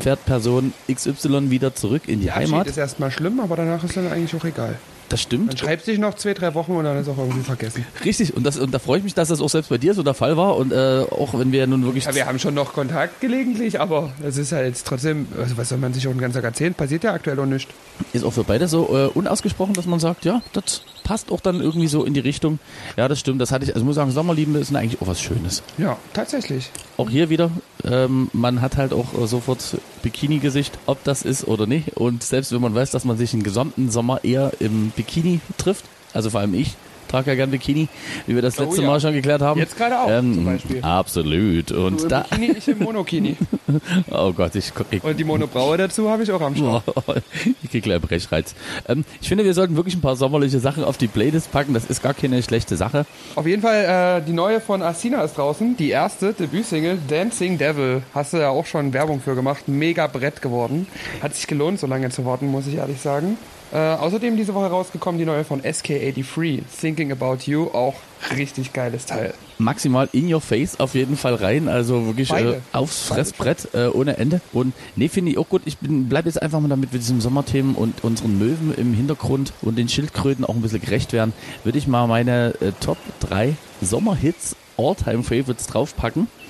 fährt 0.00 0.24
Person 0.24 0.72
XY 0.92 1.50
wieder 1.50 1.74
zurück 1.74 2.02
in 2.08 2.20
die 2.20 2.32
Heimat. 2.32 2.66
ist 2.66 2.76
erstmal 2.76 3.12
schlimm, 3.12 3.38
aber 3.38 3.54
danach 3.54 3.84
ist 3.84 3.96
dann 3.96 4.10
eigentlich 4.10 4.34
auch 4.34 4.44
egal. 4.44 4.76
Das 5.08 5.20
Dann 5.28 5.46
stimmt. 5.46 5.58
schreibt 5.58 5.84
sich 5.84 5.98
noch 5.98 6.14
zwei, 6.14 6.34
drei 6.34 6.54
Wochen 6.54 6.72
und 6.72 6.84
dann 6.84 6.96
ist 6.98 7.08
auch 7.08 7.16
irgendwie 7.18 7.42
vergessen. 7.42 7.84
Richtig. 8.04 8.36
Und, 8.36 8.44
das, 8.44 8.58
und 8.58 8.72
da 8.72 8.78
freue 8.78 8.98
ich 8.98 9.04
mich, 9.04 9.14
dass 9.14 9.28
das 9.28 9.40
auch 9.40 9.48
selbst 9.48 9.68
bei 9.70 9.78
dir 9.78 9.94
so 9.94 10.02
der 10.02 10.14
Fall 10.14 10.36
war. 10.36 10.56
Und 10.56 10.72
äh, 10.72 11.04
auch 11.10 11.38
wenn 11.38 11.50
wir 11.52 11.66
nun 11.66 11.84
wirklich 11.84 12.04
Ja, 12.04 12.14
wir 12.14 12.26
haben 12.26 12.38
schon 12.38 12.54
noch 12.54 12.72
Kontakt 12.72 13.20
gelegentlich, 13.20 13.80
aber 13.80 14.10
es 14.22 14.36
ist 14.36 14.52
halt 14.52 14.66
jetzt 14.66 14.86
trotzdem, 14.86 15.26
also 15.38 15.56
was 15.56 15.70
soll 15.70 15.78
man 15.78 15.94
sich 15.94 16.06
auch 16.06 16.12
den 16.12 16.20
ganzen 16.20 16.36
Tag 16.36 16.44
erzählen? 16.44 16.74
Passiert 16.74 17.04
ja 17.04 17.12
aktuell 17.14 17.38
auch 17.40 17.46
nichts. 17.46 17.72
ist 18.12 18.24
auch 18.24 18.32
für 18.32 18.44
beide 18.44 18.68
so 18.68 18.88
äh, 18.96 19.06
unausgesprochen, 19.06 19.74
dass 19.74 19.86
man 19.86 19.98
sagt, 20.00 20.24
ja, 20.24 20.42
das 20.52 20.82
passt 21.04 21.32
auch 21.32 21.40
dann 21.40 21.60
irgendwie 21.62 21.86
so 21.88 22.04
in 22.04 22.12
die 22.12 22.20
Richtung. 22.20 22.58
Ja, 22.98 23.08
das 23.08 23.18
stimmt. 23.18 23.40
Das 23.40 23.50
hatte 23.50 23.64
ich, 23.64 23.70
also 23.70 23.80
ich 23.80 23.86
muss 23.86 23.96
sagen, 23.96 24.10
Sommerliebe 24.10 24.58
ist 24.58 24.74
eigentlich 24.74 25.00
auch 25.00 25.06
was 25.06 25.20
Schönes. 25.22 25.62
Ja, 25.78 25.96
tatsächlich. 26.12 26.70
Auch 26.98 27.08
hier 27.08 27.30
wieder, 27.30 27.50
ähm, 27.84 28.28
man 28.34 28.60
hat 28.60 28.76
halt 28.76 28.92
auch 28.92 29.14
äh, 29.18 29.26
sofort 29.26 29.78
Bikini-Gesicht, 30.02 30.78
ob 30.86 31.02
das 31.04 31.22
ist 31.22 31.46
oder 31.48 31.66
nicht. 31.66 31.96
Und 31.96 32.22
selbst 32.22 32.52
wenn 32.52 32.60
man 32.60 32.74
weiß, 32.74 32.90
dass 32.90 33.04
man 33.04 33.16
sich 33.16 33.30
den 33.30 33.42
gesamten 33.42 33.90
Sommer 33.90 34.22
eher 34.24 34.52
im 34.60 34.90
Bikini 34.98 35.38
trifft, 35.58 35.84
also 36.12 36.28
vor 36.28 36.40
allem 36.40 36.54
ich, 36.54 36.74
trage 37.06 37.30
ja 37.30 37.36
gern 37.36 37.52
Bikini, 37.52 37.88
wie 38.26 38.34
wir 38.34 38.42
das 38.42 38.58
Oh 38.58 38.64
letzte 38.64 38.82
ja. 38.82 38.88
Mal 38.88 39.00
schon 39.00 39.12
geklärt 39.12 39.40
haben. 39.40 39.60
Jetzt 39.60 39.76
gerade 39.76 40.00
auch, 40.00 40.10
ähm, 40.10 40.34
zum 40.34 40.44
Beispiel. 40.44 40.82
Absolut. 40.82 41.70
Du 41.70 41.86
Und 41.86 42.02
im 42.02 42.08
da, 42.08 42.26
Bikini, 42.30 42.58
ich 42.58 42.68
im 42.68 42.78
Monokini. 42.80 43.36
oh 44.10 44.32
Gott, 44.32 44.56
ich, 44.56 44.72
ich 44.90 45.04
Und 45.04 45.18
die 45.18 45.24
Monobraue 45.24 45.76
dazu 45.76 46.10
habe 46.10 46.24
ich 46.24 46.32
auch 46.32 46.40
am 46.40 46.56
Start. 46.56 46.82
ich 47.62 47.70
krieg 47.70 47.84
gleich 47.84 48.00
Brechreiz. 48.00 48.56
Ähm, 48.88 49.04
ich 49.20 49.28
finde, 49.28 49.44
wir 49.44 49.54
sollten 49.54 49.76
wirklich 49.76 49.94
ein 49.94 50.00
paar 50.00 50.16
sommerliche 50.16 50.58
Sachen 50.58 50.82
auf 50.82 50.98
die 50.98 51.06
Playlist 51.06 51.52
packen. 51.52 51.74
Das 51.74 51.84
ist 51.84 52.02
gar 52.02 52.14
keine 52.14 52.42
schlechte 52.42 52.76
Sache. 52.76 53.06
Auf 53.36 53.46
jeden 53.46 53.62
Fall, 53.62 54.18
äh, 54.18 54.26
die 54.26 54.32
neue 54.32 54.60
von 54.60 54.82
Asina 54.82 55.22
ist 55.22 55.38
draußen. 55.38 55.76
Die 55.76 55.90
erste 55.90 56.32
Debütsingle, 56.32 56.98
Dancing 57.08 57.56
Devil. 57.56 58.02
Hast 58.12 58.32
du 58.32 58.38
ja 58.38 58.48
auch 58.48 58.66
schon 58.66 58.92
Werbung 58.92 59.20
für 59.20 59.36
gemacht. 59.36 59.68
Mega 59.68 60.08
Brett 60.08 60.42
geworden. 60.42 60.88
Hat 61.22 61.36
sich 61.36 61.46
gelohnt, 61.46 61.78
so 61.78 61.86
lange 61.86 62.10
zu 62.10 62.24
warten, 62.24 62.48
muss 62.48 62.66
ich 62.66 62.74
ehrlich 62.74 63.00
sagen. 63.00 63.38
Äh, 63.72 63.76
außerdem 63.76 64.36
diese 64.36 64.54
Woche 64.54 64.66
rausgekommen 64.66 65.18
die 65.18 65.26
neue 65.26 65.44
von 65.44 65.60
SK83, 65.62 66.62
Thinking 66.80 67.12
About 67.12 67.38
You. 67.44 67.68
Auch 67.72 67.94
richtig 68.36 68.72
geiles 68.72 69.06
Teil. 69.06 69.34
maximal 69.58 70.08
in 70.12 70.32
your 70.32 70.40
face 70.40 70.80
auf 70.80 70.94
jeden 70.94 71.16
Fall 71.16 71.34
rein, 71.34 71.68
also 71.68 72.06
wirklich 72.06 72.30
äh, 72.32 72.60
aufs 72.72 73.08
Fressbrett 73.08 73.68
äh, 73.74 73.88
ohne 73.88 74.16
Ende. 74.16 74.40
Und 74.52 74.72
nee, 74.96 75.08
finde 75.08 75.32
ich 75.32 75.38
auch 75.38 75.48
gut. 75.48 75.62
Ich 75.66 75.78
bin 75.78 76.08
bleib 76.08 76.26
jetzt 76.26 76.40
einfach 76.40 76.60
mal 76.60 76.68
damit 76.68 76.92
mit 76.92 77.02
diesen 77.02 77.20
Sommerthemen 77.20 77.74
und 77.74 78.02
unseren 78.04 78.38
Möwen 78.38 78.74
im 78.74 78.94
Hintergrund 78.94 79.52
und 79.62 79.76
den 79.76 79.88
Schildkröten 79.88 80.44
auch 80.44 80.54
ein 80.54 80.62
bisschen 80.62 80.80
gerecht 80.80 81.12
werden, 81.12 81.32
würde 81.64 81.78
ich 81.78 81.86
mal 81.86 82.06
meine 82.06 82.54
äh, 82.60 82.72
Top 82.80 82.98
3 83.20 83.54
Sommerhits 83.82 84.56
All-Time 84.78 85.22
Favorites 85.24 85.66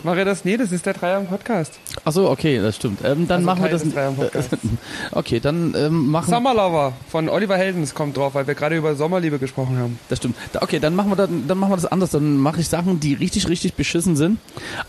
Mache 0.04 0.24
das? 0.24 0.44
Nee, 0.44 0.56
das 0.56 0.70
ist 0.72 0.87
der 0.87 0.94
Dreier 0.94 1.18
im 1.18 1.26
Podcast. 1.26 1.78
Achso, 2.04 2.30
okay, 2.30 2.58
das 2.61 2.76
stimmt. 2.76 3.00
Ähm, 3.04 3.26
dann 3.26 3.38
Also 3.38 3.46
machen 3.46 3.62
wir 3.62 3.70
das. 3.70 3.88
Dreier-Podcasts. 3.88 4.56
okay, 5.12 5.40
dann 5.40 5.74
ähm, 5.76 6.11
machen 6.11 6.32
Summer 6.32 6.54
Lover 6.54 6.92
von 7.08 7.28
Oliver 7.28 7.56
Heldens 7.56 7.94
kommt 7.94 8.16
drauf, 8.16 8.34
weil 8.34 8.46
wir 8.46 8.54
gerade 8.54 8.76
über 8.76 8.94
Sommerliebe 8.94 9.38
gesprochen 9.38 9.76
haben. 9.78 9.98
Das 10.08 10.18
stimmt. 10.18 10.37
Okay, 10.61 10.78
dann 10.78 10.94
machen 10.94 11.11
wir 11.11 11.16
dann, 11.16 11.48
dann 11.48 11.58
machen 11.58 11.72
wir 11.72 11.76
das 11.76 11.87
anders. 11.87 12.11
Dann 12.11 12.37
mache 12.37 12.61
ich 12.61 12.68
Sachen, 12.68 13.00
die 13.00 13.14
richtig, 13.14 13.48
richtig 13.48 13.74
beschissen 13.74 14.16
sind. 14.16 14.38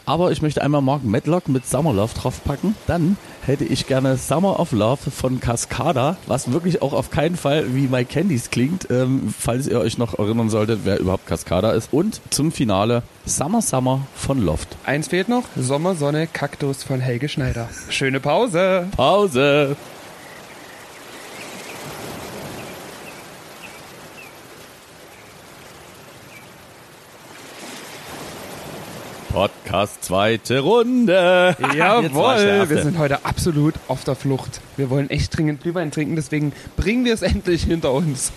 Aber 0.05 0.31
ich 0.31 0.41
möchte 0.41 0.61
einmal 0.61 0.81
Mark 0.81 1.03
Medlock 1.03 1.49
mit 1.49 1.65
Summer 1.65 1.93
Love 1.93 2.13
draufpacken. 2.13 2.75
Dann 2.87 3.17
hätte 3.49 3.65
ich 3.65 3.87
gerne 3.87 4.15
Summer 4.15 4.59
of 4.59 4.71
Love 4.71 5.09
von 5.09 5.39
Cascada, 5.39 6.17
was 6.27 6.51
wirklich 6.51 6.83
auch 6.83 6.93
auf 6.93 7.09
keinen 7.09 7.35
Fall 7.35 7.73
wie 7.73 7.87
My 7.87 8.05
Candies 8.05 8.51
klingt, 8.51 8.87
ähm, 8.91 9.33
falls 9.37 9.67
ihr 9.67 9.79
euch 9.79 9.97
noch 9.97 10.19
erinnern 10.19 10.51
solltet, 10.51 10.81
wer 10.83 10.99
überhaupt 10.99 11.25
Cascada 11.25 11.71
ist. 11.71 11.91
Und 11.91 12.21
zum 12.29 12.51
Finale 12.51 13.01
Summer 13.25 13.63
Summer 13.63 14.05
von 14.15 14.39
Loft. 14.39 14.77
Eins 14.85 15.07
fehlt 15.07 15.29
noch, 15.29 15.45
Sommer, 15.55 15.95
Sonne, 15.95 16.27
Kaktus 16.27 16.83
von 16.83 16.99
Helge 16.99 17.27
Schneider. 17.27 17.69
Schöne 17.89 18.19
Pause. 18.19 18.87
Pause! 18.95 19.75
Podcast 29.39 30.03
zweite 30.03 30.59
Runde. 30.59 31.55
Jawohl, 31.73 32.69
wir 32.69 32.83
sind 32.83 32.97
heute 32.97 33.23
absolut 33.23 33.73
auf 33.87 34.03
der 34.03 34.15
Flucht. 34.15 34.59
Wir 34.75 34.89
wollen 34.89 35.09
echt 35.09 35.37
dringend 35.37 35.61
Glühwein 35.63 35.91
trinken, 35.91 36.17
deswegen 36.17 36.51
bringen 36.75 37.05
wir 37.05 37.13
es 37.13 37.21
endlich 37.21 37.63
hinter 37.63 37.93
uns. 37.93 38.33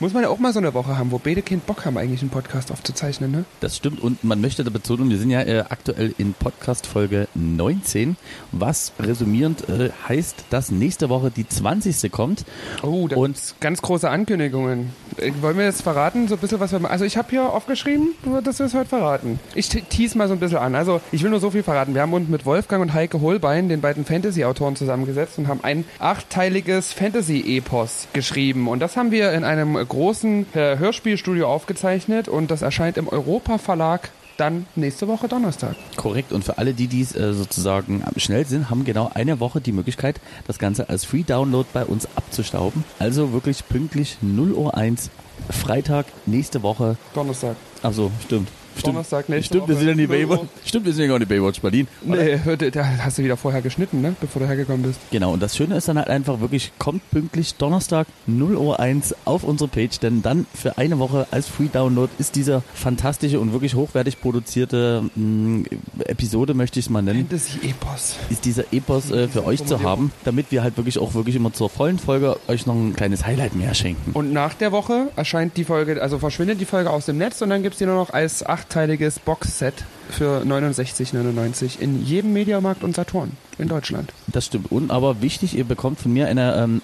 Muss 0.00 0.12
man 0.12 0.24
ja 0.24 0.28
auch 0.30 0.40
mal 0.40 0.52
so 0.52 0.58
eine 0.58 0.74
Woche 0.74 0.98
haben, 0.98 1.12
wo 1.12 1.18
beide 1.18 1.42
Kind 1.42 1.64
Bock 1.66 1.84
haben, 1.84 1.96
eigentlich 1.96 2.22
einen 2.22 2.30
Podcast 2.30 2.72
aufzuzeichnen, 2.72 3.30
ne? 3.30 3.44
Das 3.60 3.76
stimmt 3.76 4.00
und 4.00 4.24
man 4.24 4.40
möchte 4.40 4.64
da 4.64 4.70
betonen, 4.70 5.10
wir 5.10 5.18
sind 5.18 5.30
ja 5.30 5.42
äh, 5.42 5.60
aktuell 5.68 6.12
in 6.18 6.34
Podcast 6.34 6.88
Folge 6.88 7.28
19, 7.36 8.16
was 8.50 8.90
resümierend 8.98 9.68
äh, 9.68 9.90
heißt, 10.08 10.46
dass 10.50 10.72
nächste 10.72 11.08
Woche 11.08 11.30
die 11.30 11.46
20. 11.46 12.10
kommt. 12.10 12.44
Oh, 12.82 13.06
da 13.06 13.14
Und- 13.14 13.54
ganz 13.60 13.80
große 13.80 14.10
Ankündigungen. 14.10 14.90
Äh, 15.18 15.30
Wollen 15.40 15.56
wir 15.56 15.66
jetzt 15.66 15.82
verraten, 15.82 16.26
so 16.26 16.34
ein 16.34 16.40
bisschen 16.40 16.58
was 16.58 16.72
wir 16.72 16.80
machen? 16.80 16.90
Also 16.90 17.04
ich 17.04 17.16
habe 17.16 17.28
hier 17.30 17.44
aufgeschrieben, 17.44 18.08
dass 18.42 18.58
wir 18.58 18.66
es 18.66 18.74
heute 18.74 18.88
verraten. 18.88 19.38
Ich 19.54 19.68
te- 19.68 19.82
tease 19.82 20.18
mal 20.18 20.26
so 20.26 20.31
ein 20.32 20.40
bisschen 20.40 20.58
an. 20.58 20.74
Also 20.74 21.00
ich 21.12 21.22
will 21.22 21.30
nur 21.30 21.40
so 21.40 21.50
viel 21.50 21.62
verraten. 21.62 21.94
Wir 21.94 22.02
haben 22.02 22.12
uns 22.12 22.28
mit 22.28 22.46
Wolfgang 22.46 22.82
und 22.82 22.94
Heike 22.94 23.20
Holbein, 23.20 23.68
den 23.68 23.80
beiden 23.80 24.04
Fantasy-Autoren, 24.04 24.76
zusammengesetzt 24.76 25.38
und 25.38 25.48
haben 25.48 25.60
ein 25.62 25.84
achtteiliges 25.98 26.92
Fantasy-Epos 26.92 28.08
geschrieben. 28.12 28.68
Und 28.68 28.80
das 28.80 28.96
haben 28.96 29.10
wir 29.10 29.32
in 29.32 29.44
einem 29.44 29.74
großen 29.74 30.46
äh, 30.54 30.78
Hörspielstudio 30.78 31.46
aufgezeichnet 31.46 32.28
und 32.28 32.50
das 32.50 32.62
erscheint 32.62 32.96
im 32.96 33.08
Europa-Verlag 33.08 34.10
dann 34.36 34.66
nächste 34.76 35.08
Woche 35.08 35.28
Donnerstag. 35.28 35.76
Korrekt 35.96 36.32
und 36.32 36.44
für 36.44 36.58
alle, 36.58 36.74
die 36.74 36.86
dies 36.86 37.14
äh, 37.14 37.32
sozusagen 37.32 38.02
schnell 38.16 38.46
sind, 38.46 38.70
haben 38.70 38.84
genau 38.84 39.10
eine 39.14 39.40
Woche 39.40 39.60
die 39.60 39.72
Möglichkeit, 39.72 40.20
das 40.46 40.58
Ganze 40.58 40.88
als 40.88 41.04
Free 41.04 41.22
Download 41.22 41.68
bei 41.72 41.84
uns 41.84 42.06
abzustauben. 42.16 42.84
Also 42.98 43.32
wirklich 43.32 43.66
pünktlich 43.68 44.18
0 44.20 44.52
Uhr 44.52 44.76
1, 44.76 45.10
Freitag 45.50 46.06
nächste 46.26 46.62
Woche. 46.62 46.96
Donnerstag. 47.14 47.56
Achso, 47.82 48.10
stimmt. 48.24 48.48
Stimmt. 48.78 48.94
Donnerstag, 48.94 49.28
nächste 49.28 49.54
Stimmt, 49.56 49.68
wir 49.68 49.76
sind 49.76 49.86
ja 49.86 49.92
in 49.92 49.98
die 49.98 50.06
0 50.06 50.16
Uhr. 50.16 50.26
Baywatch. 50.36 50.48
Stimmt, 50.64 50.86
wir 50.86 50.92
sind 50.92 51.08
ja 51.08 51.14
in 51.14 51.20
die 51.20 51.26
Baywatch 51.26 51.60
Berlin. 51.60 51.88
Nee, 52.04 52.38
da 52.72 52.84
hast 53.04 53.18
du 53.18 53.22
wieder 53.24 53.36
vorher 53.36 53.62
geschnitten, 53.62 54.00
ne? 54.00 54.14
Bevor 54.20 54.40
du 54.42 54.48
hergekommen 54.48 54.82
bist. 54.82 55.00
Genau, 55.10 55.32
und 55.32 55.42
das 55.42 55.56
Schöne 55.56 55.76
ist 55.76 55.88
dann 55.88 55.98
halt 55.98 56.08
einfach 56.08 56.40
wirklich, 56.40 56.72
kommt 56.78 57.08
pünktlich 57.10 57.54
Donnerstag 57.54 58.06
0 58.26 58.56
Uhr 58.56 58.80
1 58.80 59.14
auf 59.24 59.44
unsere 59.44 59.68
Page, 59.68 59.98
denn 60.00 60.22
dann 60.22 60.46
für 60.54 60.78
eine 60.78 60.98
Woche 60.98 61.26
als 61.30 61.48
Free 61.48 61.68
Download 61.72 62.10
ist 62.18 62.36
dieser 62.36 62.62
fantastische 62.74 63.40
und 63.40 63.52
wirklich 63.52 63.74
hochwertig 63.74 64.20
produzierte 64.20 65.04
mh, 65.14 65.64
Episode, 66.06 66.54
möchte 66.54 66.78
ich 66.78 66.86
es 66.86 66.90
mal 66.90 67.02
nennen, 67.02 67.26
Fantasy-Epos. 67.28 68.16
ist 68.30 68.44
dieser 68.44 68.64
Epos 68.72 69.10
äh, 69.10 69.28
für 69.28 69.44
euch 69.44 69.64
zu 69.64 69.82
haben, 69.82 70.12
damit 70.24 70.46
wir 70.50 70.62
halt 70.62 70.76
wirklich 70.76 70.98
auch 70.98 71.14
wirklich 71.14 71.36
immer 71.36 71.52
zur 71.52 71.68
vollen 71.70 71.98
Folge 71.98 72.36
euch 72.48 72.66
noch 72.66 72.74
ein 72.74 72.94
kleines 72.94 73.24
Highlight 73.26 73.54
mehr 73.54 73.74
schenken. 73.74 74.12
Und 74.12 74.32
nach 74.32 74.54
der 74.54 74.72
Woche 74.72 75.08
erscheint 75.16 75.56
die 75.56 75.64
Folge, 75.64 76.00
also 76.02 76.18
verschwindet 76.18 76.60
die 76.60 76.64
Folge 76.64 76.90
aus 76.90 77.06
dem 77.06 77.18
Netz 77.18 77.40
und 77.42 77.50
dann 77.50 77.62
gibt's 77.62 77.78
die 77.78 77.86
nur 77.86 77.94
noch 77.96 78.10
als 78.10 78.42
achtteiliges 78.62 79.18
Boxset 79.18 79.84
für 80.12 80.42
69,99 80.44 81.78
in 81.80 82.04
jedem 82.04 82.32
Mediamarkt 82.32 82.84
und 82.84 82.94
Saturn 82.94 83.32
in 83.58 83.68
Deutschland. 83.68 84.12
Das 84.28 84.46
stimmt. 84.46 84.72
Und 84.72 84.90
aber 84.90 85.20
wichtig, 85.20 85.56
ihr 85.56 85.64
bekommt 85.64 86.00
von 86.00 86.12
mir 86.12 86.26
eine, 86.26 86.54
ähm, 86.56 86.82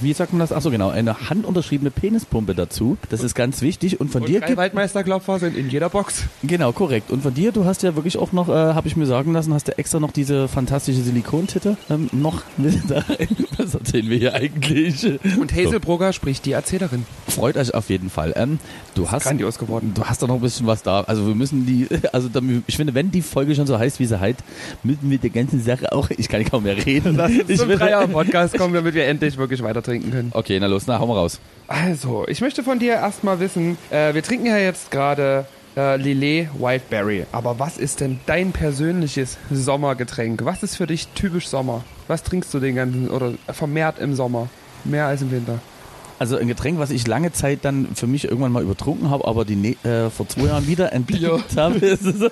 wie 0.00 0.12
sagt 0.12 0.32
man 0.32 0.40
das? 0.40 0.52
Achso, 0.52 0.70
genau, 0.70 0.90
eine 0.90 1.30
handunterschriebene 1.30 1.90
Penispumpe 1.90 2.54
dazu. 2.54 2.98
Das 3.08 3.22
ist 3.22 3.34
ganz 3.34 3.62
wichtig. 3.62 4.00
Und 4.00 4.10
von 4.10 4.22
Und 4.22 4.28
dir 4.28 4.40
drei 4.40 4.48
gibt 4.48 4.58
Waldmeisterklopfer 4.58 5.38
sind 5.38 5.56
in 5.56 5.70
jeder 5.70 5.88
Box. 5.88 6.24
Genau, 6.42 6.72
korrekt. 6.72 7.10
Und 7.10 7.22
von 7.22 7.32
dir, 7.34 7.52
du 7.52 7.64
hast 7.64 7.82
ja 7.82 7.96
wirklich 7.96 8.18
auch 8.18 8.32
noch, 8.32 8.48
äh, 8.48 8.52
habe 8.52 8.86
ich 8.86 8.96
mir 8.96 9.06
sagen 9.06 9.32
lassen, 9.32 9.54
hast 9.54 9.68
du 9.68 9.78
extra 9.78 9.98
noch 9.98 10.12
diese 10.12 10.46
fantastische 10.48 11.00
Silikontitte 11.02 11.76
ähm, 11.88 12.08
noch 12.12 12.42
mit 12.58 12.78
da. 12.88 13.02
Was 13.56 13.74
erzählen 13.74 14.08
wir 14.10 14.18
hier 14.18 14.34
eigentlich? 14.34 15.04
Und 15.38 15.54
Hazel 15.54 15.80
Brugger 15.80 16.12
spricht 16.12 16.44
die 16.44 16.52
Erzählerin. 16.52 17.06
Freut 17.28 17.56
euch 17.56 17.74
auf 17.74 17.88
jeden 17.88 18.10
Fall. 18.10 18.34
Ähm, 18.36 18.58
du 18.94 19.10
hast 19.10 19.24
Grandios 19.24 19.58
geworden. 19.58 19.92
Du 19.94 20.04
hast 20.04 20.22
da 20.22 20.26
noch 20.26 20.36
ein 20.36 20.40
bisschen 20.40 20.66
was 20.66 20.82
da. 20.82 21.00
Also 21.02 21.26
wir 21.26 21.34
müssen 21.34 21.66
die, 21.66 21.88
also 22.12 22.28
damit- 22.28 22.64
ich 22.70 22.76
finde, 22.76 22.94
wenn 22.94 23.10
die 23.10 23.20
Folge 23.20 23.54
schon 23.54 23.66
so 23.66 23.78
heißt, 23.78 23.98
wie 23.98 24.06
sie 24.06 24.18
heißt, 24.18 24.38
müssen 24.84 25.10
wir 25.10 25.18
der 25.18 25.30
ganzen 25.30 25.60
Sache 25.60 25.92
auch, 25.92 26.08
ich 26.10 26.28
kann 26.28 26.44
kaum 26.44 26.62
mehr 26.62 26.76
reden. 26.86 27.16
Lass 27.16 27.32
uns 27.32 27.48
ich 27.50 27.58
zum 27.58 27.68
Dreier-Podcast 27.68 28.56
kommen, 28.56 28.74
damit 28.74 28.94
wir 28.94 29.06
endlich 29.06 29.36
wirklich 29.36 29.62
weiter 29.62 29.82
trinken 29.82 30.12
können. 30.12 30.30
Okay, 30.32 30.58
na 30.60 30.66
los, 30.66 30.86
na, 30.86 30.98
hau 30.98 31.06
mal 31.06 31.14
raus. 31.14 31.40
Also, 31.66 32.26
ich 32.28 32.40
möchte 32.40 32.62
von 32.62 32.78
dir 32.78 32.94
erstmal 32.94 33.40
wissen, 33.40 33.76
äh, 33.90 34.14
wir 34.14 34.22
trinken 34.22 34.46
ja 34.46 34.56
jetzt 34.56 34.90
gerade 34.92 35.46
äh, 35.76 35.96
Lillet 35.96 36.48
Wildberry. 36.58 37.26
Aber 37.32 37.58
was 37.58 37.76
ist 37.76 38.00
denn 38.00 38.20
dein 38.26 38.52
persönliches 38.52 39.36
Sommergetränk? 39.50 40.44
Was 40.44 40.62
ist 40.62 40.76
für 40.76 40.86
dich 40.86 41.08
typisch 41.08 41.48
Sommer? 41.48 41.84
Was 42.06 42.22
trinkst 42.22 42.54
du 42.54 42.60
den 42.60 42.76
ganzen 42.76 43.10
oder 43.10 43.32
vermehrt 43.48 43.98
im 43.98 44.14
Sommer? 44.14 44.48
Mehr 44.84 45.06
als 45.06 45.22
im 45.22 45.30
Winter. 45.30 45.58
Also 46.20 46.36
ein 46.36 46.48
Getränk, 46.48 46.78
was 46.78 46.90
ich 46.90 47.06
lange 47.06 47.32
Zeit 47.32 47.60
dann 47.62 47.88
für 47.94 48.06
mich 48.06 48.24
irgendwann 48.24 48.52
mal 48.52 48.62
übertrunken 48.62 49.08
habe, 49.08 49.26
aber 49.26 49.46
die 49.46 49.76
äh, 49.84 50.10
vor 50.10 50.28
zwei 50.28 50.48
Jahren 50.48 50.66
wieder 50.66 50.92
entdeckt 50.92 51.24
habe. 51.56 51.78
Ist 51.78 52.04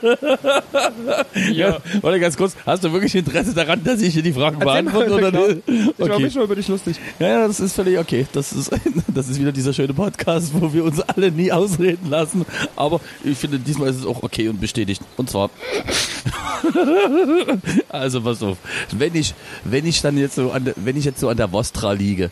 ja. 1.53 1.79
Warte 2.03 2.21
ganz 2.21 2.37
kurz, 2.37 2.55
hast 2.67 2.85
du 2.85 2.93
wirklich 2.93 3.15
Interesse 3.15 3.55
daran, 3.55 3.83
dass 3.83 4.03
ich 4.03 4.13
hier 4.13 4.23
die 4.23 4.35
Fragen 4.35 4.59
beantworte? 4.59 5.15
Oder? 5.15 5.31
klar. 5.31 5.49
Ich 5.67 5.99
war 5.99 6.11
Okay. 6.11 6.23
mich 6.23 6.33
schon 6.35 6.43
über 6.43 6.55
dich 6.55 6.69
lustig. 6.69 6.97
Ja, 7.19 7.29
ja, 7.29 7.47
das 7.47 7.61
ist 7.61 7.75
völlig 7.75 7.99
okay. 7.99 8.27
Das 8.33 8.53
ist, 8.53 8.71
das 9.15 9.29
ist 9.31 9.41
wieder 9.41 9.53
dieser 9.53 9.73
schöne 9.73 9.95
Podcast, 9.95 10.53
wo 10.53 10.71
wir 10.73 10.85
uns 10.85 11.01
alle 11.01 11.31
nie 11.33 11.51
ausreden 11.51 12.11
lassen. 12.11 12.45
Aber 12.77 13.01
ich 13.25 13.39
finde, 13.39 13.59
diesmal 13.59 13.89
ist 13.89 13.97
es 14.01 14.05
auch 14.07 14.23
okay 14.23 14.49
und 14.49 14.61
bestätigt. 14.61 15.01
Und 15.17 15.31
zwar, 15.31 15.49
also 17.89 18.21
pass 18.21 18.43
auf, 18.43 18.59
wenn 18.93 19.15
ich, 19.15 19.35
wenn 19.65 19.87
ich 19.87 20.03
dann 20.03 20.19
jetzt 20.19 20.35
so 20.35 20.51
an 20.51 20.65
der, 20.67 20.75
wenn 20.77 20.97
ich 20.97 21.05
jetzt 21.05 21.21
so 21.21 21.29
an 21.29 21.37
der 21.37 21.53
Vostra 21.53 21.93
liege, 21.93 22.31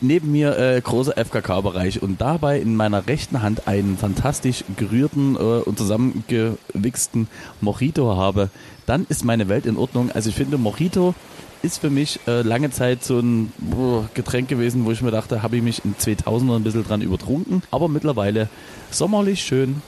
neben 0.00 0.32
mir 0.32 0.56
äh, 0.58 0.80
großer 0.98 1.16
FKK-Bereich 1.16 2.02
und 2.02 2.20
dabei 2.20 2.58
in 2.58 2.74
meiner 2.74 3.06
rechten 3.06 3.40
Hand 3.40 3.68
einen 3.68 3.96
fantastisch 3.96 4.64
gerührten 4.76 5.36
äh, 5.36 5.38
und 5.38 5.78
zusammengewichsten 5.78 7.28
Mojito 7.60 8.16
habe, 8.16 8.50
dann 8.84 9.06
ist 9.08 9.24
meine 9.24 9.48
Welt 9.48 9.64
in 9.64 9.76
Ordnung. 9.76 10.10
Also 10.10 10.30
ich 10.30 10.34
finde, 10.34 10.58
Mojito 10.58 11.14
ist 11.62 11.78
für 11.78 11.88
mich 11.88 12.18
äh, 12.26 12.42
lange 12.42 12.70
Zeit 12.72 13.04
so 13.04 13.20
ein 13.20 13.52
boah, 13.58 14.08
Getränk 14.14 14.48
gewesen, 14.48 14.86
wo 14.86 14.90
ich 14.90 15.00
mir 15.00 15.12
dachte, 15.12 15.40
habe 15.40 15.56
ich 15.56 15.62
mich 15.62 15.84
in 15.84 15.96
2000 15.96 16.50
ein 16.50 16.64
bisschen 16.64 16.82
dran 16.82 17.00
übertrunken. 17.00 17.62
Aber 17.70 17.86
mittlerweile 17.86 18.48
sommerlich 18.90 19.42
schön, 19.42 19.82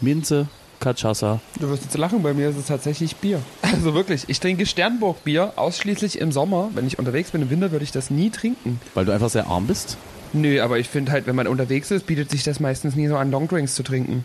Minze, 0.00 0.48
Cachaça. 0.80 1.38
Du 1.60 1.68
wirst 1.68 1.84
jetzt 1.84 1.96
lachen, 1.96 2.24
bei 2.24 2.34
mir 2.34 2.48
ist 2.48 2.56
es 2.56 2.66
tatsächlich 2.66 3.14
Bier. 3.14 3.40
Also 3.62 3.94
wirklich, 3.94 4.24
ich 4.26 4.40
trinke 4.40 4.66
Sternburg-Bier 4.66 5.52
ausschließlich 5.54 6.18
im 6.18 6.32
Sommer. 6.32 6.70
Wenn 6.74 6.88
ich 6.88 6.98
unterwegs 6.98 7.30
bin 7.30 7.42
im 7.42 7.50
Winter, 7.50 7.70
würde 7.70 7.84
ich 7.84 7.92
das 7.92 8.10
nie 8.10 8.30
trinken. 8.30 8.80
Weil 8.94 9.04
du 9.04 9.12
einfach 9.12 9.30
sehr 9.30 9.46
arm 9.46 9.68
bist. 9.68 9.96
Nö, 10.32 10.60
aber 10.60 10.78
ich 10.78 10.88
finde 10.88 11.12
halt, 11.12 11.26
wenn 11.26 11.36
man 11.36 11.46
unterwegs 11.46 11.90
ist, 11.90 12.06
bietet 12.06 12.30
sich 12.30 12.44
das 12.44 12.60
meistens 12.60 12.96
nie 12.96 13.06
so 13.08 13.16
an, 13.16 13.30
Longdrinks 13.30 13.74
zu 13.74 13.82
trinken. 13.82 14.24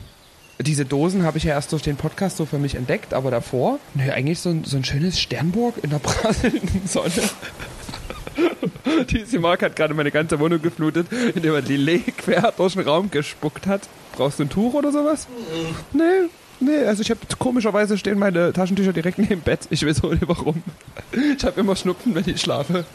Diese 0.59 0.85
Dosen 0.85 1.23
habe 1.23 1.37
ich 1.37 1.45
ja 1.45 1.53
erst 1.53 1.71
durch 1.71 1.81
den 1.81 1.95
Podcast 1.95 2.37
so 2.37 2.45
für 2.45 2.59
mich 2.59 2.75
entdeckt, 2.75 3.13
aber 3.13 3.31
davor, 3.31 3.79
nö, 3.95 4.11
eigentlich 4.11 4.39
so 4.39 4.49
ein, 4.49 4.63
so 4.63 4.77
ein 4.77 4.83
schönes 4.83 5.19
Sternburg 5.19 5.75
in 5.83 5.89
der 5.89 5.99
prasselnden 5.99 6.87
Sonne. 6.87 7.11
Diese 9.09 9.39
Mark 9.39 9.63
hat 9.63 9.75
gerade 9.75 9.93
meine 9.93 10.11
ganze 10.11 10.39
Wohnung 10.39 10.61
geflutet, 10.61 11.07
indem 11.11 11.53
er 11.55 11.61
die 11.61 11.77
Lillet 11.77 12.17
quer 12.17 12.53
durch 12.55 12.73
den 12.73 12.83
Raum 12.83 13.09
gespuckt 13.09 13.67
hat. 13.67 13.81
Brauchst 14.13 14.39
du 14.39 14.43
ein 14.43 14.49
Tuch 14.49 14.73
oder 14.73 14.91
sowas? 14.91 15.27
Nee, 15.93 16.29
nee, 16.61 16.85
also 16.85 17.01
ich 17.01 17.09
habe 17.09 17.19
komischerweise 17.37 17.97
stehen 17.97 18.19
meine 18.19 18.53
Taschentücher 18.53 18.93
direkt 18.93 19.17
neben 19.17 19.29
dem 19.29 19.41
Bett. 19.41 19.61
Ich 19.69 19.85
weiß 19.85 20.03
auch 20.03 20.11
nicht 20.11 20.27
warum. 20.27 20.63
Ich 21.37 21.43
habe 21.43 21.59
immer 21.59 21.75
Schnupfen, 21.75 22.15
wenn 22.15 22.27
ich 22.27 22.39
schlafe. 22.39 22.85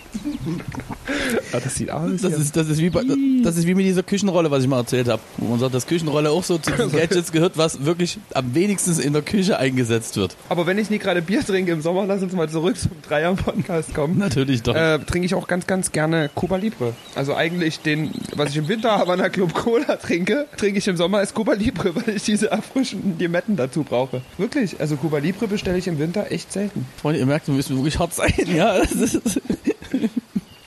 Ah, 1.53 1.61
das 1.63 1.75
sieht 1.75 1.91
aus. 1.91 2.23
Das 2.23 2.33
ist, 2.33 2.57
das, 2.57 2.69
ist 2.69 2.79
wie 2.79 2.91
bei, 2.91 3.03
das 3.43 3.57
ist 3.57 3.67
wie 3.67 3.75
mit 3.75 3.87
dieser 3.87 4.03
Küchenrolle, 4.03 4.51
was 4.51 4.63
ich 4.63 4.69
mal 4.69 4.79
erzählt 4.79 5.09
habe. 5.09 5.23
Wo 5.37 5.49
man 5.49 5.59
sagt, 5.59 5.75
dass 5.75 5.87
Küchenrolle 5.87 6.31
auch 6.31 6.45
so 6.45 6.59
zu 6.59 6.71
den 6.71 6.91
Gadgets 6.93 7.33
gehört, 7.33 7.57
was 7.57 7.85
wirklich 7.85 8.19
am 8.35 8.55
wenigsten 8.55 8.99
in 9.01 9.13
der 9.13 9.23
Küche 9.23 9.59
eingesetzt 9.59 10.17
wird. 10.17 10.37
Aber 10.49 10.67
wenn 10.67 10.79
ich 10.79 10.91
nie 10.91 10.99
gerade 10.99 11.23
Bier 11.23 11.45
trinke 11.45 11.73
im 11.73 11.83
Sommer, 11.83 12.07
lass 12.07 12.23
uns 12.23 12.33
mal 12.33 12.49
zurück 12.49 12.77
zum 12.77 12.93
Dreier-Podcast 13.07 13.95
kommen. 13.95 14.19
Natürlich 14.19 14.63
doch. 14.63 14.75
Äh, 14.75 14.99
trinke 15.01 15.27
ich 15.27 15.35
auch 15.35 15.47
ganz, 15.47 15.67
ganz 15.67 15.93
gerne 15.93 16.31
Cuba 16.35 16.57
Libre. 16.57 16.93
Also 17.15 17.35
eigentlich 17.35 17.81
den, 17.81 18.11
was 18.35 18.51
ich 18.51 18.57
im 18.57 18.69
Winter 18.69 18.99
Havana 18.99 19.29
Club 19.29 19.55
Cola 19.55 19.97
trinke, 19.97 20.47
trinke 20.57 20.79
ich 20.79 20.89
im 20.89 20.97
Sommer 20.97 21.19
als 21.19 21.35
Cuba 21.35 21.55
Libre, 21.55 21.95
weil 22.07 22.17
ich 22.17 22.23
diese 22.23 22.51
erfrischenden 22.51 23.19
Limetten 23.19 23.56
dazu 23.57 23.83
brauche. 23.83 24.23
Wirklich, 24.39 24.81
also 24.81 24.97
Cuba 24.97 25.19
Libre 25.19 25.49
bestelle 25.49 25.79
ich 25.79 25.89
im 25.89 25.99
Winter 25.99 26.31
echt 26.31 26.53
selten. 26.53 26.87
Freunde, 27.01 27.21
ihr 27.21 27.27
merkt, 27.27 27.47
wir 27.49 27.55
müssen 27.55 27.77
wirklich 27.77 27.99
hart 27.99 28.15
sein, 28.15 28.33
ja. 28.47 28.79
Das 28.79 28.93
ist 28.93 29.41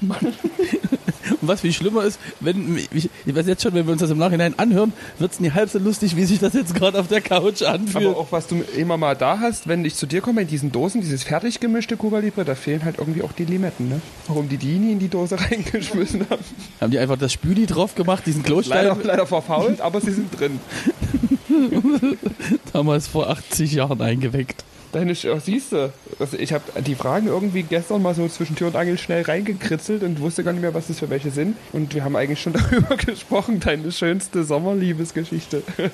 Und 0.01 1.47
was 1.47 1.61
viel 1.61 1.71
schlimmer 1.73 2.03
ist, 2.03 2.19
wenn, 2.39 2.77
ich, 2.91 3.09
ich 3.25 3.35
weiß 3.35 3.47
jetzt 3.47 3.63
schon, 3.63 3.73
wenn 3.73 3.85
wir 3.85 3.93
uns 3.93 4.01
das 4.01 4.11
im 4.11 4.17
Nachhinein 4.17 4.57
anhören, 4.57 4.93
wird 5.19 5.31
es 5.31 5.39
nie 5.39 5.51
halb 5.51 5.69
so 5.69 5.79
lustig, 5.79 6.15
wie 6.15 6.25
sich 6.25 6.39
das 6.39 6.53
jetzt 6.53 6.75
gerade 6.75 6.99
auf 6.99 7.07
der 7.07 7.21
Couch 7.21 7.61
anfühlt. 7.61 8.07
Aber 8.07 8.17
auch 8.17 8.31
was 8.31 8.47
du 8.47 8.63
immer 8.75 8.97
mal 8.97 9.15
da 9.15 9.39
hast, 9.39 9.67
wenn 9.67 9.85
ich 9.85 9.95
zu 9.95 10.05
dir 10.05 10.21
komme 10.21 10.41
in 10.41 10.47
diesen 10.47 10.71
Dosen, 10.71 11.01
dieses 11.01 11.23
fertig 11.23 11.59
gemischte 11.59 11.97
Cuba 11.97 12.19
Libre, 12.19 12.45
da 12.45 12.55
fehlen 12.55 12.83
halt 12.83 12.97
irgendwie 12.97 13.21
auch 13.21 13.31
die 13.31 13.45
Limetten, 13.45 13.89
ne? 13.89 14.01
Warum 14.27 14.49
die 14.49 14.57
die 14.57 14.77
nie 14.79 14.91
in 14.93 14.99
die 14.99 15.09
Dose 15.09 15.39
reingeschmissen 15.51 16.25
haben. 16.29 16.43
Haben 16.81 16.91
die 16.91 16.99
einfach 16.99 17.17
das 17.17 17.31
Spüli 17.33 17.65
drauf 17.65 17.95
gemacht, 17.95 18.25
diesen 18.25 18.43
Klostein, 18.43 18.87
Leider, 18.87 18.97
leider 19.03 19.25
verfault, 19.25 19.81
aber 19.81 20.01
sie 20.01 20.11
sind 20.11 20.37
drin. 20.37 20.59
damals 22.73 23.07
vor 23.07 23.29
80 23.29 23.73
Jahren 23.73 24.01
eingeweckt. 24.01 24.63
Deine, 24.91 25.13
siehst 25.13 25.71
du, 25.71 25.93
also 26.17 26.37
ich 26.37 26.51
habe 26.51 26.63
die 26.81 26.95
Fragen 26.95 27.27
irgendwie 27.27 27.61
gestern 27.61 28.01
mal 28.01 28.15
so 28.15 28.27
zwischen 28.27 28.55
Tür 28.55 28.67
und 28.67 28.75
Angel 28.75 28.97
schnell 28.97 29.21
reingekritzelt 29.21 30.01
und 30.01 30.19
wusste 30.19 30.43
gar 30.43 30.51
nicht 30.51 30.61
mehr, 30.61 30.73
was 30.73 30.87
das 30.87 30.97
für 30.97 31.11
welche 31.11 31.29
sind. 31.29 31.55
Und 31.73 31.93
wir 31.93 32.03
haben 32.03 32.15
eigentlich 32.15 32.41
schon 32.41 32.53
darüber 32.71 32.97
gesprochen, 32.97 33.59
deine 33.59 33.91
schönste 33.91 34.43
Sommerliebesgeschichte. 34.43 35.63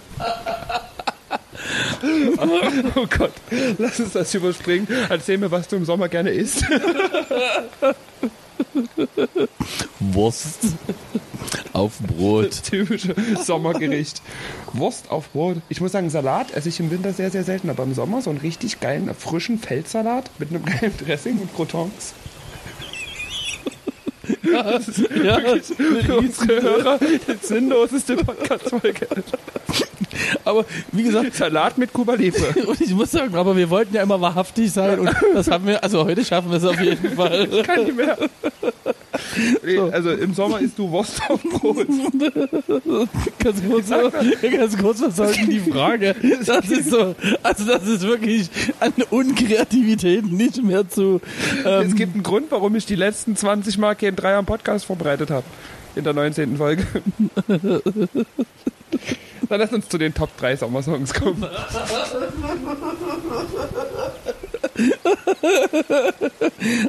Oh 2.95 3.07
Gott, 3.17 3.31
lass 3.77 3.99
uns 3.99 4.13
das 4.13 4.33
überspringen. 4.33 4.87
Erzähl 5.09 5.37
mir, 5.37 5.49
was 5.49 5.67
du 5.67 5.75
im 5.77 5.85
Sommer 5.85 6.07
gerne 6.07 6.29
isst. 6.29 6.63
Wurst 9.99 10.59
auf 11.75 11.99
Brot. 11.99 12.63
Typische 12.63 13.15
Sommergericht. 13.43 14.21
Wurst 14.73 15.11
auf 15.11 15.29
Brot. 15.29 15.57
Ich 15.69 15.81
muss 15.81 15.91
sagen, 15.91 16.09
Salat 16.09 16.53
esse 16.53 16.69
ich 16.69 16.79
im 16.79 16.89
Winter 16.89 17.13
sehr, 17.13 17.29
sehr 17.29 17.43
selten, 17.43 17.69
aber 17.69 17.83
im 17.83 17.93
Sommer 17.93 18.21
so 18.21 18.29
einen 18.29 18.39
richtig 18.39 18.79
geilen, 18.79 19.13
frischen 19.13 19.59
Feldsalat 19.59 20.29
mit 20.39 20.49
einem 20.49 20.63
geilen 20.65 20.93
Dressing 20.97 21.37
und 21.39 21.53
Crotons. 21.53 22.13
Das 24.43 24.87
ist 24.87 24.99
Ja, 25.23 25.37
wirklich 25.43 26.05
für 26.05 26.17
unsere 26.17 26.61
Hörer 26.61 26.99
die 26.99 27.19
sinnloseste 27.45 28.15
Podcast-Folge. 28.15 29.07
Aber 30.43 30.65
wie 30.91 31.03
gesagt, 31.03 31.35
Salat 31.35 31.77
mit 31.77 31.93
Cuba 31.93 32.15
Libre. 32.15 32.47
und 32.67 32.79
ich 32.81 32.91
muss 32.93 33.11
sagen, 33.11 33.35
aber 33.35 33.55
wir 33.55 33.69
wollten 33.69 33.95
ja 33.95 34.03
immer 34.03 34.19
wahrhaftig 34.19 34.71
sein 34.71 34.99
und 34.99 35.09
das 35.33 35.49
haben 35.49 35.65
wir, 35.67 35.83
also 35.83 36.05
heute 36.05 36.23
schaffen 36.25 36.49
wir 36.51 36.57
es 36.57 36.65
auf 36.65 36.79
jeden 36.79 37.09
Fall. 37.15 37.47
Kann 37.63 37.83
nicht 37.83 37.95
mehr. 37.95 38.17
Nee, 39.63 39.79
Also 39.79 40.11
im 40.11 40.33
Sommer 40.33 40.59
isst 40.59 40.77
du 40.77 40.89
Wurst 40.91 41.21
auf 41.29 41.41
Brot. 41.41 41.87
Ganz 43.39 43.63
kurz, 43.67 43.87
so, 43.87 44.11
ganz 44.57 44.77
kurz, 44.77 45.01
was 45.01 45.15
soll 45.15 45.31
denn 45.33 45.49
die 45.49 45.59
Frage? 45.59 46.15
Das 46.45 46.69
ist 46.69 46.89
so, 46.89 47.15
also 47.41 47.65
das 47.65 47.87
ist 47.87 48.01
wirklich 48.03 48.49
an 48.79 48.93
Unkreativität 49.09 50.25
nicht 50.31 50.61
mehr 50.63 50.87
zu. 50.89 51.21
Ähm, 51.65 51.87
Es 51.87 51.95
gibt 51.95 52.13
einen 52.13 52.23
Grund, 52.23 52.47
warum 52.49 52.75
ich 52.75 52.85
die 52.85 52.95
letzten 52.95 53.35
20 53.35 53.77
Mal 53.77 53.95
keinen 53.95 54.15
Dreier 54.17 54.39
im 54.39 54.45
Podcast 54.45 54.85
vorbereitet 54.85 55.29
habe. 55.31 55.45
In 55.95 56.03
der 56.03 56.13
19. 56.13 56.57
Folge. 56.57 56.85
Dann 59.49 59.59
lass 59.59 59.71
uns 59.73 59.87
zu 59.89 59.97
den 59.97 60.13
Top 60.13 60.35
3 60.37 60.55
Sommersongs 60.57 61.13
kommen. 61.13 61.45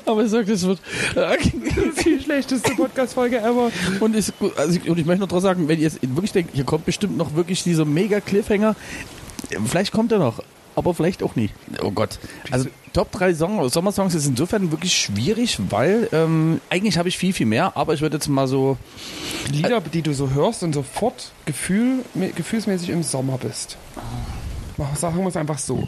aber 0.06 0.24
ich 0.24 0.30
sag, 0.30 0.46
das 0.46 0.66
wird. 0.66 0.80
Ist 1.36 2.04
die 2.04 2.20
schlechteste 2.20 2.74
Podcast-Folge 2.74 3.38
ever. 3.38 3.70
Und 4.00 4.16
ich, 4.16 4.32
also 4.56 4.78
ich, 4.78 4.88
und 4.88 4.98
ich 4.98 5.06
möchte 5.06 5.20
noch 5.20 5.28
drauf 5.28 5.42
sagen, 5.42 5.68
wenn 5.68 5.78
ihr 5.78 5.84
jetzt 5.84 5.98
wirklich 6.02 6.32
denkt, 6.32 6.50
hier 6.54 6.64
kommt 6.64 6.84
bestimmt 6.86 7.16
noch 7.16 7.34
wirklich 7.34 7.62
dieser 7.62 7.84
mega 7.84 8.20
Cliffhanger, 8.20 8.74
vielleicht 9.66 9.92
kommt 9.92 10.12
er 10.12 10.18
noch. 10.18 10.42
Aber 10.76 10.94
vielleicht 10.94 11.22
auch 11.22 11.34
nicht. 11.36 11.54
Oh 11.82 11.90
Gott. 11.90 12.18
Also 12.50 12.68
Top 12.92 13.10
3 13.12 13.34
Song, 13.34 13.68
Sommersongs 13.68 14.14
ist 14.14 14.26
insofern 14.26 14.70
wirklich 14.70 14.94
schwierig, 14.94 15.58
weil 15.70 16.08
ähm, 16.12 16.60
eigentlich 16.70 16.98
habe 16.98 17.08
ich 17.08 17.18
viel, 17.18 17.32
viel 17.32 17.46
mehr, 17.46 17.76
aber 17.76 17.94
ich 17.94 18.02
würde 18.02 18.16
jetzt 18.16 18.28
mal 18.28 18.46
so. 18.46 18.76
Lieder, 19.50 19.80
die 19.80 20.02
du 20.02 20.12
so 20.12 20.30
hörst 20.30 20.62
und 20.62 20.74
sofort 20.74 21.32
Gefühl, 21.46 22.04
gefühlsmäßig 22.14 22.90
im 22.90 23.02
Sommer 23.02 23.38
bist. 23.38 23.76
Sagen 24.94 25.18
wir 25.18 25.26
es 25.26 25.36
einfach 25.36 25.58
so. 25.58 25.86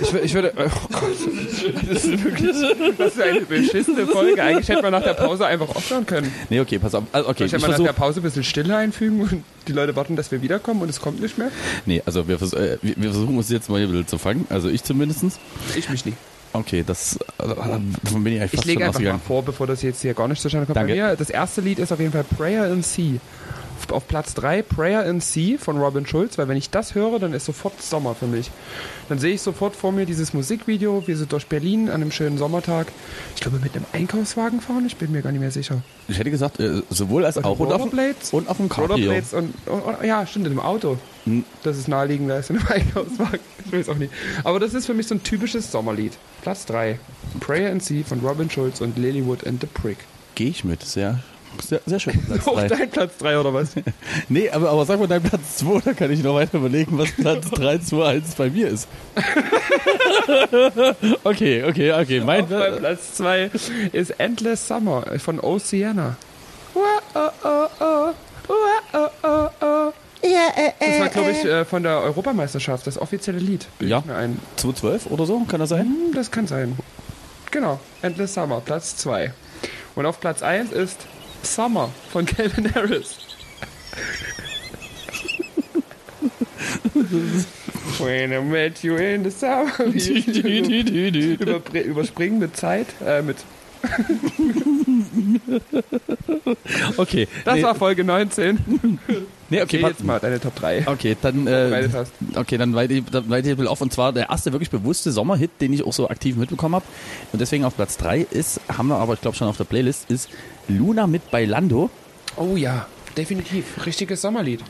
Ich, 0.00 0.14
ich 0.14 0.34
würde. 0.34 0.52
Oh 0.56 0.88
Gott. 0.92 1.02
Das 1.88 2.04
ist 2.04 2.24
wirklich. 2.24 2.50
Das 2.98 3.14
ist 3.14 3.20
eine 3.20 3.40
beschissene 3.40 4.06
Folge. 4.06 4.42
Eigentlich 4.42 4.68
hätte 4.68 4.82
man 4.82 4.92
nach 4.92 5.02
der 5.02 5.14
Pause 5.14 5.46
einfach 5.46 5.68
aufhören 5.68 6.06
können. 6.06 6.32
Nee, 6.48 6.60
okay, 6.60 6.78
pass 6.78 6.94
auf. 6.94 7.04
Also, 7.12 7.28
okay, 7.28 7.44
ich 7.44 7.52
hätte 7.52 7.62
man 7.62 7.70
nach 7.70 7.78
der. 7.78 7.92
Pause 7.92 8.20
ein 8.20 8.22
bisschen 8.22 8.44
Stille 8.44 8.76
einfügen 8.76 9.20
und 9.20 9.44
die 9.68 9.72
Leute 9.72 9.94
warten, 9.96 10.16
dass 10.16 10.30
wir 10.30 10.42
wiederkommen 10.42 10.82
und 10.82 10.88
es 10.88 11.00
kommt 11.00 11.20
nicht 11.20 11.38
mehr. 11.38 11.50
Nee, 11.86 12.02
also 12.06 12.26
wir, 12.28 12.38
vers 12.38 12.52
äh, 12.52 12.78
wir, 12.82 12.94
wir 12.96 13.10
versuchen 13.12 13.36
uns 13.36 13.50
jetzt 13.50 13.68
mal 13.68 13.78
hier 13.78 13.88
ein 13.88 13.92
bisschen 13.92 14.08
zu 14.08 14.18
fangen. 14.18 14.46
Also 14.48 14.68
ich 14.68 14.82
zumindestens. 14.82 15.38
Ich 15.76 15.88
mich 15.90 16.04
nicht. 16.04 16.16
Okay, 16.52 16.82
das 16.84 17.18
also, 17.38 17.54
davon 17.54 18.24
bin 18.24 18.34
ich 18.34 18.40
eigentlich 18.40 18.52
Ich 18.52 18.58
fast 18.58 18.64
lege 18.66 18.80
schon 18.80 18.88
einfach 18.88 19.00
mal 19.00 19.18
vor, 19.18 19.44
bevor 19.44 19.66
das 19.66 19.82
jetzt 19.82 20.02
hier 20.02 20.14
gar 20.14 20.26
nicht 20.26 20.42
zustande 20.42 20.66
kommt. 20.66 20.76
Danke. 20.76 20.94
Bei 20.94 20.98
mir, 20.98 21.16
das 21.16 21.30
erste 21.30 21.60
Lied 21.60 21.78
ist 21.78 21.92
auf 21.92 22.00
jeden 22.00 22.12
Fall 22.12 22.24
Prayer 22.24 22.72
in 22.72 22.82
Sea. 22.82 23.20
Auf 23.92 24.08
Platz 24.08 24.34
3 24.34 24.62
Prayer 24.62 25.04
in 25.06 25.20
Sea 25.20 25.58
von 25.58 25.78
Robin 25.78 26.06
Schulz, 26.06 26.38
weil 26.38 26.48
wenn 26.48 26.56
ich 26.56 26.70
das 26.70 26.94
höre, 26.94 27.18
dann 27.18 27.32
ist 27.32 27.46
sofort 27.46 27.80
Sommer 27.82 28.14
für 28.14 28.26
mich. 28.26 28.50
Dann 29.08 29.18
sehe 29.18 29.34
ich 29.34 29.42
sofort 29.42 29.74
vor 29.74 29.92
mir 29.92 30.06
dieses 30.06 30.32
Musikvideo, 30.32 31.02
wie 31.06 31.14
sie 31.14 31.26
durch 31.26 31.46
Berlin 31.46 31.88
an 31.88 31.96
einem 31.96 32.12
schönen 32.12 32.38
Sommertag, 32.38 32.88
ich 33.34 33.40
glaube 33.40 33.58
mit 33.58 33.74
einem 33.74 33.86
Einkaufswagen 33.92 34.60
fahren, 34.60 34.86
ich 34.86 34.96
bin 34.96 35.12
mir 35.12 35.22
gar 35.22 35.32
nicht 35.32 35.40
mehr 35.40 35.50
sicher. 35.50 35.82
Ich 36.08 36.18
hätte 36.18 36.30
gesagt, 36.30 36.60
äh, 36.60 36.82
sowohl 36.90 37.24
als 37.24 37.38
auch 37.38 37.58
und 37.58 37.72
auf, 37.72 37.82
und 38.32 38.48
auf 38.48 38.56
dem 38.56 38.68
Cabrio. 38.68 38.94
Rollerblades 38.94 39.34
und, 39.34 39.54
und, 39.66 39.80
und, 39.80 40.04
ja, 40.04 40.26
stimmt, 40.26 40.46
in 40.46 40.52
einem 40.52 40.60
Auto. 40.60 40.98
Hm. 41.24 41.44
Das 41.62 41.76
ist 41.76 41.88
naheliegender 41.88 42.36
als 42.36 42.50
in 42.50 42.58
einem 42.58 42.68
Einkaufswagen. 42.72 43.40
Ich 43.66 43.72
weiß 43.72 43.88
auch 43.88 43.96
nicht. 43.96 44.12
Aber 44.44 44.60
das 44.60 44.74
ist 44.74 44.86
für 44.86 44.94
mich 44.94 45.06
so 45.06 45.14
ein 45.14 45.22
typisches 45.22 45.70
Sommerlied. 45.70 46.12
Platz 46.42 46.66
3. 46.66 46.98
Prayer 47.40 47.70
in 47.70 47.80
Sea 47.80 48.04
von 48.04 48.20
Robin 48.20 48.50
Schulz 48.50 48.80
und 48.80 48.96
Lilywood 48.98 49.46
and 49.46 49.60
the 49.60 49.66
Prick. 49.66 49.98
Gehe 50.34 50.48
ich 50.48 50.64
mit. 50.64 50.82
Sehr, 50.82 51.20
sehr, 51.62 51.80
sehr 51.86 52.00
schön. 52.00 52.20
Platz 52.26 52.46
Auch 52.46 52.54
drei. 52.54 52.68
dein 52.68 52.90
Platz 52.90 53.16
3 53.18 53.38
oder 53.38 53.54
was? 53.54 53.70
Nee, 54.28 54.50
aber, 54.50 54.70
aber 54.70 54.84
sag 54.86 54.98
mal 55.00 55.08
dein 55.08 55.22
Platz 55.22 55.56
2, 55.58 55.80
da 55.84 55.92
kann 55.94 56.10
ich 56.10 56.22
noch 56.22 56.34
weiter 56.34 56.58
überlegen, 56.58 56.98
was 56.98 57.10
Platz 57.12 57.48
3, 57.50 57.78
2, 57.78 58.04
1 58.06 58.34
bei 58.34 58.50
mir 58.50 58.68
ist. 58.68 58.88
okay, 61.24 61.64
okay, 61.64 61.92
okay. 61.92 62.20
Mein, 62.20 62.44
Auf 62.44 62.50
bei 62.50 62.70
Platz 62.72 63.14
2 63.14 63.50
ist 63.92 64.10
Endless 64.18 64.66
Summer 64.68 65.04
von 65.18 65.40
Oceana. 65.40 66.16
Das 70.22 71.00
war, 71.00 71.08
glaube 71.08 71.30
ich, 71.30 71.44
äh, 71.44 71.64
von 71.64 71.82
der 71.82 72.00
Europameisterschaft, 72.00 72.86
das 72.86 72.98
offizielle 72.98 73.38
Lied. 73.38 73.66
Ja. 73.80 74.02
Mir 74.06 74.16
ein. 74.16 74.38
212 74.56 75.06
oder 75.10 75.26
so, 75.26 75.40
kann 75.40 75.60
das 75.60 75.70
sein? 75.70 75.86
Hm, 75.86 76.14
Das 76.14 76.30
kann 76.30 76.46
sein. 76.46 76.76
Genau, 77.50 77.80
Endless 78.02 78.34
Summer, 78.34 78.60
Platz 78.60 78.96
2. 78.96 79.32
Und 79.96 80.06
auf 80.06 80.20
Platz 80.20 80.42
1 80.42 80.72
ist 80.72 80.98
Summer 81.42 81.90
von 82.12 82.26
Calvin 82.26 82.72
Harris. 82.74 83.18
When 87.98 88.32
I 88.32 88.40
met 88.40 88.82
you 88.82 88.96
in 88.96 89.24
the 89.24 89.30
summer. 89.30 89.72
Überspringen 91.84 92.38
mit 92.38 92.56
Zeit, 92.56 92.86
äh, 93.04 93.22
mit. 93.22 93.38
Okay. 96.96 97.28
Das 97.44 97.56
nee, 97.56 97.62
war 97.62 97.74
Folge 97.74 98.04
19. 98.04 98.98
nee, 99.50 99.62
okay, 99.62 99.80
jetzt 99.80 100.04
mal 100.04 100.18
deine 100.18 100.40
Top 100.40 100.54
3. 100.56 100.86
Okay, 100.86 101.16
dann, 101.20 101.46
äh, 101.46 101.88
okay, 102.34 102.56
dann 102.56 102.74
weite 102.74 102.94
ich, 102.94 103.04
dann 103.04 103.28
weite 103.28 103.50
ich 103.50 103.66
auf. 103.66 103.80
Und 103.80 103.92
zwar 103.92 104.12
der 104.12 104.30
erste 104.30 104.52
wirklich 104.52 104.70
bewusste 104.70 105.12
Sommerhit, 105.12 105.50
den 105.60 105.72
ich 105.72 105.84
auch 105.84 105.92
so 105.92 106.08
aktiv 106.08 106.36
mitbekommen 106.36 106.76
habe. 106.76 106.84
Und 107.32 107.40
deswegen 107.40 107.64
auf 107.64 107.76
Platz 107.76 107.96
3 107.98 108.20
ist, 108.30 108.60
haben 108.68 108.88
wir 108.88 108.96
aber, 108.96 109.14
ich 109.14 109.20
glaube, 109.20 109.36
schon 109.36 109.48
auf 109.48 109.56
der 109.56 109.64
Playlist, 109.64 110.10
ist 110.10 110.30
Luna 110.68 111.06
mit 111.06 111.30
Bailando. 111.30 111.90
Oh 112.36 112.56
ja, 112.56 112.86
definitiv. 113.16 113.84
Richtiges 113.84 114.22
Sommerlied. 114.22 114.60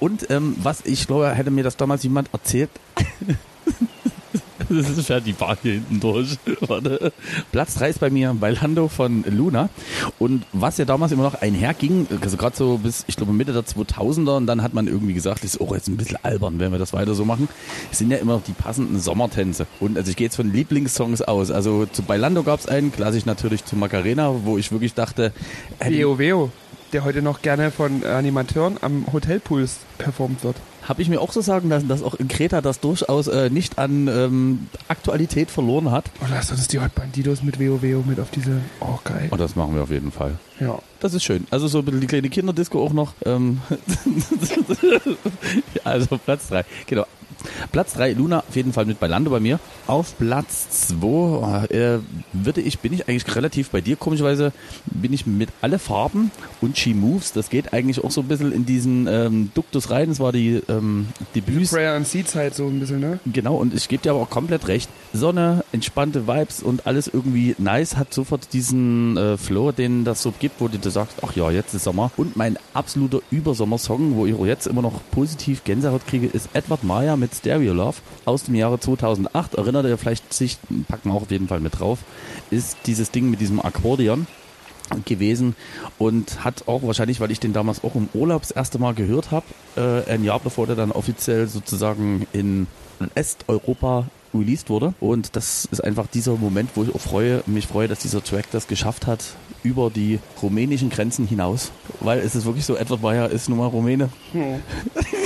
Und 0.00 0.30
ähm, 0.30 0.56
was 0.60 0.84
ich 0.84 1.06
glaube, 1.06 1.30
hätte 1.30 1.50
mir 1.50 1.62
das 1.62 1.76
damals 1.76 2.02
jemand 2.02 2.28
erzählt. 2.32 2.70
Das 4.72 5.06
fährt 5.06 5.26
die 5.26 5.32
Bahn 5.32 5.56
hier 5.62 5.72
hinten 5.74 6.00
durch. 6.00 6.38
Warte. 6.60 7.12
Platz 7.52 7.74
3 7.74 7.90
ist 7.90 8.00
bei 8.00 8.10
mir 8.10 8.34
Bailando 8.38 8.88
von 8.88 9.24
Luna. 9.28 9.68
Und 10.18 10.44
was 10.52 10.78
ja 10.78 10.84
damals 10.84 11.12
immer 11.12 11.22
noch 11.24 11.40
einherging, 11.42 12.06
also 12.22 12.36
gerade 12.36 12.56
so 12.56 12.78
bis, 12.78 13.04
ich 13.06 13.16
glaube, 13.16 13.32
Mitte 13.32 13.52
der 13.52 13.62
2000er, 13.64 14.36
und 14.36 14.46
dann 14.46 14.62
hat 14.62 14.74
man 14.74 14.86
irgendwie 14.86 15.14
gesagt, 15.14 15.44
das 15.44 15.54
ist 15.54 15.60
auch 15.60 15.74
jetzt 15.74 15.88
ein 15.88 15.96
bisschen 15.96 16.18
albern, 16.22 16.58
wenn 16.58 16.72
wir 16.72 16.78
das 16.78 16.92
weiter 16.92 17.14
so 17.14 17.24
machen, 17.24 17.48
sind 17.90 18.10
ja 18.10 18.16
immer 18.18 18.34
noch 18.34 18.44
die 18.44 18.52
passenden 18.52 18.98
Sommertänze. 19.00 19.66
Und 19.80 19.96
also 19.98 20.10
ich 20.10 20.16
gehe 20.16 20.26
jetzt 20.26 20.36
von 20.36 20.52
Lieblingssongs 20.52 21.22
aus. 21.22 21.50
Also 21.50 21.86
zu 21.86 22.02
Bailando 22.02 22.42
gab 22.42 22.60
es 22.60 22.66
einen, 22.66 22.92
klassisch 22.92 23.26
natürlich 23.26 23.64
zu 23.64 23.76
Macarena, 23.76 24.34
wo 24.44 24.58
ich 24.58 24.72
wirklich 24.72 24.94
dachte, 24.94 25.32
hätte- 25.78 25.94
Veo 25.96 26.18
Veo, 26.18 26.50
der 26.92 27.04
heute 27.04 27.22
noch 27.22 27.42
gerne 27.42 27.70
von 27.70 28.04
Animateuren 28.04 28.76
am 28.80 29.06
Hotelpools 29.12 29.78
performt 29.98 30.44
wird. 30.44 30.56
Habe 30.82 31.02
ich 31.02 31.08
mir 31.08 31.20
auch 31.20 31.32
so 31.32 31.40
sagen 31.40 31.68
lassen, 31.68 31.88
dass 31.88 32.02
auch 32.02 32.14
in 32.14 32.28
Kreta 32.28 32.60
das 32.60 32.80
durchaus 32.80 33.28
äh, 33.28 33.50
nicht 33.50 33.78
an 33.78 34.08
ähm, 34.08 34.66
Aktualität 34.88 35.50
verloren 35.50 35.90
hat. 35.90 36.06
Oh, 36.20 36.26
lass 36.30 36.50
uns 36.50 36.68
die 36.68 36.80
Hot 36.80 36.94
Bandidos 36.94 37.42
mit 37.42 37.58
Veo 37.58 38.04
mit 38.06 38.18
auf 38.18 38.30
diese. 38.30 38.60
Oh, 38.80 38.98
geil. 39.04 39.28
Und 39.30 39.40
das 39.40 39.56
machen 39.56 39.74
wir 39.74 39.82
auf 39.82 39.90
jeden 39.90 40.10
Fall. 40.12 40.38
Ja. 40.60 40.78
Das 41.00 41.14
ist 41.14 41.24
schön. 41.24 41.46
Also 41.50 41.66
so 41.68 41.78
ein 41.78 41.84
bisschen 41.84 42.00
die 42.00 42.06
kleine 42.06 42.28
Kinderdisco 42.30 42.84
auch 42.84 42.92
noch. 42.92 43.14
Ähm 43.24 43.60
Ja, 45.74 45.80
also 45.84 46.18
Platz 46.18 46.48
3. 46.48 46.64
Genau. 46.86 47.06
Platz 47.70 47.94
3, 47.94 48.12
Luna 48.12 48.40
auf 48.48 48.56
jeden 48.56 48.72
Fall 48.72 48.86
mit 48.86 49.00
bei 49.00 49.06
Lando 49.06 49.30
bei 49.30 49.40
mir. 49.40 49.60
Auf 49.86 50.16
Platz 50.18 50.88
2 50.88 51.66
äh, 51.66 51.98
würde 52.32 52.60
ich, 52.60 52.78
bin 52.78 52.92
ich 52.92 53.08
eigentlich 53.08 53.34
relativ 53.34 53.70
bei 53.70 53.80
dir. 53.80 53.96
Komischerweise 53.96 54.52
bin 54.86 55.12
ich 55.12 55.26
mit 55.26 55.50
alle 55.60 55.78
Farben 55.78 56.30
und 56.60 56.78
She 56.78 56.94
Moves. 56.94 57.32
Das 57.32 57.50
geht 57.50 57.72
eigentlich 57.72 58.02
auch 58.02 58.10
so 58.10 58.22
ein 58.22 58.28
bisschen 58.28 58.52
in 58.52 58.66
diesen 58.66 59.06
ähm, 59.06 59.50
Duktus 59.54 59.90
rein. 59.90 60.08
Das 60.08 60.20
war 60.20 60.32
die 60.32 60.62
ähm, 60.68 61.08
Debüts. 61.34 61.70
Prayer 61.70 61.94
and 61.94 62.06
Sea 62.06 62.24
Zeit 62.24 62.54
so 62.54 62.66
ein 62.66 62.80
bisschen, 62.80 63.00
ne? 63.00 63.18
Genau, 63.26 63.56
und 63.56 63.74
ich 63.74 63.88
gebe 63.88 64.02
dir 64.02 64.12
aber 64.12 64.20
auch 64.20 64.30
komplett 64.30 64.68
recht. 64.68 64.88
Sonne, 65.12 65.64
entspannte 65.72 66.26
Vibes 66.26 66.62
und 66.62 66.86
alles 66.86 67.06
irgendwie 67.06 67.54
nice, 67.58 67.96
hat 67.96 68.14
sofort 68.14 68.52
diesen 68.52 69.16
äh, 69.16 69.36
Flow, 69.36 69.72
den 69.72 70.04
das 70.04 70.22
so 70.22 70.32
gibt, 70.38 70.60
wo 70.60 70.68
du 70.68 70.78
dir 70.78 70.90
sagst, 70.90 71.18
ach 71.22 71.36
ja, 71.36 71.50
jetzt 71.50 71.74
ist 71.74 71.84
Sommer. 71.84 72.10
Und 72.16 72.36
mein 72.36 72.56
absoluter 72.74 73.20
Übersommersong, 73.30 74.16
wo 74.16 74.26
ich 74.26 74.34
auch 74.34 74.46
jetzt 74.46 74.66
immer 74.66 74.82
noch 74.82 75.00
positiv 75.10 75.64
Gänsehaut 75.64 76.06
kriege, 76.06 76.26
ist 76.26 76.48
Edward 76.54 76.84
Maya 76.84 77.16
mit 77.16 77.31
Stereo 77.34 77.72
Love 77.72 77.98
aus 78.24 78.44
dem 78.44 78.54
Jahre 78.54 78.78
2008. 78.78 79.54
Erinnert 79.54 79.86
ihr 79.86 79.98
vielleicht 79.98 80.32
sich, 80.32 80.58
packen 80.88 81.10
wir 81.10 81.14
auch 81.14 81.22
auf 81.22 81.30
jeden 81.30 81.48
Fall 81.48 81.60
mit 81.60 81.78
drauf, 81.78 82.00
ist 82.50 82.76
dieses 82.86 83.10
Ding 83.10 83.30
mit 83.30 83.40
diesem 83.40 83.60
Akkordeon. 83.60 84.26
gewesen 85.06 85.54
und 85.96 86.44
hat 86.44 86.68
auch 86.68 86.82
wahrscheinlich, 86.82 87.18
weil 87.20 87.30
ich 87.30 87.40
den 87.40 87.54
damals 87.54 87.82
auch 87.82 87.94
im 87.94 88.10
Urlaub 88.12 88.42
das 88.42 88.50
erste 88.50 88.78
Mal 88.78 88.92
gehört 88.92 89.30
habe, 89.30 89.46
äh, 89.76 90.10
ein 90.10 90.22
Jahr 90.22 90.38
bevor 90.38 90.66
der 90.66 90.76
dann 90.76 90.92
offiziell 90.92 91.46
sozusagen 91.48 92.26
in 92.34 92.66
Est-Europa 93.14 94.06
released 94.34 94.70
wurde. 94.70 94.94
Und 95.00 95.36
das 95.36 95.66
ist 95.70 95.82
einfach 95.82 96.06
dieser 96.06 96.36
Moment, 96.36 96.70
wo 96.74 96.82
ich 96.82 96.94
auch 96.94 97.00
freue, 97.00 97.42
mich 97.46 97.66
freue, 97.66 97.88
dass 97.88 98.00
dieser 98.00 98.22
Track 98.22 98.46
das 98.50 98.66
geschafft 98.66 99.06
hat 99.06 99.24
über 99.62 99.90
die 99.90 100.18
rumänischen 100.42 100.90
Grenzen 100.90 101.26
hinaus. 101.26 101.70
Weil 102.00 102.18
es 102.20 102.34
ist 102.34 102.44
wirklich 102.44 102.64
so, 102.64 102.76
Edward 102.76 103.02
Bayer 103.02 103.30
ist 103.30 103.48
nun 103.48 103.58
mal 103.58 103.66
Rumäne. 103.66 104.08
Hm. 104.32 104.62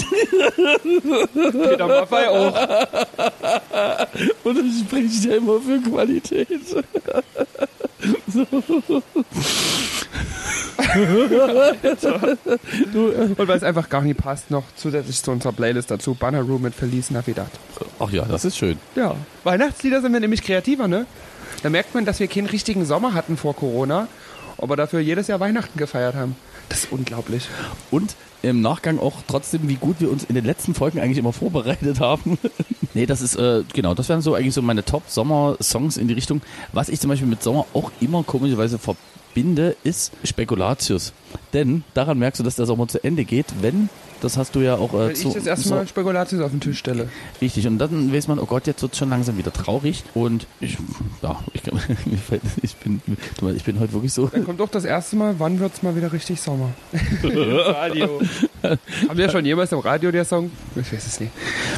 Peter 1.53 1.87
Maffei 1.87 2.29
auch. 2.29 2.55
Und 4.45 4.59
das 4.59 4.81
spricht 4.81 5.25
ja 5.25 5.37
immer 5.37 5.61
für 5.61 5.81
Qualität. 5.81 6.49
so. 6.69 6.83
Und 12.93 13.49
weil 13.49 13.57
es 13.57 13.63
einfach 13.63 13.89
gar 13.89 14.03
nicht 14.03 14.19
passt, 14.19 14.51
noch 14.51 14.65
zusätzlich 14.77 15.23
zu 15.23 15.31
unserer 15.31 15.53
Playlist 15.53 15.91
dazu 15.91 16.15
Banner 16.15 16.43
Room 16.43 16.63
mit 16.63 16.75
Feliz 16.75 17.11
Navidad. 17.11 17.51
Ach 17.99 18.11
ja, 18.11 18.25
das 18.25 18.45
ist 18.45 18.57
schön. 18.57 18.79
Ja, 18.95 19.15
Weihnachtslieder 19.45 20.01
sind 20.01 20.13
wir 20.13 20.21
nämlich 20.21 20.43
kreativer, 20.43 20.89
ne? 20.89 21.07
Da 21.63 21.71
merkt 21.71 21.95
man, 21.95 22.05
dass 22.05 22.21
wir 22.21 22.29
keinen 22.29 22.47
richtigen 22.47 22.85
Sommer 22.85 23.15
hatten 23.15 23.37
vor 23.37 23.57
Corona, 23.57 24.09
aber 24.59 24.77
dafür 24.77 25.01
jedes 25.01 25.27
Jahr 25.27 25.41
Weihnachten 25.41 25.79
gefeiert 25.79 26.15
haben. 26.15 26.37
Das 26.69 26.85
ist 26.85 26.93
unglaublich. 26.93 27.49
Und 27.91 28.17
im 28.43 28.61
Nachgang 28.61 28.99
auch 28.99 29.23
trotzdem, 29.27 29.69
wie 29.69 29.75
gut 29.75 29.97
wir 29.99 30.11
uns 30.11 30.25
in 30.25 30.35
den 30.35 30.45
letzten 30.45 30.75
Folgen 30.75 31.01
eigentlich 31.01 31.19
immer 31.19 31.33
vorbereitet 31.35 32.01
haben. 32.01 32.39
nee, 32.95 33.07
das 33.07 33.21
ist, 33.21 33.37
äh, 33.37 33.65
genau, 33.73 33.95
das 33.95 34.09
wären 34.09 34.23
so 34.23 34.35
eigentlich 34.35 34.55
so 34.55 34.63
meine 34.63 34.85
Top-Sommer-Songs 34.85 35.97
in 35.97 36.09
die 36.09 36.15
Richtung. 36.15 36.43
Was 36.73 36.89
ich 36.89 37.01
zum 37.01 37.11
Beispiel 37.11 37.29
mit 37.29 37.43
Sommer 37.43 37.67
auch 37.75 37.91
immer 38.01 38.23
komischerweise 38.23 38.79
verbinde, 38.79 39.77
ist 39.85 40.13
Spekulatius. 40.25 41.13
Denn 41.53 41.85
daran 41.95 42.19
merkst 42.19 42.41
du, 42.41 42.45
dass 42.45 42.57
der 42.57 42.67
Sommer 42.67 42.89
zu 42.89 43.03
Ende 43.03 43.25
geht, 43.25 43.47
wenn 43.61 43.89
das 44.21 44.37
hast 44.37 44.55
du 44.55 44.61
ja 44.61 44.77
auch. 44.77 44.95
Äh, 44.95 45.09
Wenn 45.09 45.29
ich 45.29 45.35
das 45.35 45.47
erste 45.47 45.69
Mal 45.71 45.87
Spekulatius 45.87 46.41
auf 46.41 46.51
den 46.51 46.61
Tisch 46.61 46.79
stelle. 46.79 47.09
Richtig, 47.41 47.67
und 47.67 47.79
dann 47.79 48.13
weiß 48.13 48.29
man, 48.29 48.39
oh 48.39 48.47
Gott, 48.47 48.67
jetzt 48.67 48.83
wird 48.83 48.93
es 48.93 48.99
schon 48.99 49.11
langsam 49.11 49.39
wieder 49.39 49.53
traurig. 49.53 50.05
Und 50.15 50.47
ich, 50.61 50.77
ja, 51.23 51.43
ich, 51.53 51.63
ich, 52.63 52.77
bin, 52.77 53.01
ich 53.55 53.65
bin 53.65 53.81
heute 53.81 53.93
wirklich 53.93 54.13
so. 54.13 54.27
Dann 54.27 54.45
kommt 54.45 54.61
doch 54.61 54.69
das 54.69 54.85
erste 54.85 55.17
Mal, 55.17 55.37
wann 55.39 55.59
wird 55.61 55.75
es 55.75 55.83
mal 55.83 55.97
wieder 55.97 56.13
richtig 56.13 56.41
Sommer? 56.41 56.71
Radio. 57.23 58.21
Haben 58.63 59.19
wir 59.19 59.31
schon 59.31 59.45
jemals 59.45 59.73
im 59.73 59.79
Radio 59.79 60.11
der 60.11 60.25
Song? 60.25 60.51
Ich 60.75 60.93
weiß 60.93 61.07
es 61.07 61.21
nicht. 61.21 61.33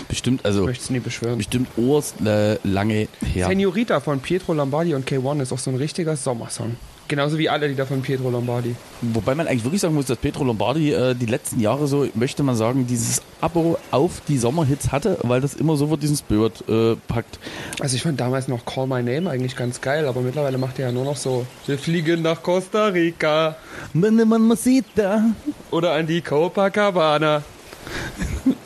Bestimmt, 0.09 0.45
also. 0.45 0.61
Ich 0.63 0.67
möchte 0.67 0.85
es 0.85 0.91
nie 0.91 1.01
beschwören. 1.01 1.39
Bestimmt 1.39 1.69
Urs 1.77 2.15
äh, 2.25 2.57
lange 2.67 3.09
her. 3.25 3.49
Senorita 3.49 4.01
von 4.01 4.21
Pietro 4.21 4.55
Lombardi 4.55 4.95
und 4.95 5.09
K1 5.09 5.43
ist 5.43 5.53
auch 5.53 5.59
so 5.59 5.71
ein 5.71 5.77
richtiger 5.77 6.17
Sommersong. 6.17 6.77
Genauso 7.09 7.39
wie 7.39 7.49
alle 7.49 7.67
Lieder 7.67 7.87
von 7.87 8.03
Pietro 8.03 8.29
Lombardi. 8.29 8.77
Wobei 9.01 9.35
man 9.35 9.47
eigentlich 9.47 9.65
wirklich 9.65 9.81
sagen 9.81 9.95
muss, 9.95 10.07
dass 10.07 10.19
Pietro 10.19 10.45
Lombardi 10.45 10.93
äh, 10.93 11.15
die 11.15 11.27
letzten 11.27 11.59
Jahre 11.59 11.87
so, 11.87 12.07
möchte 12.15 12.43
man 12.43 12.55
sagen, 12.55 12.87
dieses 12.87 13.23
Abo 13.41 13.79
auf 13.91 14.21
die 14.29 14.37
Sommerhits 14.37 14.93
hatte, 14.93 15.19
weil 15.23 15.41
das 15.41 15.55
immer 15.55 15.77
so 15.77 15.89
wird 15.89 16.03
diesen 16.03 16.17
Spirit 16.17 16.69
äh, 16.69 16.97
packt. 17.09 17.39
Also 17.81 17.97
ich 17.97 18.03
fand 18.03 18.21
damals 18.21 18.47
noch 18.47 18.67
Call 18.67 18.87
My 18.87 19.03
Name 19.03 19.31
eigentlich 19.31 19.57
ganz 19.57 19.81
geil, 19.81 20.07
aber 20.07 20.21
mittlerweile 20.21 20.59
macht 20.59 20.79
er 20.79 20.89
ja 20.89 20.93
nur 20.93 21.05
noch 21.05 21.17
so, 21.17 21.47
wir 21.67 21.79
fliegen 21.79 22.21
nach 22.21 22.43
Costa 22.43 22.89
Rica. 22.89 23.57
Mamacita. 23.95 25.23
Oder 25.71 25.93
an 25.93 26.07
die 26.07 26.21
Copacabana. 26.21 27.43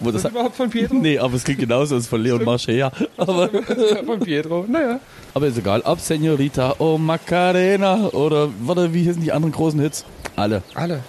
Wo 0.00 0.10
das, 0.10 0.24
überhaupt 0.24 0.56
von 0.56 0.70
Pietro? 0.70 0.96
Nee, 0.96 1.18
aber 1.18 1.34
es 1.34 1.44
klingt 1.44 1.60
genauso 1.60 1.94
als 1.94 2.06
von 2.06 2.20
Leon 2.22 2.44
Marchea. 2.44 2.90
Aber 3.16 3.48
von 4.06 4.20
Pietro, 4.20 4.64
naja. 4.68 5.00
Aber 5.34 5.46
ist 5.46 5.58
egal. 5.58 5.80
Ob 5.82 6.00
Senorita, 6.00 6.74
oh 6.78 6.98
Macarena 6.98 8.08
oder 8.08 8.50
warte, 8.60 8.92
wie 8.92 9.04
hießen 9.04 9.22
die 9.22 9.32
anderen 9.32 9.52
großen 9.52 9.80
Hits? 9.80 10.04
Alle. 10.34 10.62
Alle. 10.74 11.04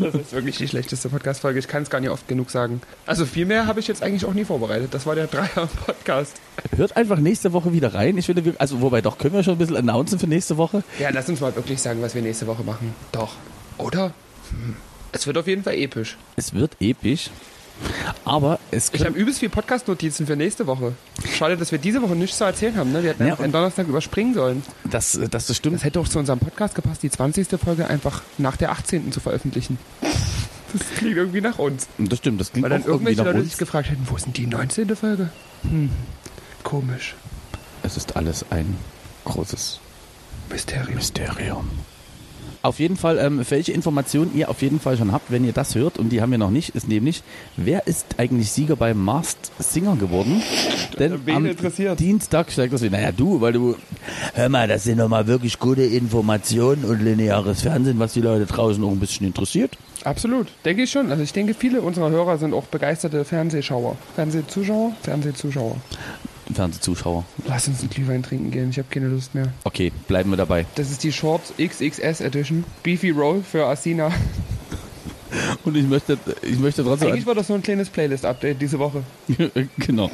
das 0.00 0.14
ist 0.14 0.32
wirklich 0.32 0.58
die 0.58 0.68
schlechteste 0.68 1.08
Podcast-Folge. 1.08 1.58
Ich 1.58 1.66
kann 1.66 1.82
es 1.82 1.90
gar 1.90 2.00
nicht 2.00 2.10
oft 2.10 2.28
genug 2.28 2.50
sagen. 2.50 2.82
Also 3.06 3.24
viel 3.24 3.46
mehr 3.46 3.66
habe 3.66 3.80
ich 3.80 3.88
jetzt 3.88 4.02
eigentlich 4.02 4.26
auch 4.26 4.34
nie 4.34 4.44
vorbereitet. 4.44 4.92
Das 4.92 5.06
war 5.06 5.14
der 5.14 5.26
Dreier-Podcast. 5.28 6.40
Hört 6.76 6.96
einfach 6.96 7.18
nächste 7.18 7.52
Woche 7.52 7.72
wieder 7.72 7.94
rein. 7.94 8.18
Ich 8.18 8.28
wir, 8.28 8.54
also 8.58 8.82
wobei 8.82 9.00
doch, 9.00 9.18
können 9.18 9.34
wir 9.34 9.42
schon 9.42 9.54
ein 9.54 9.58
bisschen 9.58 9.76
announcen 9.76 10.18
für 10.18 10.26
nächste 10.26 10.56
Woche? 10.58 10.84
Ja, 10.98 11.08
lass 11.10 11.28
uns 11.28 11.40
mal 11.40 11.54
wirklich 11.56 11.80
sagen, 11.80 12.02
was 12.02 12.14
wir 12.14 12.22
nächste 12.22 12.46
Woche 12.46 12.62
machen. 12.64 12.94
Doch. 13.12 13.32
Oder? 13.78 14.12
Hm. 14.50 14.76
Es 15.12 15.26
wird 15.26 15.38
auf 15.38 15.46
jeden 15.46 15.62
Fall 15.62 15.74
episch. 15.74 16.16
Es 16.36 16.54
wird 16.54 16.76
episch. 16.80 17.30
Aber 18.24 18.58
es 18.70 18.90
Ich 18.92 19.04
habe 19.04 19.18
übelst 19.18 19.40
viel 19.40 19.48
Podcast-Notizen 19.48 20.26
für 20.26 20.36
nächste 20.36 20.66
Woche. 20.66 20.94
Schade, 21.36 21.56
dass 21.56 21.72
wir 21.72 21.78
diese 21.78 22.00
Woche 22.02 22.14
nichts 22.14 22.38
zu 22.38 22.44
erzählen 22.44 22.76
haben. 22.76 22.92
Ne? 22.92 23.02
Wir 23.02 23.10
hätten 23.10 23.26
ja, 23.26 23.38
einen 23.38 23.52
Donnerstag 23.52 23.88
überspringen 23.88 24.34
sollen. 24.34 24.62
Das, 24.84 25.18
das, 25.30 25.46
das 25.46 25.56
stimmt. 25.56 25.76
Das 25.76 25.84
hätte 25.84 25.98
auch 26.00 26.08
zu 26.08 26.18
unserem 26.18 26.38
Podcast 26.38 26.74
gepasst, 26.74 27.02
die 27.02 27.10
20. 27.10 27.48
Folge 27.62 27.86
einfach 27.88 28.22
nach 28.38 28.56
der 28.56 28.70
18. 28.70 29.12
zu 29.12 29.20
veröffentlichen. 29.20 29.78
Das 30.74 30.88
klingt 30.96 31.18
irgendwie 31.18 31.42
nach 31.42 31.58
uns. 31.58 31.86
Das 31.98 32.16
stimmt, 32.16 32.40
das 32.40 32.50
klingt 32.50 32.62
Weil 32.62 32.70
dann 32.70 32.84
irgendwelche 32.84 33.22
Leute 33.22 33.40
uns. 33.40 33.50
sich 33.50 33.58
gefragt 33.58 33.90
hätten, 33.90 34.06
wo 34.08 34.16
ist 34.16 34.24
denn 34.24 34.32
die 34.32 34.46
19. 34.46 34.96
Folge? 34.96 35.28
Hm, 35.64 35.90
komisch. 36.62 37.14
Es 37.82 37.98
ist 37.98 38.16
alles 38.16 38.46
ein 38.48 38.78
großes 39.26 39.80
Mysterium. 40.48 40.94
Mysterium. 40.94 41.68
Auf 42.62 42.78
jeden 42.78 42.96
Fall, 42.96 43.18
ähm, 43.18 43.44
welche 43.48 43.72
Informationen 43.72 44.30
ihr 44.36 44.48
auf 44.48 44.62
jeden 44.62 44.78
Fall 44.78 44.96
schon 44.96 45.10
habt, 45.10 45.32
wenn 45.32 45.44
ihr 45.44 45.52
das 45.52 45.74
hört, 45.74 45.98
und 45.98 46.10
die 46.10 46.22
haben 46.22 46.30
wir 46.30 46.38
noch 46.38 46.50
nicht, 46.50 46.76
ist 46.76 46.88
nämlich, 46.88 47.24
wer 47.56 47.88
ist 47.88 48.06
eigentlich 48.18 48.52
Sieger 48.52 48.76
bei 48.76 48.94
Masked 48.94 49.50
Singer 49.58 49.96
geworden? 49.96 50.42
Denn 50.98 51.20
am. 51.28 51.96
Dienstag 51.96 52.52
steigt 52.52 52.72
das 52.72 52.82
wieder. 52.82 52.96
Naja, 52.96 53.10
du, 53.10 53.40
weil 53.40 53.52
du, 53.52 53.74
hör 54.34 54.48
mal, 54.48 54.68
das 54.68 54.84
sind 54.84 54.98
doch 54.98 55.08
mal 55.08 55.26
wirklich 55.26 55.58
gute 55.58 55.82
Informationen 55.82 56.84
und 56.84 57.02
lineares 57.02 57.62
Fernsehen, 57.62 57.98
was 57.98 58.12
die 58.12 58.20
Leute 58.20 58.46
draußen 58.46 58.82
auch 58.84 58.90
ein 58.90 59.00
bisschen 59.00 59.26
interessiert. 59.26 59.76
Absolut, 60.04 60.48
denke 60.64 60.82
ich 60.82 60.90
schon. 60.90 61.10
Also 61.10 61.22
ich 61.22 61.32
denke, 61.32 61.54
viele 61.54 61.80
unserer 61.80 62.10
Hörer 62.10 62.38
sind 62.38 62.54
auch 62.54 62.64
begeisterte 62.64 63.24
Fernsehschauer. 63.24 63.96
Fernsehzuschauer? 64.14 64.92
Fernsehzuschauer. 65.02 65.76
Fernsehzuschauer. 66.54 67.24
Lass 67.46 67.68
uns 67.68 67.80
einen 67.80 67.90
Glühwein 67.90 68.22
trinken 68.22 68.50
gehen, 68.50 68.70
ich 68.70 68.78
habe 68.78 68.88
keine 68.90 69.08
Lust 69.08 69.34
mehr. 69.34 69.52
Okay, 69.64 69.92
bleiben 70.08 70.30
wir 70.30 70.36
dabei. 70.36 70.66
Das 70.74 70.90
ist 70.90 71.02
die 71.02 71.12
Shorts 71.12 71.52
XXS 71.58 72.20
Edition. 72.20 72.64
Beefy 72.82 73.10
Roll 73.10 73.42
für 73.42 73.66
Asina. 73.66 74.10
Und 75.64 75.76
ich 75.76 75.86
möchte, 75.86 76.18
ich 76.42 76.58
möchte 76.58 76.82
trotzdem. 76.84 77.08
Eigentlich 77.08 77.26
war 77.26 77.34
das 77.34 77.48
nur 77.48 77.58
ein 77.58 77.62
kleines 77.62 77.88
Playlist-Update 77.88 78.60
diese 78.60 78.78
Woche. 78.78 79.02
genau. 79.78 80.10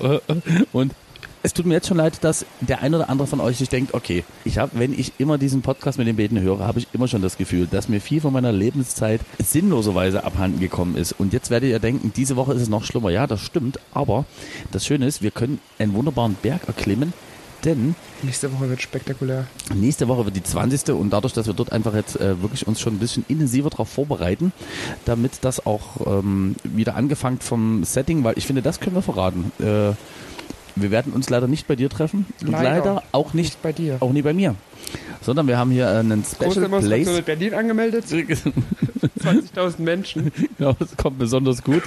Und 0.73 0.95
es 1.43 1.53
tut 1.53 1.67
mir 1.67 1.75
jetzt 1.75 1.89
schon 1.89 1.97
leid, 1.97 2.23
dass 2.23 2.45
der 2.61 2.83
ein 2.83 2.95
oder 2.95 3.09
andere 3.09 3.29
von 3.29 3.41
euch 3.41 3.59
sich 3.59 3.69
denkt, 3.69 3.95
okay, 3.95 4.25
ich 4.45 4.59
habe, 4.59 4.73
wenn 4.79 4.93
ich 4.93 5.13
immer 5.19 5.39
diesen 5.39 5.63
Podcast 5.63 5.99
mit 5.99 6.07
den 6.07 6.17
Beten 6.17 6.41
höre, 6.41 6.61
habe 6.61 6.79
ich 6.79 6.89
immer 6.93 7.09
schon 7.09 7.23
das 7.23 7.37
Gefühl, 7.37 7.67
dass 7.67 7.89
mir 7.89 8.01
viel 8.01 8.21
von 8.21 8.33
meiner 8.33 8.53
Lebenszeit 8.53 9.21
sinnloserweise 9.39 10.25
abhanden 10.25 10.61
gekommen 10.61 10.97
ist. 10.97 11.13
Und 11.13 11.33
jetzt 11.33 11.51
werdet 11.51 11.71
ihr 11.71 11.79
denken, 11.79 12.13
diese 12.15 12.37
Woche 12.37 12.55
ist 12.55 12.63
es 12.63 12.69
noch 12.69 12.85
schlimmer. 12.85 13.11
Ja, 13.11 13.27
das 13.27 13.41
stimmt. 13.41 13.79
Aber 13.93 14.25
das 14.73 14.87
Schöne 14.87 15.07
ist, 15.07 15.23
wir 15.23 15.31
können 15.31 15.61
einen 15.79 15.95
wunderbaren 15.95 16.37
Berg 16.41 16.67
erklimmen, 16.67 17.13
denn 17.65 17.95
nächste 18.23 18.53
Woche 18.53 18.69
wird 18.69 18.83
spektakulär. 18.83 19.47
Nächste 19.75 20.09
Woche 20.09 20.25
wird 20.25 20.37
die 20.37 20.43
20. 20.43 20.91
und 20.91 21.11
dadurch, 21.11 21.33
dass 21.33 21.47
wir 21.47 21.55
dort 21.55 21.73
einfach 21.73 21.95
jetzt 21.95 22.21
äh, 22.21 22.41
wirklich 22.41 22.67
uns 22.67 22.81
schon 22.81 22.95
ein 22.95 22.99
bisschen 22.99 23.25
intensiver 23.29 23.71
darauf 23.71 23.89
vorbereiten, 23.89 24.53
damit 25.05 25.39
das 25.43 25.67
auch 25.67 26.07
ähm, 26.07 26.57
wieder 26.63 26.95
angefangen 26.95 27.41
vom 27.41 27.85
Setting, 27.85 28.25
weil 28.25 28.39
ich 28.39 28.47
finde, 28.47 28.63
das 28.63 28.81
können 28.81 28.97
wir 28.97 29.03
verraten. 29.03 29.53
Äh, 29.59 29.95
wir 30.83 30.91
werden 30.91 31.13
uns 31.13 31.31
leider 31.31 31.49
nicht 31.49 31.67
bei 31.67 31.77
dir 31.77 31.89
treffen. 31.89 32.27
Und 32.43 32.51
leider, 32.51 32.71
leider 32.71 33.03
auch 33.13 33.35
nicht, 33.35 33.45
nicht, 33.45 33.63
bei 33.63 33.73
dir. 33.73 33.97
Auch 34.01 34.13
nie 34.13 34.23
bei 34.23 34.33
mir. 34.33 34.55
Sondern 35.21 35.47
wir 35.49 35.59
haben 35.59 35.71
hier 35.71 35.91
einen 35.91 36.25
Special 36.25 36.69
Place. 36.69 37.07
mit 37.09 37.27
Berlin 37.27 37.55
angemeldet. 37.55 38.05
20.000 38.09 39.81
Menschen. 39.81 40.33
Ja, 40.59 40.73
das 40.79 40.97
kommt 40.97 41.19
besonders 41.19 41.63
gut. 41.63 41.83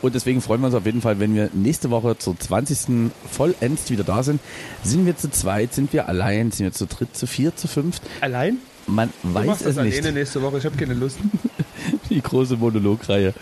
Und 0.00 0.14
deswegen 0.14 0.40
freuen 0.40 0.60
wir 0.60 0.66
uns 0.66 0.74
auf 0.74 0.86
jeden 0.86 1.00
Fall, 1.00 1.20
wenn 1.20 1.34
wir 1.34 1.50
nächste 1.52 1.90
Woche 1.90 2.16
zur 2.18 2.38
20. 2.38 3.10
vollends 3.30 3.90
wieder 3.90 4.04
da 4.04 4.22
sind. 4.22 4.40
Sind 4.82 5.06
wir 5.06 5.16
zu 5.16 5.30
zweit, 5.30 5.74
sind 5.74 5.92
wir 5.92 6.08
allein, 6.08 6.50
sind 6.50 6.66
wir 6.66 6.72
zu 6.72 6.86
dritt, 6.86 7.16
zu 7.16 7.26
vier, 7.26 7.54
zu 7.54 7.68
fünft? 7.68 8.02
Allein? 8.20 8.58
Man 8.86 9.10
du 9.22 9.34
weiß 9.34 9.60
es 9.60 9.76
das 9.76 9.84
nicht. 9.84 9.98
Alleine 9.98 10.18
nächste 10.18 10.42
Woche, 10.42 10.58
ich 10.58 10.64
habe 10.64 10.76
keine 10.76 10.94
Lust. 10.94 11.18
Die 12.10 12.20
große 12.20 12.56
Monologreihe. 12.56 13.32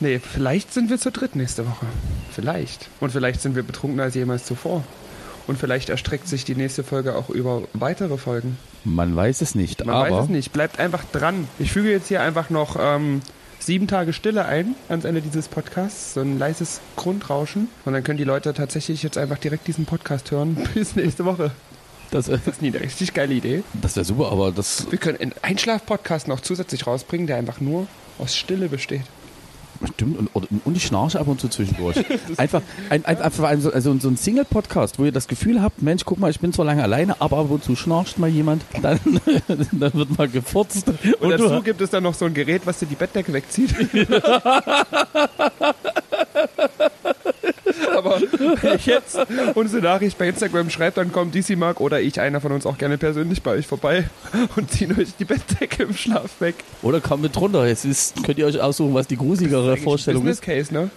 Nee, 0.00 0.18
vielleicht 0.18 0.72
sind 0.72 0.88
wir 0.88 0.98
zu 0.98 1.10
dritt 1.10 1.36
nächste 1.36 1.66
Woche. 1.66 1.86
Vielleicht. 2.32 2.88
Und 3.00 3.12
vielleicht 3.12 3.42
sind 3.42 3.54
wir 3.54 3.62
betrunkener 3.62 4.04
als 4.04 4.14
jemals 4.14 4.44
zuvor. 4.44 4.82
Und 5.46 5.58
vielleicht 5.58 5.90
erstreckt 5.90 6.26
sich 6.28 6.44
die 6.44 6.54
nächste 6.54 6.84
Folge 6.84 7.14
auch 7.16 7.28
über 7.28 7.62
weitere 7.74 8.16
Folgen. 8.16 8.56
Man 8.84 9.14
weiß 9.14 9.42
es 9.42 9.54
nicht, 9.54 9.84
Man 9.84 9.94
aber. 9.94 10.10
weiß 10.10 10.24
es 10.24 10.30
nicht. 10.30 10.52
Bleibt 10.52 10.78
einfach 10.78 11.04
dran. 11.04 11.48
Ich 11.58 11.72
füge 11.72 11.90
jetzt 11.90 12.08
hier 12.08 12.22
einfach 12.22 12.50
noch 12.50 12.76
ähm, 12.80 13.20
sieben 13.58 13.88
Tage 13.88 14.12
Stille 14.12 14.46
ein 14.46 14.74
ans 14.88 15.04
Ende 15.04 15.20
dieses 15.20 15.48
Podcasts. 15.48 16.14
So 16.14 16.20
ein 16.20 16.38
leises 16.38 16.80
Grundrauschen. 16.96 17.68
Und 17.84 17.92
dann 17.92 18.02
können 18.04 18.18
die 18.18 18.24
Leute 18.24 18.54
tatsächlich 18.54 19.02
jetzt 19.02 19.18
einfach 19.18 19.38
direkt 19.38 19.66
diesen 19.66 19.84
Podcast 19.84 20.30
hören. 20.30 20.56
Bis 20.74 20.96
nächste 20.96 21.24
Woche. 21.26 21.50
Das, 22.10 22.26
das 22.26 22.46
ist 22.46 22.62
nie 22.62 22.68
eine 22.68 22.80
richtig 22.80 23.12
geile 23.12 23.34
Idee. 23.34 23.62
Das 23.80 23.96
wäre 23.96 24.04
super, 24.04 24.32
aber 24.32 24.50
das. 24.50 24.90
Wir 24.90 24.98
können 24.98 25.20
einen 25.20 25.34
Einschlaf-Podcast 25.42 26.26
noch 26.26 26.40
zusätzlich 26.40 26.86
rausbringen, 26.86 27.26
der 27.26 27.36
einfach 27.36 27.60
nur 27.60 27.86
aus 28.18 28.34
Stille 28.34 28.68
besteht. 28.68 29.02
Stimmt, 29.94 30.18
und, 30.18 30.28
und, 30.34 30.46
und 30.64 30.76
ich 30.76 30.84
schnarche 30.84 31.18
ab 31.18 31.26
und 31.26 31.40
zu 31.40 31.48
zwischendurch. 31.48 31.96
einfach, 32.36 32.60
ein, 32.90 33.04
ein, 33.04 33.20
einfach 33.20 33.44
ein, 33.44 33.60
so, 33.60 33.72
also 33.72 33.98
so 33.98 34.08
ein 34.08 34.16
Single-Podcast, 34.16 34.98
wo 34.98 35.04
ihr 35.04 35.12
das 35.12 35.26
Gefühl 35.26 35.62
habt, 35.62 35.80
Mensch, 35.82 36.04
guck 36.04 36.18
mal, 36.18 36.30
ich 36.30 36.40
bin 36.40 36.52
zwar 36.52 36.66
lange 36.66 36.82
alleine, 36.82 37.20
aber 37.20 37.38
ab 37.38 37.50
und 37.50 37.64
zu 37.64 37.76
schnarcht 37.76 38.18
mal 38.18 38.28
jemand, 38.28 38.62
dann, 38.82 39.00
dann 39.72 39.94
wird 39.94 40.18
mal 40.18 40.28
gefurzt. 40.28 40.88
Und, 40.88 41.20
Und 41.20 41.30
dazu 41.30 41.48
du, 41.48 41.62
gibt 41.62 41.80
es 41.80 41.90
dann 41.90 42.02
noch 42.02 42.14
so 42.14 42.26
ein 42.26 42.34
Gerät, 42.34 42.62
was 42.66 42.78
dir 42.78 42.86
die 42.86 42.94
Bettdecke 42.94 43.32
wegzieht. 43.32 43.74
Aber 48.00 48.20
wenn 48.62 48.76
ich 48.76 48.86
jetzt 48.86 49.18
unsere 49.54 49.82
Nachricht 49.82 50.16
bei 50.16 50.28
Instagram 50.28 50.70
schreibt, 50.70 50.96
dann 50.96 51.12
kommt 51.12 51.34
DC 51.34 51.56
Mark 51.56 51.80
oder 51.80 52.00
ich, 52.00 52.18
einer 52.18 52.40
von 52.40 52.50
uns, 52.52 52.64
auch 52.64 52.78
gerne 52.78 52.96
persönlich 52.96 53.42
bei 53.42 53.52
euch 53.52 53.66
vorbei 53.66 54.08
und 54.56 54.70
ziehen 54.70 54.98
euch 54.98 55.08
die 55.18 55.26
Bettdecke 55.26 55.82
im 55.82 55.94
Schlaf 55.94 56.40
weg. 56.40 56.54
oder 56.82 57.00
kommt 57.00 57.22
mit 57.22 57.36
drunter. 57.36 57.66
Jetzt 57.66 57.84
ist, 57.84 58.24
könnt 58.24 58.38
ihr 58.38 58.46
euch 58.46 58.58
aussuchen, 58.58 58.94
was 58.94 59.06
die 59.06 59.16
gruseligere 59.16 59.72
Eigentlich 59.72 59.84
Vorstellung 59.84 60.24
Business 60.24 60.38
ist. 60.38 60.70
Case, 60.70 60.72
ne? 60.72 60.90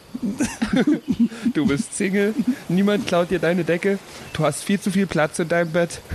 du 1.54 1.68
bist 1.68 1.96
Single, 1.98 2.34
niemand 2.70 3.06
klaut 3.06 3.30
dir 3.30 3.40
deine 3.40 3.66
Decke, 3.66 4.00
du 4.32 4.44
hast 4.44 4.64
viel 4.64 4.80
zu 4.80 4.90
viel 4.90 5.06
Platz 5.06 5.40
in 5.40 5.50
deinem 5.50 5.72
Bett. 5.72 6.00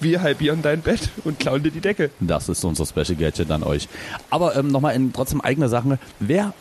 Wir 0.00 0.22
halbieren 0.22 0.62
dein 0.62 0.82
Bett 0.82 1.10
und 1.24 1.40
klauen 1.40 1.64
dir 1.64 1.72
die 1.72 1.80
Decke. 1.80 2.10
Das 2.20 2.48
ist 2.48 2.64
unser 2.64 2.86
Special 2.86 3.16
Gadget 3.16 3.50
an 3.50 3.64
euch. 3.64 3.88
Aber 4.30 4.54
ähm, 4.54 4.68
nochmal 4.68 4.94
in 4.94 5.12
trotzdem 5.12 5.40
eigener 5.40 5.68
Sache. 5.68 5.98
Wer 6.20 6.54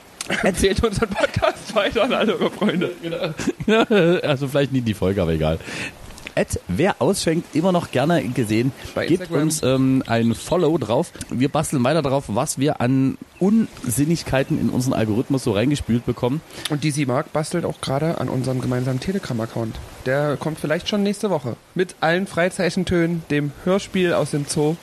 Erzählt 0.44 0.84
unseren 0.84 1.10
Podcast 1.10 1.74
weiter 1.76 2.04
an 2.04 2.14
alle 2.14 2.38
eure 2.38 2.52
Freunde. 2.52 2.92
also 4.24 4.48
vielleicht 4.48 4.72
nie 4.72 4.82
die 4.82 4.94
Folge, 4.94 5.22
aber 5.22 5.32
egal. 5.32 5.60
Ed, 6.36 6.60
wer 6.68 7.02
ausschenkt, 7.02 7.56
immer 7.56 7.72
noch 7.72 7.90
gerne 7.90 8.24
gesehen. 8.24 8.72
Bei 8.94 9.08
Gebt 9.08 9.22
Instagram. 9.22 9.42
uns 9.42 9.64
ähm, 9.64 10.04
ein 10.06 10.36
Follow 10.36 10.78
drauf. 10.78 11.12
Wir 11.32 11.50
basteln 11.50 11.84
weiter 11.84 12.04
drauf, 12.04 12.26
was 12.28 12.60
wir 12.60 12.80
an 12.80 13.18
Unsinnigkeiten 13.40 14.62
in 14.62 14.70
unseren 14.70 14.94
Algorithmus 14.94 15.44
so 15.44 15.54
reingespült 15.54 16.06
bekommen. 16.06 16.42
Und 16.70 16.84
DC 16.84 17.08
Mark 17.08 17.34
bastelt 17.34 17.66
auch 17.66 17.82
gerade 17.82 18.22
an 18.22 18.30
unserem 18.30 18.62
gemeinsamen 18.62 19.00
Telegram-Account. 19.00 19.78
Der 20.06 20.38
kommt 20.38 20.60
vielleicht 20.60 20.88
schon 20.88 21.02
nächste 21.02 21.32
Woche. 21.32 21.56
Mit 21.74 21.96
allen 22.02 22.28
Freizeichentönen, 22.28 23.24
dem 23.32 23.52
Hörspiel 23.64 24.14
aus 24.14 24.30
dem 24.30 24.46
Zoo 24.48 24.76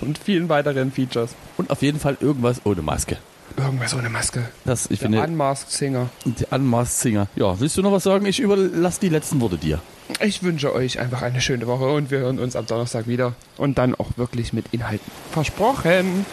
und 0.00 0.16
vielen 0.16 0.48
weiteren 0.48 0.92
Features. 0.92 1.34
Und 1.56 1.70
auf 1.70 1.82
jeden 1.82 1.98
Fall 1.98 2.18
irgendwas 2.20 2.64
ohne 2.64 2.82
Maske. 2.82 3.16
Irgendwas 3.56 3.94
ohne 3.94 4.08
Maske. 4.08 4.48
Das, 4.64 4.84
ich 4.90 4.98
Der 5.00 5.08
finde, 5.10 5.22
Unmasked 5.22 5.70
Singer. 5.70 6.08
die 6.24 6.44
Unmasked 6.50 6.98
Singer. 6.98 7.26
Ja, 7.36 7.58
willst 7.60 7.76
du 7.76 7.82
noch 7.82 7.92
was 7.92 8.04
sagen? 8.04 8.26
Ich 8.26 8.40
überlasse 8.40 9.00
die 9.00 9.08
letzten 9.08 9.40
Worte 9.40 9.58
dir. 9.58 9.80
Ich 10.20 10.42
wünsche 10.42 10.74
euch 10.74 10.98
einfach 10.98 11.22
eine 11.22 11.40
schöne 11.40 11.66
Woche 11.66 11.88
und 11.88 12.10
wir 12.10 12.18
hören 12.20 12.38
uns 12.38 12.56
am 12.56 12.66
Donnerstag 12.66 13.06
wieder. 13.06 13.34
Und 13.56 13.78
dann 13.78 13.94
auch 13.94 14.08
wirklich 14.16 14.52
mit 14.52 14.66
Inhalten. 14.72 15.10
Versprochen! 15.32 16.26